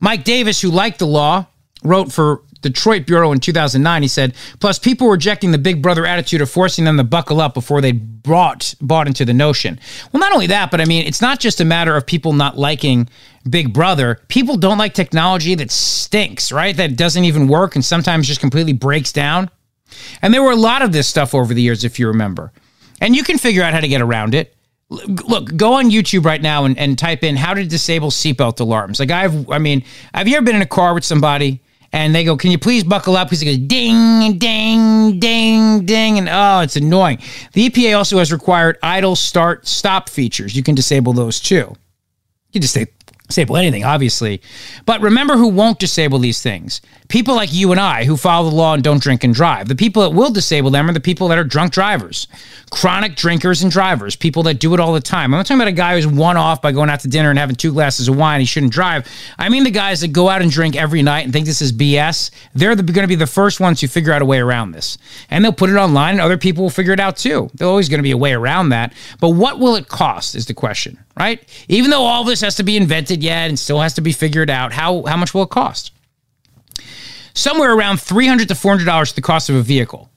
Mike 0.00 0.24
Davis, 0.24 0.60
who 0.60 0.70
liked 0.72 0.98
the 0.98 1.06
law, 1.06 1.46
wrote 1.84 2.10
for 2.10 2.42
Detroit 2.60 3.06
Bureau 3.06 3.32
in 3.32 3.40
2009. 3.40 4.02
He 4.02 4.08
said, 4.08 4.34
plus 4.58 4.78
people 4.78 5.08
rejecting 5.08 5.52
the 5.52 5.58
big 5.58 5.82
brother 5.82 6.06
attitude 6.06 6.40
of 6.40 6.50
forcing 6.50 6.84
them 6.84 6.96
to 6.96 7.04
buckle 7.04 7.40
up 7.40 7.54
before 7.54 7.80
they 7.80 7.92
brought 7.92 8.74
bought 8.80 9.06
into 9.06 9.24
the 9.24 9.34
notion. 9.34 9.78
Well, 10.12 10.20
not 10.20 10.32
only 10.32 10.46
that, 10.48 10.70
but 10.70 10.80
I 10.80 10.84
mean, 10.84 11.06
it's 11.06 11.20
not 11.20 11.40
just 11.40 11.60
a 11.60 11.64
matter 11.64 11.96
of 11.96 12.06
people 12.06 12.32
not 12.32 12.58
liking 12.58 13.08
Big 13.48 13.72
Brother. 13.72 14.20
People 14.28 14.56
don't 14.56 14.78
like 14.78 14.94
technology 14.94 15.54
that 15.54 15.70
stinks, 15.70 16.52
right? 16.52 16.76
That 16.76 16.96
doesn't 16.96 17.24
even 17.24 17.48
work 17.48 17.74
and 17.74 17.84
sometimes 17.84 18.26
just 18.26 18.40
completely 18.40 18.72
breaks 18.72 19.12
down. 19.12 19.50
And 20.22 20.32
there 20.32 20.42
were 20.42 20.52
a 20.52 20.56
lot 20.56 20.82
of 20.82 20.92
this 20.92 21.08
stuff 21.08 21.34
over 21.34 21.52
the 21.52 21.62
years, 21.62 21.84
if 21.84 21.98
you 21.98 22.06
remember. 22.06 22.52
And 23.00 23.16
you 23.16 23.24
can 23.24 23.38
figure 23.38 23.62
out 23.62 23.72
how 23.72 23.80
to 23.80 23.88
get 23.88 24.00
around 24.00 24.34
it 24.34 24.54
look, 24.90 25.56
go 25.56 25.74
on 25.74 25.90
YouTube 25.90 26.24
right 26.24 26.42
now 26.42 26.64
and, 26.64 26.76
and 26.76 26.98
type 26.98 27.22
in 27.22 27.36
how 27.36 27.54
to 27.54 27.64
disable 27.64 28.10
seatbelt 28.10 28.60
alarms. 28.60 29.00
Like 29.00 29.10
I've, 29.10 29.48
I 29.50 29.58
mean, 29.58 29.84
have 30.14 30.28
you 30.28 30.36
ever 30.36 30.44
been 30.44 30.56
in 30.56 30.62
a 30.62 30.66
car 30.66 30.94
with 30.94 31.04
somebody 31.04 31.62
and 31.92 32.14
they 32.14 32.24
go, 32.24 32.36
"Can 32.36 32.50
you 32.50 32.58
please 32.58 32.84
buckle 32.84 33.16
up?" 33.16 33.28
Because 33.28 33.42
it 33.42 33.46
goes 33.46 33.58
ding, 33.58 34.38
ding, 34.38 35.18
ding, 35.18 35.86
ding, 35.86 36.18
and 36.18 36.28
oh, 36.28 36.60
it's 36.60 36.76
annoying. 36.76 37.18
The 37.52 37.68
EPA 37.68 37.96
also 37.96 38.18
has 38.18 38.32
required 38.32 38.78
idle, 38.82 39.16
start, 39.16 39.66
stop 39.66 40.08
features. 40.08 40.54
You 40.56 40.62
can 40.62 40.74
disable 40.74 41.12
those 41.12 41.40
too. 41.40 41.74
You 42.52 42.60
just 42.60 42.74
say 42.74 42.86
disable 43.30 43.56
anything, 43.56 43.84
obviously. 43.84 44.40
But 44.86 45.00
remember 45.00 45.36
who 45.36 45.48
won't 45.48 45.78
disable 45.78 46.18
these 46.18 46.42
things. 46.42 46.80
People 47.08 47.34
like 47.34 47.52
you 47.52 47.72
and 47.72 47.80
I 47.80 48.04
who 48.04 48.16
follow 48.16 48.48
the 48.48 48.54
law 48.54 48.74
and 48.74 48.84
don't 48.84 49.02
drink 49.02 49.24
and 49.24 49.34
drive. 49.34 49.66
The 49.66 49.74
people 49.74 50.02
that 50.02 50.10
will 50.10 50.30
disable 50.30 50.70
them 50.70 50.88
are 50.88 50.92
the 50.92 51.00
people 51.00 51.28
that 51.28 51.38
are 51.38 51.44
drunk 51.44 51.72
drivers, 51.72 52.28
chronic 52.70 53.16
drinkers 53.16 53.62
and 53.62 53.72
drivers, 53.72 54.14
people 54.14 54.44
that 54.44 54.60
do 54.60 54.74
it 54.74 54.80
all 54.80 54.92
the 54.92 55.00
time. 55.00 55.34
I'm 55.34 55.38
not 55.38 55.46
talking 55.46 55.60
about 55.60 55.68
a 55.68 55.72
guy 55.72 55.96
who's 55.96 56.06
one 56.06 56.36
off 56.36 56.62
by 56.62 56.70
going 56.70 56.88
out 56.88 57.00
to 57.00 57.08
dinner 57.08 57.30
and 57.30 57.38
having 57.38 57.56
two 57.56 57.72
glasses 57.72 58.06
of 58.06 58.16
wine. 58.16 58.38
He 58.38 58.46
shouldn't 58.46 58.72
drive. 58.72 59.08
I 59.38 59.48
mean 59.48 59.64
the 59.64 59.70
guys 59.72 60.02
that 60.02 60.08
go 60.08 60.28
out 60.28 60.40
and 60.40 60.50
drink 60.50 60.76
every 60.76 61.02
night 61.02 61.24
and 61.24 61.32
think 61.32 61.46
this 61.46 61.60
is 61.60 61.72
BS. 61.72 62.30
They're 62.54 62.76
the, 62.76 62.82
going 62.82 63.04
to 63.04 63.08
be 63.08 63.16
the 63.16 63.26
first 63.26 63.58
ones 63.58 63.80
who 63.80 63.88
figure 63.88 64.12
out 64.12 64.22
a 64.22 64.26
way 64.26 64.38
around 64.38 64.72
this. 64.72 64.96
And 65.30 65.44
they'll 65.44 65.52
put 65.52 65.70
it 65.70 65.76
online 65.76 66.12
and 66.12 66.20
other 66.20 66.38
people 66.38 66.62
will 66.62 66.70
figure 66.70 66.92
it 66.92 67.00
out 67.00 67.16
too. 67.16 67.50
There's 67.54 67.68
always 67.68 67.88
going 67.88 67.98
to 67.98 68.02
be 68.02 68.12
a 68.12 68.16
way 68.16 68.32
around 68.32 68.68
that. 68.68 68.92
But 69.20 69.30
what 69.30 69.58
will 69.58 69.74
it 69.74 69.88
cost 69.88 70.34
is 70.34 70.46
the 70.46 70.54
question, 70.54 70.98
right? 71.20 71.40
Even 71.68 71.90
though 71.90 72.02
all 72.02 72.24
this 72.24 72.40
has 72.40 72.56
to 72.56 72.64
be 72.64 72.76
invented 72.76 73.22
yet 73.22 73.48
and 73.48 73.58
still 73.58 73.80
has 73.80 73.94
to 73.94 74.00
be 74.00 74.12
figured 74.12 74.50
out, 74.50 74.72
how, 74.72 75.04
how 75.04 75.16
much 75.16 75.32
will 75.34 75.44
it 75.44 75.50
cost? 75.50 75.92
somewhere 77.34 77.74
around 77.74 78.00
300 78.00 78.48
to 78.48 78.54
$400 78.54 79.14
the 79.14 79.20
cost 79.20 79.48
of 79.50 79.56
a 79.56 79.62
vehicle. 79.62 80.10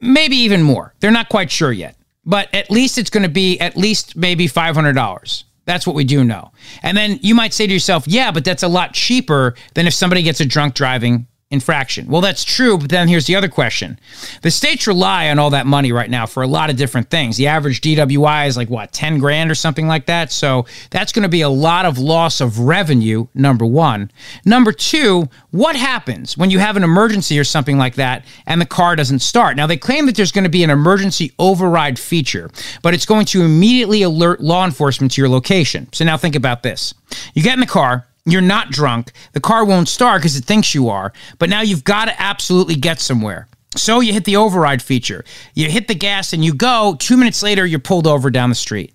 Maybe 0.00 0.36
even 0.36 0.62
more. 0.62 0.94
They're 1.00 1.10
not 1.10 1.28
quite 1.28 1.50
sure 1.50 1.72
yet. 1.72 1.96
But 2.24 2.52
at 2.54 2.70
least 2.70 2.98
it's 2.98 3.10
going 3.10 3.22
to 3.22 3.28
be 3.28 3.58
at 3.60 3.76
least 3.76 4.16
maybe 4.16 4.48
$500. 4.48 5.44
That's 5.64 5.86
what 5.86 5.96
we 5.96 6.04
do 6.04 6.24
know. 6.24 6.52
And 6.82 6.96
then 6.96 7.18
you 7.22 7.34
might 7.34 7.54
say 7.54 7.66
to 7.66 7.72
yourself, 7.72 8.06
yeah, 8.06 8.30
but 8.30 8.44
that's 8.44 8.62
a 8.62 8.68
lot 8.68 8.92
cheaper 8.92 9.54
than 9.74 9.86
if 9.86 9.94
somebody 9.94 10.22
gets 10.22 10.40
a 10.40 10.44
drunk 10.44 10.74
driving 10.74 11.26
infraction. 11.50 12.08
Well, 12.08 12.20
that's 12.20 12.42
true, 12.42 12.76
but 12.76 12.90
then 12.90 13.06
here's 13.06 13.26
the 13.26 13.36
other 13.36 13.48
question. 13.48 14.00
The 14.42 14.50
states 14.50 14.88
rely 14.88 15.28
on 15.30 15.38
all 15.38 15.50
that 15.50 15.64
money 15.64 15.92
right 15.92 16.10
now 16.10 16.26
for 16.26 16.42
a 16.42 16.46
lot 16.46 16.70
of 16.70 16.76
different 16.76 17.08
things. 17.08 17.36
The 17.36 17.46
average 17.46 17.80
DWI 17.82 18.48
is 18.48 18.56
like 18.56 18.68
what, 18.68 18.92
10 18.92 19.18
grand 19.18 19.48
or 19.48 19.54
something 19.54 19.86
like 19.86 20.06
that. 20.06 20.32
So 20.32 20.66
that's 20.90 21.12
going 21.12 21.22
to 21.22 21.28
be 21.28 21.42
a 21.42 21.48
lot 21.48 21.86
of 21.86 21.98
loss 21.98 22.40
of 22.40 22.58
revenue, 22.58 23.28
number 23.32 23.64
1. 23.64 24.10
Number 24.44 24.72
2, 24.72 25.28
what 25.52 25.76
happens 25.76 26.36
when 26.36 26.50
you 26.50 26.58
have 26.58 26.76
an 26.76 26.82
emergency 26.82 27.38
or 27.38 27.44
something 27.44 27.78
like 27.78 27.94
that 27.94 28.24
and 28.46 28.60
the 28.60 28.66
car 28.66 28.96
doesn't 28.96 29.20
start? 29.20 29.56
Now 29.56 29.68
they 29.68 29.76
claim 29.76 30.06
that 30.06 30.16
there's 30.16 30.32
going 30.32 30.44
to 30.44 30.50
be 30.50 30.64
an 30.64 30.70
emergency 30.70 31.32
override 31.38 31.96
feature, 31.96 32.50
but 32.82 32.92
it's 32.92 33.06
going 33.06 33.26
to 33.26 33.42
immediately 33.42 34.02
alert 34.02 34.40
law 34.40 34.64
enforcement 34.64 35.12
to 35.12 35.20
your 35.20 35.28
location. 35.28 35.88
So 35.92 36.04
now 36.04 36.16
think 36.16 36.34
about 36.34 36.64
this. 36.64 36.92
You 37.34 37.44
get 37.44 37.54
in 37.54 37.60
the 37.60 37.66
car, 37.66 38.08
you're 38.26 38.42
not 38.42 38.70
drunk. 38.70 39.12
The 39.32 39.40
car 39.40 39.64
won't 39.64 39.88
start 39.88 40.20
because 40.20 40.36
it 40.36 40.44
thinks 40.44 40.74
you 40.74 40.88
are. 40.88 41.12
But 41.38 41.48
now 41.48 41.62
you've 41.62 41.84
got 41.84 42.06
to 42.06 42.20
absolutely 42.20 42.74
get 42.74 43.00
somewhere. 43.00 43.48
So 43.76 44.00
you 44.00 44.12
hit 44.12 44.24
the 44.24 44.36
override 44.36 44.82
feature. 44.82 45.24
You 45.54 45.70
hit 45.70 45.86
the 45.86 45.94
gas 45.94 46.32
and 46.32 46.44
you 46.44 46.54
go. 46.54 46.96
Two 46.98 47.16
minutes 47.16 47.42
later, 47.42 47.64
you're 47.64 47.78
pulled 47.78 48.06
over 48.06 48.30
down 48.30 48.48
the 48.48 48.56
street. 48.56 48.92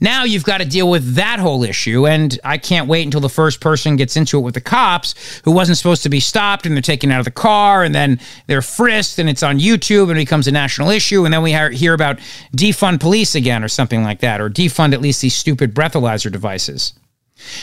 Now 0.00 0.24
you've 0.24 0.42
got 0.42 0.58
to 0.58 0.64
deal 0.64 0.90
with 0.90 1.14
that 1.14 1.38
whole 1.38 1.62
issue. 1.62 2.08
And 2.08 2.38
I 2.42 2.58
can't 2.58 2.88
wait 2.88 3.04
until 3.04 3.20
the 3.20 3.28
first 3.28 3.60
person 3.60 3.94
gets 3.94 4.16
into 4.16 4.38
it 4.38 4.40
with 4.40 4.54
the 4.54 4.60
cops 4.60 5.14
who 5.44 5.52
wasn't 5.52 5.78
supposed 5.78 6.02
to 6.02 6.08
be 6.08 6.18
stopped 6.18 6.66
and 6.66 6.74
they're 6.74 6.82
taken 6.82 7.12
out 7.12 7.20
of 7.20 7.24
the 7.24 7.30
car 7.30 7.84
and 7.84 7.94
then 7.94 8.18
they're 8.48 8.62
frisked 8.62 9.20
and 9.20 9.28
it's 9.28 9.44
on 9.44 9.60
YouTube 9.60 10.08
and 10.08 10.12
it 10.12 10.22
becomes 10.22 10.48
a 10.48 10.52
national 10.52 10.90
issue. 10.90 11.24
And 11.24 11.32
then 11.32 11.42
we 11.42 11.52
hear 11.52 11.94
about 11.94 12.18
defund 12.56 12.98
police 13.00 13.34
again 13.36 13.62
or 13.62 13.68
something 13.68 14.02
like 14.02 14.20
that, 14.20 14.40
or 14.40 14.50
defund 14.50 14.92
at 14.92 15.00
least 15.00 15.20
these 15.20 15.36
stupid 15.36 15.72
breathalyzer 15.72 16.32
devices. 16.32 16.94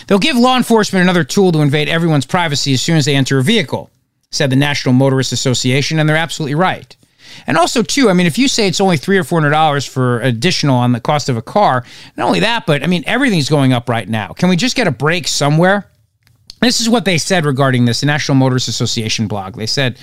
They'll 0.07 0.19
give 0.19 0.38
law 0.38 0.57
enforcement 0.57 1.03
another 1.03 1.23
tool 1.23 1.51
to 1.51 1.61
invade 1.61 1.89
everyone's 1.89 2.25
privacy 2.25 2.73
as 2.73 2.82
soon 2.82 2.97
as 2.97 3.05
they 3.05 3.15
enter 3.15 3.39
a 3.39 3.43
vehicle, 3.43 3.89
said 4.32 4.49
the 4.49 4.55
National 4.55 4.93
Motorist 4.93 5.32
Association, 5.32 5.99
and 5.99 6.07
they're 6.07 6.15
absolutely 6.15 6.55
right. 6.55 6.95
And 7.47 7.57
also, 7.57 7.84
too, 7.84 8.09
I 8.09 8.13
mean, 8.13 8.27
if 8.27 8.38
you 8.38 8.47
say 8.47 8.67
it's 8.67 8.82
only 8.82 8.97
three 8.97 9.17
or 9.17 9.23
four 9.23 9.39
hundred 9.39 9.51
dollars 9.51 9.86
for 9.86 10.19
additional 10.21 10.75
on 10.75 10.91
the 10.91 10.99
cost 10.99 11.30
of 11.30 11.38
a 11.38 11.41
car, 11.41 11.86
not 12.17 12.27
only 12.27 12.39
that, 12.41 12.65
but 12.65 12.84
I 12.84 12.88
mean, 12.88 13.03
everything's 13.05 13.49
going 13.49 13.73
up 13.73 13.88
right 13.88 14.07
now. 14.07 14.34
Can 14.34 14.49
we 14.49 14.55
just 14.55 14.75
get 14.75 14.88
a 14.88 14.91
break 14.91 15.27
somewhere? 15.27 15.89
This 16.61 16.82
is 16.82 16.89
what 16.89 17.05
they 17.05 17.17
said 17.17 17.45
regarding 17.45 17.86
this, 17.86 18.01
the 18.01 18.07
National 18.07 18.36
Motors 18.36 18.67
Association 18.67 19.27
blog. 19.27 19.55
They 19.55 19.65
said 19.65 19.97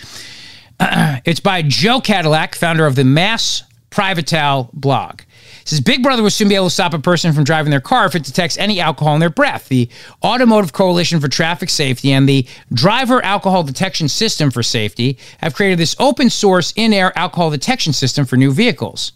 uh, 0.80 1.18
it's 1.24 1.40
by 1.40 1.62
Joe 1.62 2.00
Cadillic, 2.00 2.54
founder 2.54 2.86
of 2.86 2.94
the 2.94 3.04
Mass 3.04 3.62
Privatal 3.90 4.72
blog 4.72 5.22
says 5.68 5.80
Big 5.80 6.02
Brother 6.02 6.22
will 6.22 6.30
soon 6.30 6.48
be 6.48 6.54
able 6.54 6.66
to 6.66 6.70
stop 6.70 6.94
a 6.94 6.98
person 6.98 7.32
from 7.32 7.44
driving 7.44 7.70
their 7.70 7.80
car 7.80 8.06
if 8.06 8.14
it 8.14 8.24
detects 8.24 8.56
any 8.56 8.80
alcohol 8.80 9.14
in 9.14 9.20
their 9.20 9.30
breath. 9.30 9.68
The 9.68 9.88
Automotive 10.22 10.72
Coalition 10.72 11.20
for 11.20 11.28
Traffic 11.28 11.70
Safety 11.70 12.12
and 12.12 12.28
the 12.28 12.46
Driver 12.72 13.22
Alcohol 13.24 13.64
Detection 13.64 14.08
System 14.08 14.50
for 14.50 14.62
Safety 14.62 15.18
have 15.38 15.54
created 15.54 15.78
this 15.78 15.96
open 15.98 16.30
source 16.30 16.72
in 16.76 16.92
air 16.92 17.16
alcohol 17.18 17.50
detection 17.50 17.92
system 17.92 18.24
for 18.24 18.36
new 18.36 18.52
vehicles. 18.52 19.12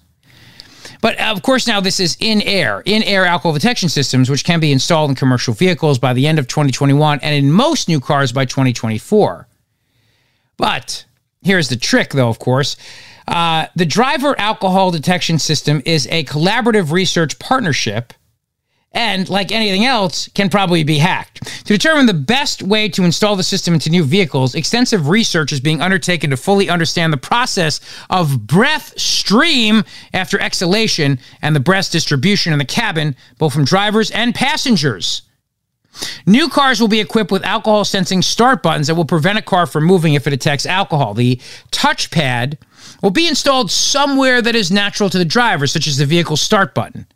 But 1.00 1.20
uh, 1.20 1.24
of 1.24 1.42
course, 1.42 1.66
now 1.66 1.80
this 1.80 2.00
is 2.00 2.16
in 2.20 2.42
air, 2.42 2.82
in 2.84 3.02
air 3.04 3.24
alcohol 3.24 3.52
detection 3.52 3.88
systems, 3.88 4.28
which 4.28 4.44
can 4.44 4.60
be 4.60 4.72
installed 4.72 5.10
in 5.10 5.16
commercial 5.16 5.54
vehicles 5.54 5.98
by 5.98 6.12
the 6.12 6.26
end 6.26 6.38
of 6.38 6.46
2021 6.48 7.20
and 7.22 7.34
in 7.34 7.50
most 7.50 7.88
new 7.88 8.00
cars 8.00 8.32
by 8.32 8.44
2024. 8.44 9.48
But 10.56 11.04
here's 11.42 11.68
the 11.68 11.76
trick, 11.76 12.10
though, 12.10 12.28
of 12.28 12.38
course. 12.38 12.76
Uh, 13.30 13.66
the 13.76 13.86
driver 13.86 14.38
alcohol 14.40 14.90
detection 14.90 15.38
system 15.38 15.80
is 15.86 16.08
a 16.08 16.24
collaborative 16.24 16.90
research 16.90 17.38
partnership 17.38 18.12
and 18.92 19.28
like 19.28 19.52
anything 19.52 19.84
else 19.84 20.26
can 20.34 20.48
probably 20.48 20.82
be 20.82 20.98
hacked 20.98 21.46
to 21.64 21.72
determine 21.72 22.06
the 22.06 22.12
best 22.14 22.60
way 22.60 22.88
to 22.88 23.04
install 23.04 23.36
the 23.36 23.42
system 23.44 23.72
into 23.72 23.88
new 23.88 24.02
vehicles 24.02 24.56
extensive 24.56 25.08
research 25.08 25.52
is 25.52 25.60
being 25.60 25.80
undertaken 25.80 26.30
to 26.30 26.36
fully 26.36 26.68
understand 26.68 27.12
the 27.12 27.16
process 27.16 27.80
of 28.10 28.48
breath 28.48 28.98
stream 28.98 29.84
after 30.12 30.40
exhalation 30.40 31.16
and 31.40 31.54
the 31.54 31.60
breath 31.60 31.92
distribution 31.92 32.52
in 32.52 32.58
the 32.58 32.64
cabin 32.64 33.14
both 33.38 33.52
from 33.52 33.64
drivers 33.64 34.10
and 34.10 34.34
passengers 34.34 35.22
New 36.26 36.48
cars 36.48 36.80
will 36.80 36.88
be 36.88 37.00
equipped 37.00 37.32
with 37.32 37.44
alcohol 37.44 37.84
sensing 37.84 38.22
start 38.22 38.62
buttons 38.62 38.86
that 38.86 38.94
will 38.94 39.04
prevent 39.04 39.38
a 39.38 39.42
car 39.42 39.66
from 39.66 39.84
moving 39.84 40.14
if 40.14 40.26
it 40.26 40.30
detects 40.30 40.64
alcohol. 40.64 41.14
The 41.14 41.36
touchpad 41.72 42.58
will 43.02 43.10
be 43.10 43.28
installed 43.28 43.70
somewhere 43.70 44.42
that 44.42 44.54
is 44.54 44.70
natural 44.70 45.10
to 45.10 45.18
the 45.18 45.24
driver, 45.24 45.66
such 45.66 45.86
as 45.86 45.96
the 45.96 46.06
vehicle 46.06 46.36
start 46.36 46.74
button. 46.74 47.06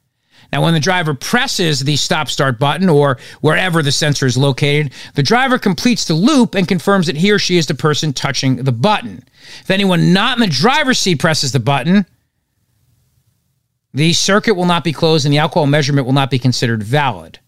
Now, 0.53 0.63
when 0.63 0.75
the 0.75 0.81
driver 0.81 1.15
presses 1.15 1.81
the 1.81 1.97
stop 1.97 2.29
start 2.29 2.59
button 2.59 2.89
or 2.89 3.19
wherever 3.41 3.83
the 3.83 3.91
sensor 3.91 4.27
is 4.27 4.37
located, 4.37 4.93
the 5.15 5.23
driver 5.23 5.59
completes 5.59 6.05
the 6.05 6.15
loop 6.15 6.55
and 6.55 6.69
confirms 6.69 7.07
that 7.07 7.17
he 7.17 7.33
or 7.33 7.39
she 7.39 7.57
is 7.57 7.67
the 7.67 7.75
person 7.75 8.13
touching 8.13 8.57
the 8.57 8.71
button. 8.71 9.25
If 9.63 9.71
anyone 9.71 10.13
not 10.13 10.37
in 10.37 10.43
the 10.43 10.47
driver's 10.47 11.01
seat 11.01 11.19
presses 11.19 11.51
the 11.51 11.61
button, 11.61 12.07
the 13.93 14.13
circuit 14.13 14.55
will 14.55 14.67
not 14.67 14.85
be 14.85 14.93
closed 14.93 15.25
and 15.27 15.33
the 15.33 15.39
alcohol 15.39 15.67
measurement 15.67 16.07
will 16.07 16.13
not 16.13 16.31
be 16.31 16.39
considered 16.39 16.83
valid. 16.83 17.41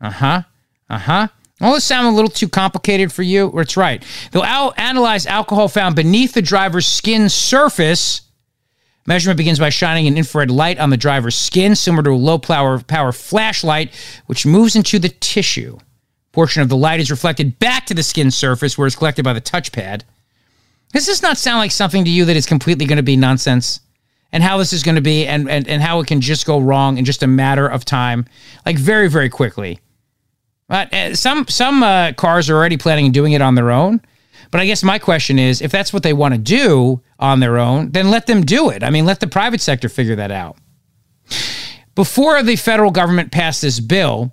Uh 0.00 0.10
huh. 0.10 0.42
Uh 0.88 0.98
huh. 0.98 1.28
All 1.60 1.74
this 1.74 1.84
sound 1.84 2.06
a 2.06 2.10
little 2.10 2.30
too 2.30 2.48
complicated 2.48 3.12
for 3.12 3.22
you? 3.22 3.48
or 3.48 3.62
It's 3.62 3.76
right. 3.76 4.02
They'll 4.32 4.42
al- 4.42 4.74
analyze 4.76 5.26
alcohol 5.26 5.68
found 5.68 5.94
beneath 5.94 6.32
the 6.32 6.42
driver's 6.42 6.86
skin 6.86 7.28
surface. 7.28 8.22
Measurement 9.06 9.36
begins 9.38 9.58
by 9.58 9.70
shining 9.70 10.06
an 10.06 10.16
infrared 10.16 10.50
light 10.50 10.78
on 10.78 10.90
the 10.90 10.96
driver's 10.96 11.34
skin, 11.34 11.74
similar 11.74 12.02
to 12.04 12.10
a 12.10 12.16
low 12.16 12.38
power, 12.38 12.80
power 12.80 13.12
flashlight, 13.12 13.94
which 14.26 14.46
moves 14.46 14.76
into 14.76 14.98
the 14.98 15.08
tissue. 15.08 15.78
Portion 16.32 16.62
of 16.62 16.68
the 16.68 16.76
light 16.76 17.00
is 17.00 17.10
reflected 17.10 17.58
back 17.58 17.86
to 17.86 17.94
the 17.94 18.02
skin 18.02 18.30
surface, 18.30 18.78
where 18.78 18.86
it's 18.86 18.96
collected 18.96 19.24
by 19.24 19.32
the 19.32 19.40
touchpad. 19.40 20.02
Does 20.92 21.06
this 21.06 21.22
not 21.22 21.38
sound 21.38 21.58
like 21.58 21.72
something 21.72 22.04
to 22.04 22.10
you 22.10 22.24
that 22.24 22.36
is 22.36 22.46
completely 22.46 22.86
going 22.86 22.96
to 22.96 23.02
be 23.02 23.16
nonsense? 23.16 23.80
And 24.32 24.44
how 24.44 24.58
this 24.58 24.72
is 24.72 24.84
going 24.84 24.94
to 24.94 25.00
be, 25.00 25.26
and, 25.26 25.50
and, 25.50 25.66
and 25.66 25.82
how 25.82 25.98
it 26.00 26.06
can 26.06 26.20
just 26.20 26.46
go 26.46 26.60
wrong 26.60 26.98
in 26.98 27.04
just 27.04 27.24
a 27.24 27.26
matter 27.26 27.66
of 27.66 27.84
time, 27.84 28.26
like 28.64 28.78
very, 28.78 29.08
very 29.10 29.28
quickly. 29.28 29.80
But 30.70 30.94
uh, 30.94 31.16
some 31.16 31.48
some 31.48 31.82
uh, 31.82 32.12
cars 32.12 32.48
are 32.48 32.54
already 32.54 32.76
planning 32.76 33.06
on 33.06 33.10
doing 33.10 33.32
it 33.32 33.42
on 33.42 33.56
their 33.56 33.72
own. 33.72 34.00
But 34.52 34.60
I 34.60 34.66
guess 34.66 34.84
my 34.84 35.00
question 35.00 35.38
is, 35.38 35.60
if 35.60 35.72
that's 35.72 35.92
what 35.92 36.04
they 36.04 36.12
want 36.12 36.32
to 36.34 36.38
do 36.38 37.02
on 37.18 37.40
their 37.40 37.58
own, 37.58 37.90
then 37.90 38.10
let 38.10 38.26
them 38.26 38.42
do 38.42 38.70
it. 38.70 38.84
I 38.84 38.90
mean, 38.90 39.04
let 39.04 39.18
the 39.18 39.26
private 39.26 39.60
sector 39.60 39.88
figure 39.88 40.14
that 40.16 40.30
out. 40.30 40.56
Before 41.96 42.40
the 42.42 42.54
federal 42.54 42.92
government 42.92 43.32
passed 43.32 43.62
this 43.62 43.80
bill, 43.80 44.32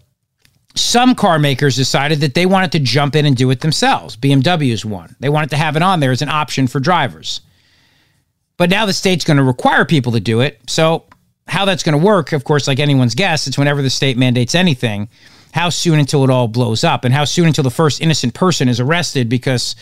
some 0.75 1.15
car 1.15 1.39
makers 1.39 1.75
decided 1.75 2.19
that 2.19 2.35
they 2.35 2.45
wanted 2.45 2.71
to 2.73 2.79
jump 2.79 3.15
in 3.15 3.25
and 3.25 3.35
do 3.35 3.49
it 3.49 3.61
themselves. 3.61 4.15
BMW 4.15 4.71
is 4.71 4.85
one. 4.85 5.15
They 5.19 5.29
wanted 5.29 5.49
to 5.49 5.57
have 5.57 5.75
it 5.75 5.81
on 5.81 5.99
there 5.99 6.11
as 6.11 6.21
an 6.21 6.29
option 6.29 6.67
for 6.67 6.79
drivers. 6.79 7.41
But 8.57 8.69
now 8.69 8.85
the 8.85 8.93
state's 8.93 9.25
going 9.25 9.37
to 9.37 9.43
require 9.43 9.85
people 9.85 10.11
to 10.11 10.19
do 10.19 10.41
it. 10.41 10.61
So, 10.67 11.05
how 11.47 11.65
that's 11.65 11.83
going 11.83 11.97
to 11.97 12.05
work, 12.05 12.31
of 12.31 12.43
course, 12.43 12.67
like 12.67 12.79
anyone's 12.79 13.15
guess, 13.15 13.47
it's 13.47 13.57
whenever 13.57 13.81
the 13.81 13.89
state 13.89 14.17
mandates 14.17 14.53
anything 14.53 15.09
how 15.53 15.69
soon 15.69 15.99
until 15.99 16.23
it 16.23 16.29
all 16.29 16.47
blows 16.47 16.83
up 16.83 17.05
and 17.05 17.13
how 17.13 17.25
soon 17.25 17.47
until 17.47 17.63
the 17.63 17.71
first 17.71 18.01
innocent 18.01 18.33
person 18.33 18.67
is 18.67 18.79
arrested 18.79 19.29
because 19.29 19.75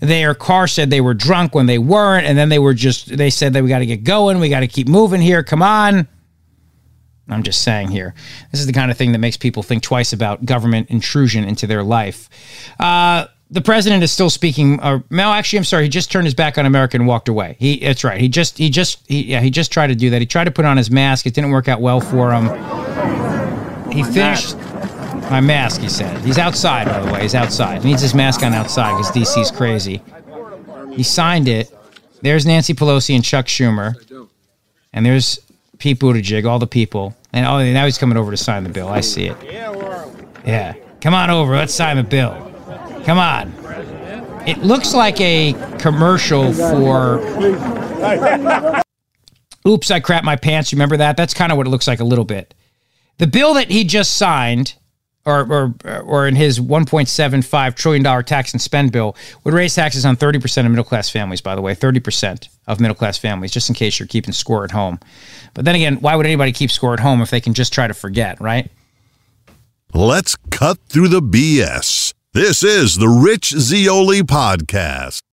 their 0.00 0.34
car 0.34 0.66
said 0.66 0.90
they 0.90 1.00
were 1.00 1.14
drunk 1.14 1.54
when 1.54 1.66
they 1.66 1.78
weren't 1.78 2.26
and 2.26 2.36
then 2.36 2.48
they 2.48 2.58
were 2.58 2.74
just 2.74 3.16
they 3.16 3.30
said 3.30 3.52
that 3.52 3.62
we 3.62 3.68
got 3.68 3.80
to 3.80 3.86
get 3.86 4.04
going 4.04 4.40
we 4.40 4.48
got 4.48 4.60
to 4.60 4.68
keep 4.68 4.88
moving 4.88 5.20
here 5.20 5.42
come 5.42 5.62
on 5.62 6.08
i'm 7.28 7.42
just 7.42 7.62
saying 7.62 7.88
here 7.88 8.14
this 8.50 8.60
is 8.60 8.66
the 8.66 8.72
kind 8.72 8.90
of 8.90 8.96
thing 8.96 9.12
that 9.12 9.18
makes 9.18 9.36
people 9.36 9.62
think 9.62 9.82
twice 9.82 10.12
about 10.12 10.44
government 10.44 10.90
intrusion 10.90 11.44
into 11.44 11.66
their 11.66 11.82
life 11.82 12.28
uh, 12.80 13.26
the 13.50 13.60
president 13.60 14.02
is 14.02 14.12
still 14.12 14.30
speaking. 14.30 14.80
Or 14.80 15.02
no, 15.10 15.32
actually, 15.32 15.58
I'm 15.58 15.64
sorry. 15.64 15.84
He 15.84 15.88
just 15.88 16.10
turned 16.10 16.24
his 16.26 16.34
back 16.34 16.56
on 16.56 16.66
America 16.66 16.96
and 16.96 17.06
walked 17.06 17.28
away. 17.28 17.56
He, 17.58 17.80
that's 17.80 18.04
right. 18.04 18.20
He 18.20 18.28
just, 18.28 18.56
he 18.56 18.70
just, 18.70 19.04
he, 19.08 19.24
yeah, 19.24 19.40
he 19.40 19.50
just 19.50 19.72
tried 19.72 19.88
to 19.88 19.96
do 19.96 20.10
that. 20.10 20.20
He 20.20 20.26
tried 20.26 20.44
to 20.44 20.52
put 20.52 20.64
on 20.64 20.76
his 20.76 20.90
mask. 20.90 21.26
It 21.26 21.34
didn't 21.34 21.50
work 21.50 21.66
out 21.66 21.80
well 21.80 22.00
for 22.00 22.30
him. 22.32 22.44
He 23.90 24.04
finished. 24.04 24.56
My 25.30 25.40
mask, 25.40 25.80
he 25.80 25.88
said. 25.88 26.24
He's 26.24 26.38
outside, 26.38 26.86
by 26.86 26.98
the 27.00 27.12
way. 27.12 27.22
He's 27.22 27.36
outside. 27.36 27.82
He 27.82 27.90
needs 27.90 28.02
his 28.02 28.14
mask 28.14 28.42
on 28.42 28.52
outside 28.52 28.96
because 28.96 29.12
DC's 29.12 29.50
crazy. 29.52 30.02
He 30.92 31.04
signed 31.04 31.46
it. 31.46 31.72
There's 32.20 32.44
Nancy 32.44 32.74
Pelosi 32.74 33.14
and 33.14 33.24
Chuck 33.24 33.46
Schumer. 33.46 33.94
And 34.92 35.06
there's 35.06 35.38
Pete 35.78 36.00
Buttigieg, 36.00 36.46
all 36.46 36.58
the 36.58 36.66
people. 36.66 37.16
And 37.32 37.46
oh, 37.46 37.62
now 37.72 37.84
he's 37.84 37.96
coming 37.96 38.18
over 38.18 38.32
to 38.32 38.36
sign 38.36 38.64
the 38.64 38.70
bill. 38.70 38.88
I 38.88 39.00
see 39.00 39.26
it. 39.26 39.36
Yeah. 40.44 40.74
Come 41.00 41.14
on 41.14 41.30
over. 41.30 41.54
Let's 41.54 41.74
sign 41.74 41.96
the 41.96 42.02
bill. 42.02 42.32
Come 43.04 43.18
on. 43.18 43.52
It 44.48 44.58
looks 44.58 44.94
like 44.94 45.20
a 45.20 45.52
commercial 45.78 46.52
for. 46.52 47.20
Oops, 49.68 49.90
I 49.90 50.00
crap 50.00 50.24
my 50.24 50.34
pants. 50.36 50.72
Remember 50.72 50.96
that? 50.96 51.16
That's 51.16 51.34
kind 51.34 51.52
of 51.52 51.58
what 51.58 51.68
it 51.68 51.70
looks 51.70 51.86
like 51.86 52.00
a 52.00 52.04
little 52.04 52.24
bit. 52.24 52.52
The 53.18 53.26
bill 53.26 53.54
that 53.54 53.70
he 53.70 53.84
just 53.84 54.16
signed 54.16 54.74
or, 55.26 55.74
or, 55.84 56.00
or 56.00 56.26
in 56.26 56.34
his 56.34 56.58
$1.75 56.58 57.74
trillion 57.74 58.24
tax 58.24 58.52
and 58.52 58.60
spend 58.60 58.92
bill, 58.92 59.16
would 59.44 59.54
raise 59.54 59.74
taxes 59.74 60.04
on 60.04 60.16
30% 60.16 60.64
of 60.64 60.70
middle 60.70 60.84
class 60.84 61.10
families, 61.10 61.40
by 61.40 61.54
the 61.54 61.60
way, 61.60 61.74
30% 61.74 62.48
of 62.66 62.80
middle 62.80 62.94
class 62.94 63.18
families, 63.18 63.50
just 63.50 63.68
in 63.68 63.74
case 63.74 63.98
you're 63.98 64.08
keeping 64.08 64.32
score 64.32 64.64
at 64.64 64.70
home. 64.70 64.98
But 65.54 65.64
then 65.64 65.74
again, 65.74 65.96
why 65.96 66.16
would 66.16 66.26
anybody 66.26 66.52
keep 66.52 66.70
score 66.70 66.94
at 66.94 67.00
home 67.00 67.20
if 67.20 67.30
they 67.30 67.40
can 67.40 67.54
just 67.54 67.72
try 67.72 67.86
to 67.86 67.94
forget, 67.94 68.40
right? 68.40 68.70
Let's 69.92 70.36
cut 70.50 70.78
through 70.88 71.08
the 71.08 71.20
BS. 71.20 72.14
This 72.32 72.62
is 72.62 72.96
the 72.96 73.08
Rich 73.08 73.50
Zeoli 73.50 74.22
Podcast. 74.22 75.20